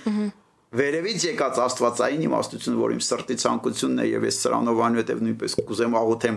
վերևից 0.70 1.24
եկած 1.26 1.60
աստվածային 1.64 2.26
իմաստությունը, 2.28 2.78
որ 2.78 2.92
իմ 2.94 3.00
սրտի 3.02 3.36
ցանկությունն 3.42 4.02
է 4.04 4.06
եւ 4.10 4.26
ես 4.28 4.38
սրանով 4.44 4.82
անուտեւ 4.86 5.24
նույնպես 5.26 5.56
կուզեմ 5.66 5.96
աղոթեմ, 5.98 6.36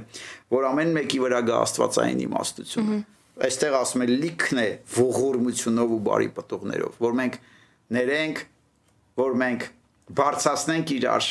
որ 0.56 0.68
ամեն 0.70 0.94
մեկի 0.96 1.20
վրա 1.20 1.40
գա 1.48 1.58
աստվածային 1.66 2.22
իմաստությունը։ 2.26 2.96
Այստեղ 3.32 3.76
ասում 3.78 4.02
է 4.04 4.08
լիքն 4.12 4.60
է 4.62 4.66
ողորմությունով 4.92 5.92
ու 5.96 6.00
բարի 6.08 6.28
պատուղներով, 6.36 6.98
որ 7.00 7.14
մենք 7.22 7.38
ներենք, 7.96 8.42
որ 9.22 9.36
մենք 9.42 9.66
բարձրացնենք 10.22 10.92
իրար 10.98 11.28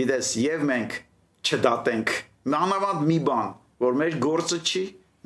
գիտես 0.00 0.30
եւ 0.42 0.64
մենք 0.72 0.94
չդատենք 1.42 2.12
մանավանդ 2.52 3.04
մի 3.06 3.18
բան 3.28 3.50
որ 3.82 3.96
մեր 3.98 4.16
գործը 4.22 4.58
չի 4.62 4.82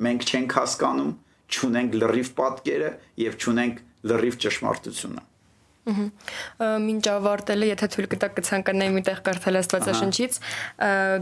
մենք 0.07 0.25
չենք 0.27 0.55
հասկանում 0.57 1.11
չունենք 1.47 1.97
լրիվ 2.01 2.29
պատկերը 2.39 2.89
եւ 3.23 3.37
չունենք 3.41 3.81
լրիվ 4.11 4.37
ճշմարտությունը 4.43 5.23
Մինչ 5.87 7.03
ավարտելը, 7.13 7.67
եթե 7.71 7.87
թույլ 7.93 8.07
կտակ 8.11 8.33
կցանկանայի 8.37 8.91
մի 8.95 9.01
տեղ 9.07 9.19
կարդալ 9.27 9.59
Աստվածաշնչից, 9.61 10.39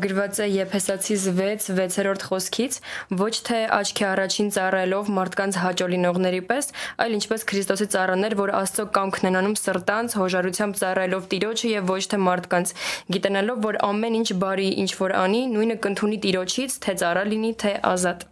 գրված 0.02 0.40
է 0.42 0.48
Եփեսացի 0.50 1.18
6 1.26 1.68
6-րդ 1.78 2.26
խոսքից, 2.30 2.78
ոչ 3.22 3.34
թե 3.46 3.60
աչքի 3.78 4.06
առաջին 4.10 4.50
ծառայելով 4.56 5.12
մարդկանց 5.18 5.60
հաճո 5.66 5.90
լինողների 5.94 6.42
պես, 6.50 6.72
այլ 7.06 7.18
ինչպես 7.20 7.46
Քրիստոսի 7.52 7.88
ծառաներ, 7.94 8.38
որ 8.42 8.54
Աստծո 8.62 8.86
կամքն 8.96 9.30
են 9.30 9.40
անում 9.42 9.58
սրտանց 9.62 10.18
հոժարությամբ 10.22 10.80
ծառայելով 10.82 11.28
Տիրոջը 11.36 11.74
եւ 11.76 11.92
ոչ 11.94 12.02
թե 12.16 12.22
մարդկանց, 12.26 12.74
գիտենալով, 13.16 13.62
որ 13.70 13.80
ամեն 13.86 14.18
ինչ 14.22 14.30
բարի 14.46 14.70
ինչ 14.86 14.92
որ 15.02 15.16
անի, 15.26 15.44
նույնը 15.54 15.78
կընդունի 15.86 16.18
Տիրոջից, 16.26 16.80
թե 16.86 16.98
ծառա 17.06 17.28
լինի, 17.36 17.54
թե 17.62 17.76
ազատ։ 17.94 18.26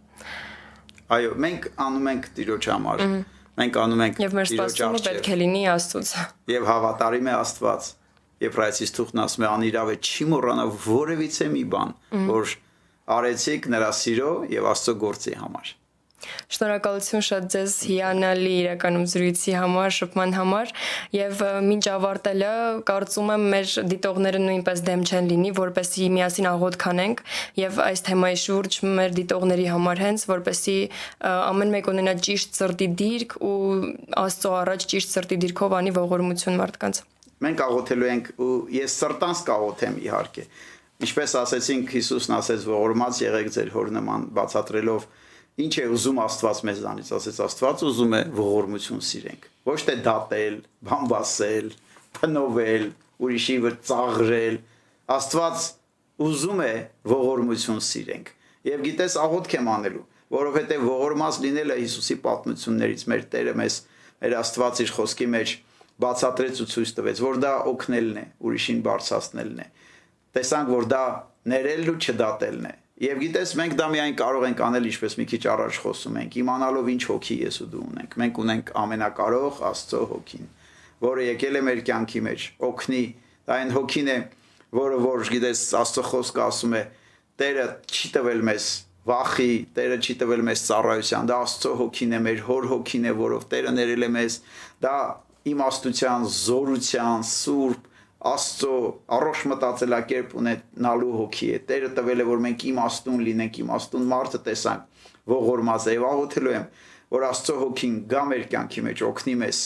Այո, 1.14 1.32
մենք 1.44 1.70
անում 1.84 2.12
ենք 2.14 2.28
Տիրոջ 2.34 2.68
համար։ 2.74 3.04
Ահա 3.04 3.33
մենք 3.60 3.78
անում 3.84 4.02
ենք 4.04 4.20
Եվ 4.24 4.34
մեր 4.38 4.48
սպասումը 4.50 5.00
պետք 5.04 5.28
է 5.30 5.38
լինի 5.40 5.62
Աստծուց։ 5.74 6.10
Եվ 6.54 6.66
հավատարիմ 6.70 7.28
է 7.30 7.34
Աստված։ 7.38 7.88
Եփրայցից 8.44 8.92
թուղթն 8.98 9.22
ասում 9.24 9.44
է 9.44 9.48
անիրավ 9.50 9.92
է 9.94 9.96
չի 10.04 10.26
մոռանա 10.32 10.64
որևիցե 10.84 11.46
մի 11.54 11.64
բան, 11.74 11.94
որ 12.34 12.54
արեցիք 13.14 13.68
նրա 13.74 13.90
սիրո 14.00 14.32
եւ 14.54 14.68
Աստծո 14.74 14.94
գործի 15.04 15.36
համար։ 15.44 15.72
Շնորհակալություն 16.54 17.24
շատ 17.28 17.48
ձեզ 17.54 17.76
հիանալի 17.88 18.52
իրականում 18.64 19.06
զրույցի 19.14 19.54
համար, 19.58 19.94
շփման 19.98 20.34
համար 20.38 20.72
եւ 21.14 21.42
մինչ 21.68 21.84
ավարտելը 21.94 22.52
կարծում 22.90 23.32
եմ 23.34 23.46
մեր 23.54 23.74
դիտողները 23.94 24.42
նույնպես 24.44 24.84
դեմ 24.88 25.04
չեն 25.04 25.30
լինի, 25.34 25.54
որպեսզի 25.60 26.10
միասին 26.14 26.50
աղոթք 26.54 26.86
անենք 26.94 27.24
եւ 27.60 27.80
այս 27.84 28.04
թեմայի 28.08 28.38
շուրջ 28.44 28.78
մեր 28.98 29.16
դիտողների 29.20 29.66
համար 29.74 30.04
հենց 30.04 30.26
որպեսզի 30.34 30.78
ամեն 31.34 31.74
մեկ 31.74 31.90
ունենա 31.94 32.14
ճիշտ 32.28 32.60
սրտի 32.60 32.88
դիրք 33.04 33.36
ու 33.44 33.56
Աստծո 34.24 34.52
առաջ 34.60 34.86
ճիշտ 34.92 35.14
սրտի 35.14 35.38
դիրքով 35.44 35.74
անի 35.78 35.92
ողորմություն 35.98 36.58
մարդկանց։ 36.60 37.00
Մենք 37.44 37.62
աղոթելու 37.64 38.08
ենք 38.10 38.30
ու 38.44 38.52
ես 38.74 38.94
սրտանց 39.02 39.42
կաղոթեմ 39.48 39.96
իհարկե։ 40.04 40.44
Ինչպես 41.04 41.34
ասեցինք 41.40 41.94
Հիսուսն 41.94 42.34
ասեց 42.38 42.66
ողորմած 42.70 43.20
եղեք 43.24 43.48
ձեր 43.56 43.70
հոր 43.74 43.90
նման 43.98 44.26
բացատրելով 44.38 45.06
Ինչ 45.54 45.74
է 45.78 45.84
ուզում 45.94 46.16
Աստված 46.18 46.60
մեզանից, 46.66 47.10
ասեց 47.14 47.36
Աստված 47.44 47.82
ուզում 47.86 48.14
է 48.18 48.20
ողորմություն 48.34 49.02
սիրենք։ 49.06 49.44
Ոչ 49.68 49.76
թե 49.86 49.94
դատել, 50.02 50.56
բամբասել, 50.88 51.68
փնովել, 52.18 52.86
ուրիշի 53.22 53.56
վրա 53.62 53.78
ծաղրել։ 53.90 54.58
Աստված 55.14 55.68
ուզում 56.26 56.64
է 56.64 56.74
ողորմություն 57.14 57.80
սիրենք։ 57.86 58.34
Եվ 58.66 58.84
գիտես 58.88 59.16
աղոթք 59.22 59.56
եմ 59.60 59.70
անելու, 59.78 60.04
որովհետև 60.34 60.84
ողորմած 60.90 61.40
լինելը 61.46 61.80
Հիսուսի 61.84 62.16
պատմություններից 62.26 63.08
մեր 63.14 63.26
Տերը 63.30 63.56
մեզ 63.62 63.80
մեր 64.24 64.38
Աստված 64.42 64.84
իր 64.84 64.94
խոսքի 64.98 65.28
մեջ 65.38 65.56
բացատրեց 66.02 66.62
ու 66.64 66.70
ցույց 66.74 66.92
տվեց, 66.98 67.20
որ 67.22 67.42
դա 67.44 67.52
օգնելն 67.70 68.16
է, 68.18 68.24
ուրիշին 68.42 68.80
բարձրացնելն 68.88 69.60
է։ 69.62 69.66
Տեսանք, 70.34 70.72
որ 70.74 70.88
դա 70.90 71.04
ներելն 71.54 71.92
ու 71.94 72.00
չդատելն 72.02 72.66
է 72.72 72.78
Եվ 73.02 73.18
գիտես, 73.24 73.52
մենք 73.58 73.72
դա 73.74 73.86
միայն 73.90 74.12
կարող 74.14 74.44
ենք 74.46 74.60
անել, 74.62 74.84
ինչպես 74.86 75.16
մի 75.18 75.24
քիչ 75.32 75.40
առաջ 75.50 75.78
խոսում 75.82 76.18
ենք, 76.20 76.34
իմանալով 76.44 76.90
ինչ 76.92 77.00
հոգի 77.08 77.36
ես 77.40 77.56
ու 77.64 77.66
դու 77.72 77.80
ունենք։ 77.84 78.12
Մենք 78.22 78.36
ունենք 78.44 78.68
ամենակարող 78.84 79.56
Աստծո 79.66 80.02
հոգին, 80.12 80.44
որը 81.02 81.24
եկել 81.26 81.58
է 81.58 81.62
մեր 81.66 81.80
կյանքի 81.88 82.22
մեջ, 82.28 82.44
օգնի, 82.68 83.02
դա 83.50 83.56
այն 83.58 83.74
հոգին 83.74 84.10
է, 84.14 84.16
որը 84.78 85.00
որ 85.02 85.26
գիտես, 85.34 85.62
Աստծո 85.80 86.04
խոսքը 86.12 86.44
ասում 86.44 86.76
է, 86.78 86.84
Տերը 87.34 87.66
չի 87.90 88.12
տվել 88.14 88.44
մեզ 88.46 88.68
վախի, 89.10 89.50
Տերը 89.74 89.98
չի 89.98 90.14
տվել 90.22 90.44
մեզ 90.46 90.62
ծառայության, 90.70 91.30
դա 91.34 91.40
Աստծո 91.44 91.72
հոգին 91.82 92.14
է, 92.14 92.20
մեր 92.30 92.44
հոր 92.46 92.68
հոգին 92.70 93.10
է, 93.10 93.16
որով 93.18 93.48
Տերը 93.50 93.74
ներել 93.74 94.06
է 94.06 94.10
մեզ, 94.14 94.38
դա 94.86 94.94
իմաստության, 95.50 96.30
զորության, 96.30 97.26
սուրբ 97.34 97.90
Աստծո 98.24 98.74
առողջ 99.14 99.40
մտածելակերպ 99.50 100.34
ունենալու 100.40 101.14
հոգի 101.18 101.48
է։ 101.54 101.58
Տերը 101.68 101.90
տվել 101.98 102.22
է, 102.24 102.26
որ 102.30 102.42
մենք 102.44 102.62
իմաստուն 102.70 103.24
լինենք, 103.28 103.58
իմաստուն 103.64 104.06
մարդը 104.12 104.40
տեսանք, 104.48 105.08
ողորմած 105.34 105.88
Եվ 105.92 106.06
աղոթելու 106.08 106.54
եմ, 106.54 106.64
որ 107.14 107.26
Աստծո 107.28 107.56
հոգին 107.60 107.98
գա 108.14 108.22
մեր 108.30 108.46
կյանքի 108.54 108.84
մեջ 108.88 109.02
օգնի 109.08 109.34
մեզ, 109.44 109.60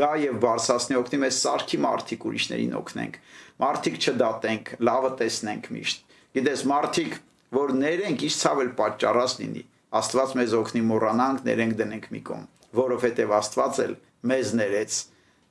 գա 0.00 0.10
եւ 0.22 0.38
բարձրացնի 0.44 0.98
օգնի 1.00 1.20
մեզ 1.24 1.40
սարքի 1.40 1.80
մարդիկ 1.82 2.26
ուրիշներին 2.30 2.76
օգնենք։ 2.78 3.18
Մարդիկ 3.60 3.98
չդատենք, 4.00 4.70
լավը 4.86 5.10
տեսնենք 5.20 5.68
միշտ։ 5.74 6.16
Գիտես, 6.38 6.62
մարդիկ, 6.70 7.16
որ 7.58 7.72
ներենք, 7.80 8.24
իշ 8.30 8.36
ցավել 8.40 8.70
պատճառած 8.78 9.34
լինի։ 9.40 9.64
Աստված 10.00 10.34
մեզ 10.38 10.52
օգնի 10.60 10.82
մոռանանք, 10.86 11.40
ներենք 11.50 11.74
դնենք 11.80 12.04
մի 12.14 12.20
կողմ, 12.30 12.44
որովհետեւ 12.78 13.32
Աստված 13.40 13.80
էլ 13.84 13.96
մեզ 14.30 14.52
ներեց 14.60 14.98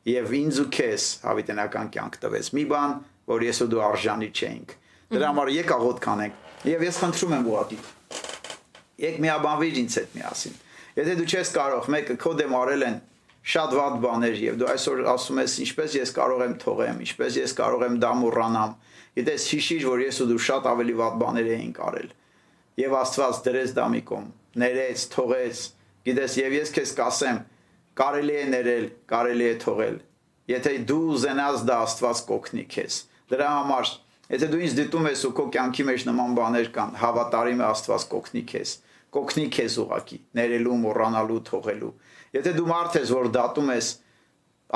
եւ 0.08 0.34
ինձ 0.39 0.60
ու 0.64 0.68
քեզ 0.76 1.06
հավիտենական 1.26 1.89
կյանք 1.95 2.16
տվեց։ 2.24 2.50
Մի 2.56 2.64
բան, 2.70 2.95
որ 3.30 3.45
ես 3.50 3.62
ու 3.66 3.70
դու 3.74 3.84
արժանի 3.89 4.30
չենք։ 4.39 4.74
Դրա 5.10 5.30
համար 5.30 5.52
եկ 5.56 5.74
աղոտ 5.76 6.02
կանենք։ 6.06 6.47
Եվ 6.70 6.86
ես 6.86 7.00
խնդրում 7.04 7.36
եմ 7.39 7.50
ուղղակի։ 7.50 7.80
Եկ 9.00 9.20
միաբանվիր 9.26 9.80
ինձ 9.80 9.97
հետ 10.00 10.16
միասին։ 10.20 10.58
Եթե 11.00 11.14
դու 11.20 11.28
չես 11.30 11.52
կարող, 11.56 11.89
մեկը 11.93 12.16
քո 12.20 12.32
դեմ 12.39 12.56
արել 12.60 12.86
են 12.89 12.97
շատ 13.50 13.76
վատ 13.80 13.95
բաներ 14.04 14.39
եւ 14.43 14.58
դու 14.60 14.70
այսօր 14.74 15.02
ասում 15.14 15.39
ես 15.39 15.54
ինչպես 15.64 15.93
ես 16.00 16.12
կարող 16.18 16.41
եմ 16.45 16.56
թողեմ, 16.64 16.97
ինչպես 17.06 17.38
ես 17.39 17.54
կարող 17.60 17.86
եմ 17.88 17.95
դա 18.04 18.12
մոռանամ։ 18.20 18.74
Գիտես 19.20 19.45
հիշիր, 19.54 19.86
որ 19.89 20.04
ես 20.04 20.20
ու 20.20 20.28
դու 20.30 20.41
շատ 20.50 20.68
ավելի 20.70 20.95
վատ 21.00 21.16
բաներ 21.24 21.47
էինք 21.56 21.80
արել։ 21.89 22.10
Եվ 22.80 22.95
Աստված 23.00 23.39
դրեց 23.47 23.72
դա 23.80 23.86
մի 23.93 24.02
կողմ, 24.10 24.28
ներեց, 24.64 25.06
թողեց։ 25.16 25.64
Գիտես, 26.10 26.36
եւ 26.39 26.56
ես 26.60 26.74
քեզ 26.76 26.93
կասեմ, 27.00 27.39
կարելի 27.97 28.35
է 28.39 28.43
ներել, 28.53 28.85
կարելի 29.09 29.45
է 29.49 29.55
թողել։ 29.63 29.97
Եթե 30.49 30.73
դու 30.89 30.99
ուզենաս 31.13 31.63
դա 31.69 31.77
Աստված 31.85 32.21
կօգնի 32.29 32.65
քեզ։ 32.73 32.97
Դրա 33.29 33.49
համար, 33.53 33.89
եթե 34.33 34.49
դու 34.49 34.61
ինձ 34.65 34.75
դիտում 34.79 35.09
ես 35.09 35.23
ու 35.29 35.33
քո 35.39 35.45
կյանքի 35.55 35.85
մեջ 35.89 36.05
նման 36.09 36.37
բաներ 36.39 36.69
կան, 36.75 36.93
հավատարիմ 37.03 37.61
է 37.61 37.65
Աստված 37.69 38.05
կօգնի 38.13 38.43
քեզ։ 38.49 38.75
Կօգնի 39.09 39.45
քեզ 39.55 39.75
ուղակի, 39.83 40.19
ներելու, 40.39 40.77
մոռանալու, 40.85 41.39
թողելու։ 41.49 41.91
Եթե 42.39 42.53
դու 42.59 42.67
մարդ 42.69 42.97
ես, 42.99 43.13
որ 43.19 43.29
դատում 43.39 43.71
ես, 43.73 43.89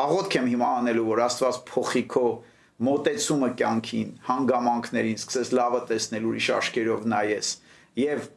աղոթք 0.03 0.37
եմ 0.39 0.49
հիմա 0.53 0.69
անելու, 0.83 1.07
որ 1.13 1.23
Աստված 1.27 1.59
փոխի 1.69 2.03
քո 2.13 2.25
մոտեցումը 2.83 3.49
կյանքին, 3.61 4.11
հանգամանքներին, 4.29 5.21
սկսես 5.21 5.53
լավը 5.53 5.81
տեսնել 5.93 6.27
ուրիշ 6.33 6.51
աշկերով 6.57 7.07
նայես 7.13 7.55
եւ 8.01 8.29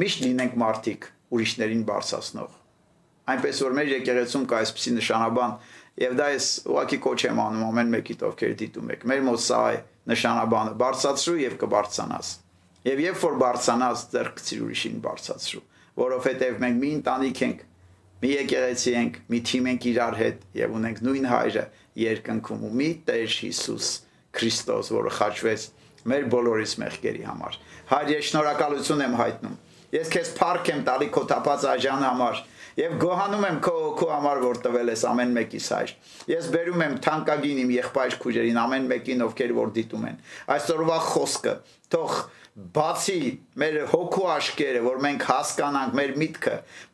միշտ 0.00 0.24
լինենք 0.24 0.60
մարդիկ 0.64 1.08
ուրիշներին 1.36 1.88
բարձրացնող 1.92 2.63
այնպես 3.32 3.60
որ 3.64 3.76
մեր 3.78 3.90
եկեղեցում 3.94 4.46
կա 4.50 4.60
այսպիսի 4.64 4.94
նշանաբան 4.98 5.52
եւ 6.04 6.16
դա 6.18 6.26
ես 6.34 6.48
ուղակի 6.74 6.98
կոչ 7.04 7.18
եմ 7.24 7.42
անում 7.44 7.66
ամեն 7.68 7.92
մեկիդ 7.94 8.24
ովքեր 8.28 8.56
դիտում 8.64 8.90
եք 8.94 9.04
մեր 9.10 9.22
մոտ 9.28 9.44
սա 9.44 9.60
է 9.74 9.76
նշանաբանը 10.10 10.74
բարձացրու 10.80 11.36
եւ 11.44 11.54
կբարձանաս 11.64 12.32
եւ 12.84 13.04
երբ 13.04 13.22
որ 13.24 13.38
բարձանաս 13.44 14.02
ձեռք 14.14 14.42
ցիր 14.44 14.64
ուրիշին 14.64 14.98
բարձացրու 15.04 15.62
որովհետեւ 16.04 16.58
մենք 16.64 16.82
մի 16.84 16.90
ընտանիք 16.98 17.42
ենք 17.44 17.62
մի 18.24 18.30
եկեղեցի 18.34 18.92
ենք 18.98 19.16
մի 19.30 19.40
թիմ 19.48 19.66
ենք 19.70 19.86
իրար 19.94 20.14
հետ 20.20 20.44
եւ 20.58 20.74
ունենք 20.78 21.00
նույն 21.04 21.26
հայրը 21.30 21.64
երկնքում 22.00 22.62
ու 22.64 22.72
մի 22.80 22.88
Տեր 23.08 23.34
Հիսուս 23.34 23.88
Քրիստոս 24.34 24.90
որը 24.94 25.12
խաչվեց 25.18 25.66
մեր 26.10 26.24
բոլորիս 26.34 26.72
մեղքերի 26.82 27.24
համար 27.28 27.58
հայր 27.90 28.12
ես 28.14 28.30
շնորհակալություն 28.30 29.04
եմ 29.04 29.16
հայտնում 29.20 29.58
ես 29.94 30.10
քեզ 30.14 30.32
փառք 30.38 30.70
եմ 30.74 30.80
տալի 30.88 31.08
քո 31.14 31.22
տապած 31.30 31.66
աժան 31.74 32.04
համար 32.04 32.40
Եվ 32.74 32.94
գոհանում 33.02 33.44
եմ 33.48 33.58
քո 33.64 33.74
քո 34.00 34.08
համար 34.10 34.40
որ 34.44 34.62
տվել 34.64 34.92
ես 34.94 35.04
ամեն 35.10 35.34
մեկիս 35.38 35.68
հայր։ 35.74 35.92
Ես 36.34 36.48
բերում 36.54 36.84
եմ 36.84 36.96
թանկագին 37.04 37.60
իմ 37.64 37.74
եղբայր 37.74 38.16
քույրերին 38.24 38.62
ամեն 38.64 38.88
մեկին 38.94 39.26
ովքեր 39.28 39.54
որ 39.58 39.74
դիտում 39.78 40.08
են։ 40.10 40.18
Այսօրվա 40.54 40.98
խոսքը 41.10 41.54
թող 41.94 42.16
բացի 42.54 43.20
մեր 43.58 43.76
հոգու 43.90 44.26
աշկերը, 44.30 44.80
որ 44.84 44.98
մենք 45.02 45.24
հասկանանք 45.26 45.96
մեր 45.98 46.12
միտքը, 46.20 46.52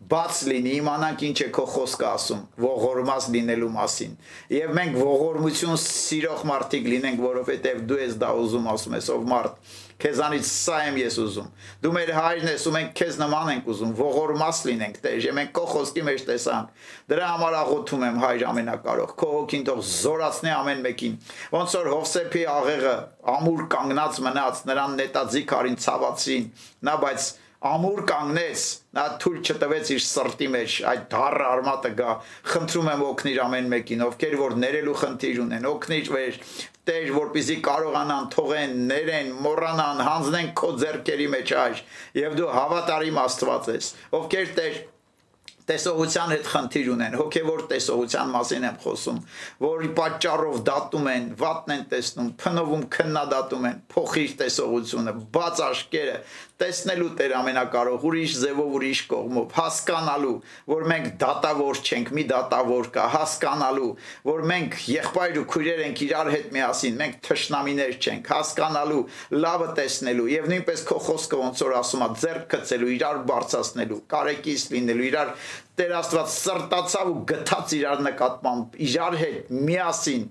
բաց 0.09 0.39
լինի, 0.49 0.71
իմանանք 0.81 1.25
ինչ 1.29 1.37
է 1.45 1.49
քո 1.57 1.65
խոսքը 1.75 2.07
ասում, 2.11 2.41
ողորմած 2.65 3.27
լինելու 3.35 3.69
մասին։ 3.75 4.15
Եվ 4.57 4.73
մենք 4.79 4.97
ողորմություն 5.05 5.81
սիրող 5.85 6.47
մարդիկ 6.49 6.89
լինենք, 6.95 7.23
որովհետև 7.29 7.85
դու 7.93 8.01
ես 8.01 8.17
դա 8.25 8.33
ուզում 8.41 8.71
ասում 8.73 8.97
ես, 9.01 9.11
ով 9.19 9.29
մարդ 9.35 9.77
Քեզանից 10.01 10.47
սա 10.49 10.77
եմ 10.87 10.99
ես 11.01 11.17
ուզում։ 11.21 11.49
Դու 11.85 11.93
մեր 11.97 12.13
հայրն 12.17 12.51
ես 12.51 12.65
ու 12.71 12.73
մենք 12.77 12.93
քեզ 13.01 13.19
նման 13.21 13.51
ենք 13.55 13.69
ուզում, 13.71 13.93
ողորմած 14.01 14.61
լինենք, 14.71 15.01
Տեր, 15.05 15.19
եւ 15.27 15.37
մենք 15.37 15.53
քո 15.57 15.65
խոսքի 15.71 16.05
մեջ 16.09 16.25
տեսանք։ 16.31 16.87
Դրա 17.11 17.29
համար 17.31 17.57
աղոթում 17.61 18.07
եմ 18.09 18.19
հայր 18.25 18.45
ամենակարող։ 18.51 19.13
Քո 19.21 19.29
հոգին 19.35 19.67
թող 19.69 19.83
զորացնի 19.91 20.53
ամեն 20.57 20.83
մեկին։ 20.89 21.19
Ոնց 21.57 21.77
որ 21.81 21.91
Հովսեփի 21.91 22.45
աղեղը 22.55 22.97
ամուր 23.35 23.63
կանգնած 23.77 24.21
մնաց, 24.31 24.65
նրան 24.71 24.97
նետաձիգ 25.01 25.55
արին 25.61 25.79
ցավացին։ 25.85 26.51
Նա 26.91 26.97
բայց 27.05 27.31
ամուր 27.61 27.99
կանգնեց, 28.09 28.63
նա 28.97 29.03
թույլ 29.21 29.41
չտվեց 29.45 29.89
իր 29.93 30.03
սրտի 30.07 30.47
մեջ 30.55 30.77
այդ 30.91 31.03
դառը 31.13 31.49
արմատը 31.51 31.91
գա։ 31.99 32.13
Խնդրում 32.53 32.89
եմ 32.93 33.03
օգնիր 33.05 33.41
ամեն 33.45 33.69
մեկին, 33.75 34.05
ովքեր 34.07 34.37
որ 34.41 34.55
ներելու 34.63 34.95
խնդիր 35.01 35.41
ունեն, 35.45 35.67
օգնիր 35.71 36.09
վեր 36.15 36.39
Տեր, 36.91 37.11
որպեսզի 37.15 37.57
կարողանան 37.67 38.31
թողեն, 38.33 38.73
ներեն, 38.89 39.29
մոռանան, 39.45 40.01
հանձնեն 40.07 40.49
քո 40.59 40.71
ձեռքերի 40.81 41.27
մեջ 41.37 41.53
այր, 41.61 41.83
եւ 42.17 42.39
դու 42.41 42.49
հավատարիմ 42.57 43.21
Աստված 43.21 43.69
ես։ 43.77 43.91
Ովքեր 44.17 44.55
Տեր 44.57 44.81
տեսողության 45.71 46.35
հետ 46.35 46.51
խնդիր 46.51 46.93
ունեն, 46.95 47.17
հոգևոր 47.21 47.65
տեսողության 47.71 48.33
մասին 48.35 48.69
եմ 48.71 48.79
խոսում, 48.85 49.19
որի 49.65 49.91
պատճառով 50.01 50.61
դատում 50.71 51.11
են, 51.15 51.27
վատն 51.41 51.75
են 51.77 51.85
տեսնում, 51.95 52.31
փնովում, 52.45 52.87
քննադատում 52.97 53.67
են, 53.71 53.83
փոխիր 53.95 54.37
տեսողությունը, 54.41 55.17
բաց 55.39 55.65
աշկերը, 55.71 56.17
տեսնելու 56.61 57.09
Տեր 57.17 57.33
ամենակարող 57.39 58.03
ուրիշ 58.05 58.33
ձևով 58.41 58.73
ուրիշ 58.77 59.01
կողմով 59.11 59.55
հասկանալու 59.57 60.33
որ 60.69 60.83
մենք 60.91 61.07
դատավոր 61.23 61.79
չենք 61.81 62.11
մի 62.17 62.25
դատավոր 62.31 62.91
կա 62.97 63.07
հասկանալու 63.15 63.89
որ 64.29 64.43
մենք 64.51 64.77
եղբայր 64.91 65.39
ու 65.41 65.47
քույրեր 65.55 65.81
ենք 65.87 66.03
իրար 66.07 66.31
հետ 66.35 66.51
միասին 66.57 66.99
մենք 67.01 67.17
թշնամիներ 67.29 67.97
չենք 68.01 68.31
հասկանալու 68.35 69.01
լավը 69.41 69.71
տեսնելու 69.81 70.29
եւ 70.35 70.51
նույնպես 70.53 70.85
քո 70.91 70.99
խոսքը 71.09 71.41
ոնց 71.41 71.65
որ 71.65 71.77
ասում 71.81 72.05
է 72.05 72.11
ձեռք 72.21 72.47
գցելու 72.51 72.93
իրար 73.01 73.23
բարձրացնելու 73.31 74.01
կարեկից 74.13 74.67
լինելու 74.77 75.09
իրար 75.11 75.35
Տեր 75.81 75.95
Աստված 75.97 76.33
սրտացավ 76.37 77.11
ու 77.11 77.21
գթած 77.31 77.77
իրար 77.81 78.03
նկատմամբ 78.05 78.81
իրար 78.91 79.15
հետ 79.21 79.53
միասին 79.71 80.27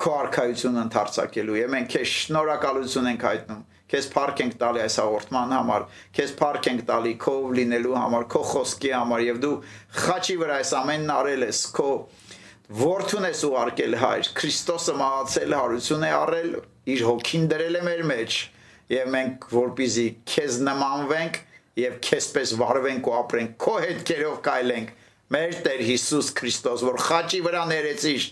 քո 0.00 0.14
արքայությունը 0.20 0.84
ընդարձակելու 0.86 1.58
եւ 1.60 1.74
մենք 1.74 1.90
քեզ 1.92 2.14
շնորհակալություն 2.20 3.10
ենք 3.10 3.26
հայտնում 3.28 3.66
Քեզ 3.90 4.06
փառք 4.12 4.40
ենք 4.44 4.52
տալի 4.60 4.80
այս 4.84 4.96
հաղորդման 5.00 5.52
համար, 5.56 5.84
քեզ 6.14 6.32
փառք 6.38 6.66
ենք 6.70 6.82
տալի 6.86 7.14
քո 7.24 7.32
լինելու 7.56 7.94
համար, 7.98 8.26
քո 8.30 8.42
խոսքի 8.50 8.92
համար 8.94 9.22
եւ 9.24 9.40
դու 9.42 9.54
խաչի 9.98 10.36
վրա 10.42 10.58
այս 10.60 10.70
ամենն 10.78 11.10
արել 11.16 11.46
ես, 11.48 11.62
քո 11.74 11.88
որդուն 12.80 13.26
ես 13.26 13.42
ուղարկել 13.50 13.96
հայր, 14.04 14.30
Քրիստոսը 14.38 14.94
մահացել 15.00 15.56
հարություն 15.58 16.06
է 16.06 16.12
առել, 16.20 16.52
իր 16.94 17.02
հոգին 17.10 17.48
դրել 17.50 17.80
է 17.80 17.82
մեր 17.90 18.04
մեջ 18.10 18.38
եւ 18.94 19.10
մենք 19.16 19.48
որպիզի 19.58 20.06
քեզ 20.30 20.60
նմանվենք 20.70 21.42
եւ 21.80 21.96
քեզպես 22.06 22.54
վարվենք 22.60 23.10
ու 23.10 23.16
ապրենք, 23.20 23.56
քո 23.64 23.74
հետքերով 23.86 24.36
կայլենք 24.46 24.94
մեր 25.30 25.56
Տեր 25.66 25.82
Հիսուս 25.90 26.30
Քրիստոս, 26.40 26.86
որ 26.90 27.02
խաչի 27.06 27.40
վրա 27.46 27.64
ներեցիր 27.70 28.28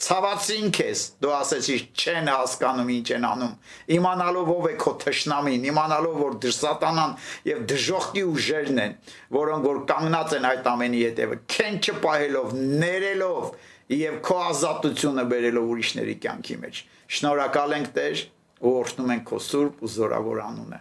ցավացին 0.00 0.70
քեզ 0.72 1.00
դու 1.20 1.32
ասեցիր 1.36 1.82
չեն 1.92 2.28
հասկանում 2.32 2.90
ինչ 2.94 3.08
են 3.16 3.24
անում 3.28 3.50
իմանալով 3.96 4.52
ով 4.54 4.68
է 4.70 4.72
քո 4.80 4.92
թշնամին 5.02 5.66
իմանալով 5.68 6.14
որ 6.20 6.38
դրսատանան 6.44 7.12
եւ 7.50 7.60
դժողքի 7.72 8.22
ուժերն 8.30 8.80
են 8.84 8.94
որոնք 9.36 9.68
որ 9.68 9.82
կանգնած 9.90 10.34
են 10.38 10.48
այդ 10.50 10.70
ամենի 10.72 11.02
հետևը 11.04 11.38
քեն 11.52 11.76
չպահելով 11.84 12.56
ներելով 12.80 13.52
եւ 14.00 14.18
քո 14.24 14.38
ազատությունը 14.46 15.26
բերելով 15.34 15.70
ուրիշների 15.74 16.16
կյանքի 16.24 16.56
մեջ 16.64 16.82
շնորհակալ 17.20 17.76
ենք 17.76 17.92
Տեր 18.00 18.24
ու 18.60 18.74
օրհնում 18.80 19.14
ենք 19.16 19.24
քո 19.28 19.42
սուրբ 19.50 19.84
ու 19.84 19.92
զորավոր 20.00 20.40
անունը 20.48 20.80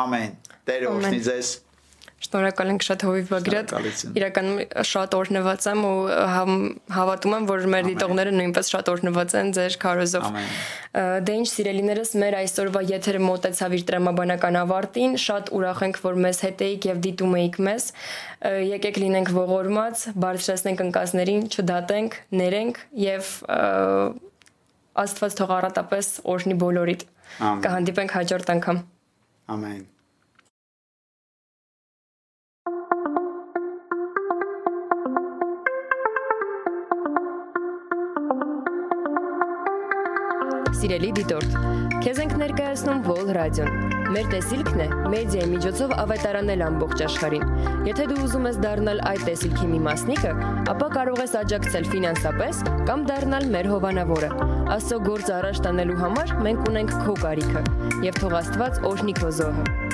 ամեն 0.00 0.34
Տերը 0.66 0.92
օրհնի 0.96 1.22
ձեզ 1.30 1.54
Շնորհակալ 2.16 2.70
ենք 2.72 2.84
շատ 2.86 3.02
հովիվ 3.04 3.26
Բագրատ։ 3.28 3.72
Իրականում 4.16 4.60
շատ 4.88 5.14
օրհնված 5.18 5.64
եմ 5.68 5.80
ու 5.84 5.96
հավատում 6.96 7.34
եմ, 7.36 7.48
որ 7.50 7.64
մեր 7.74 7.88
դիտողները 7.90 8.30
նույնպես 8.36 8.70
շատ 8.72 8.88
օրհնված 8.92 9.34
են 9.40 9.50
ձեր 9.56 9.76
քարոզով։ 9.82 10.28
Դե 11.28 11.34
ինչ 11.36 11.48
սիրելիներս, 11.52 12.12
մեր 12.22 12.36
այսօրվա 12.40 12.82
եթերը 12.88 13.20
մոտեցավ 13.26 13.76
իր 13.76 13.84
տրամաբանական 13.90 14.58
ավարտին։ 14.62 15.18
Շատ 15.26 15.50
ուրախ 15.60 15.82
ենք, 15.86 16.00
որ 16.06 16.20
մեզ 16.24 16.40
հետ 16.46 16.64
էիք 16.66 16.88
եւ 16.88 17.02
դիտում 17.06 17.36
էիք 17.36 17.58
մեզ։ 17.68 17.88
Եկեք 18.72 19.00
լինենք 19.04 19.32
ողորմած, 19.36 20.06
բարձրացնենք 20.24 20.84
ընկածներին, 20.86 21.42
չդատենք, 21.52 22.16
ներենք 22.40 22.80
եւ 23.04 23.34
Աստված 24.96 25.34
թող 25.36 25.50
առատապես 25.58 26.08
օրհնի 26.32 26.56
բոլորիդ։ 26.62 27.04
Կհանդիպենք 27.66 28.16
հաջորդ 28.16 28.54
անգամ։ 28.56 28.80
Ամեն։ 29.52 29.84
Սիրելի 40.76 41.08
դիտորդ, 41.16 41.54
քեզ 42.04 42.18
ենք 42.20 42.32
ներկայացնում 42.36 42.98
Vol 43.06 43.30
Radio-ն։ 43.32 43.94
Մեր 44.12 44.26
տեսիլքն 44.34 44.82
է 44.84 44.88
մեդիայի 45.12 45.48
միջոցով 45.54 45.94
ավետարանել 46.02 46.64
ամբողջ 46.66 47.04
աշխարհին։ 47.06 47.46
Եթե 47.88 48.06
դու 48.10 48.18
ուզում 48.26 48.48
ես 48.50 48.60
դառնալ 48.66 49.00
այդ 49.12 49.24
տեսիլքի 49.30 49.70
մի 49.72 49.80
մասնիկը, 49.86 50.34
ապա 50.74 50.90
կարող 50.98 51.24
ես 51.24 51.34
աջակցել 51.40 51.90
ֆինանսապես 51.94 52.62
կամ 52.92 53.08
դառնալ 53.08 53.50
մեր 53.56 53.70
հովանավորը։ 53.72 54.30
Աստծո 54.76 55.02
գործ 55.08 55.34
առաջ 55.40 55.64
տանելու 55.64 56.00
համար 56.04 56.38
մենք 56.44 56.70
ունենք 56.74 56.96
քո 57.08 57.18
կարիքը, 57.24 57.66
եւ 58.10 58.22
թող 58.22 58.40
Աստված 58.44 58.86
օրհնի 58.92 59.20
քո 59.22 59.34
զոհը։ 59.40 59.85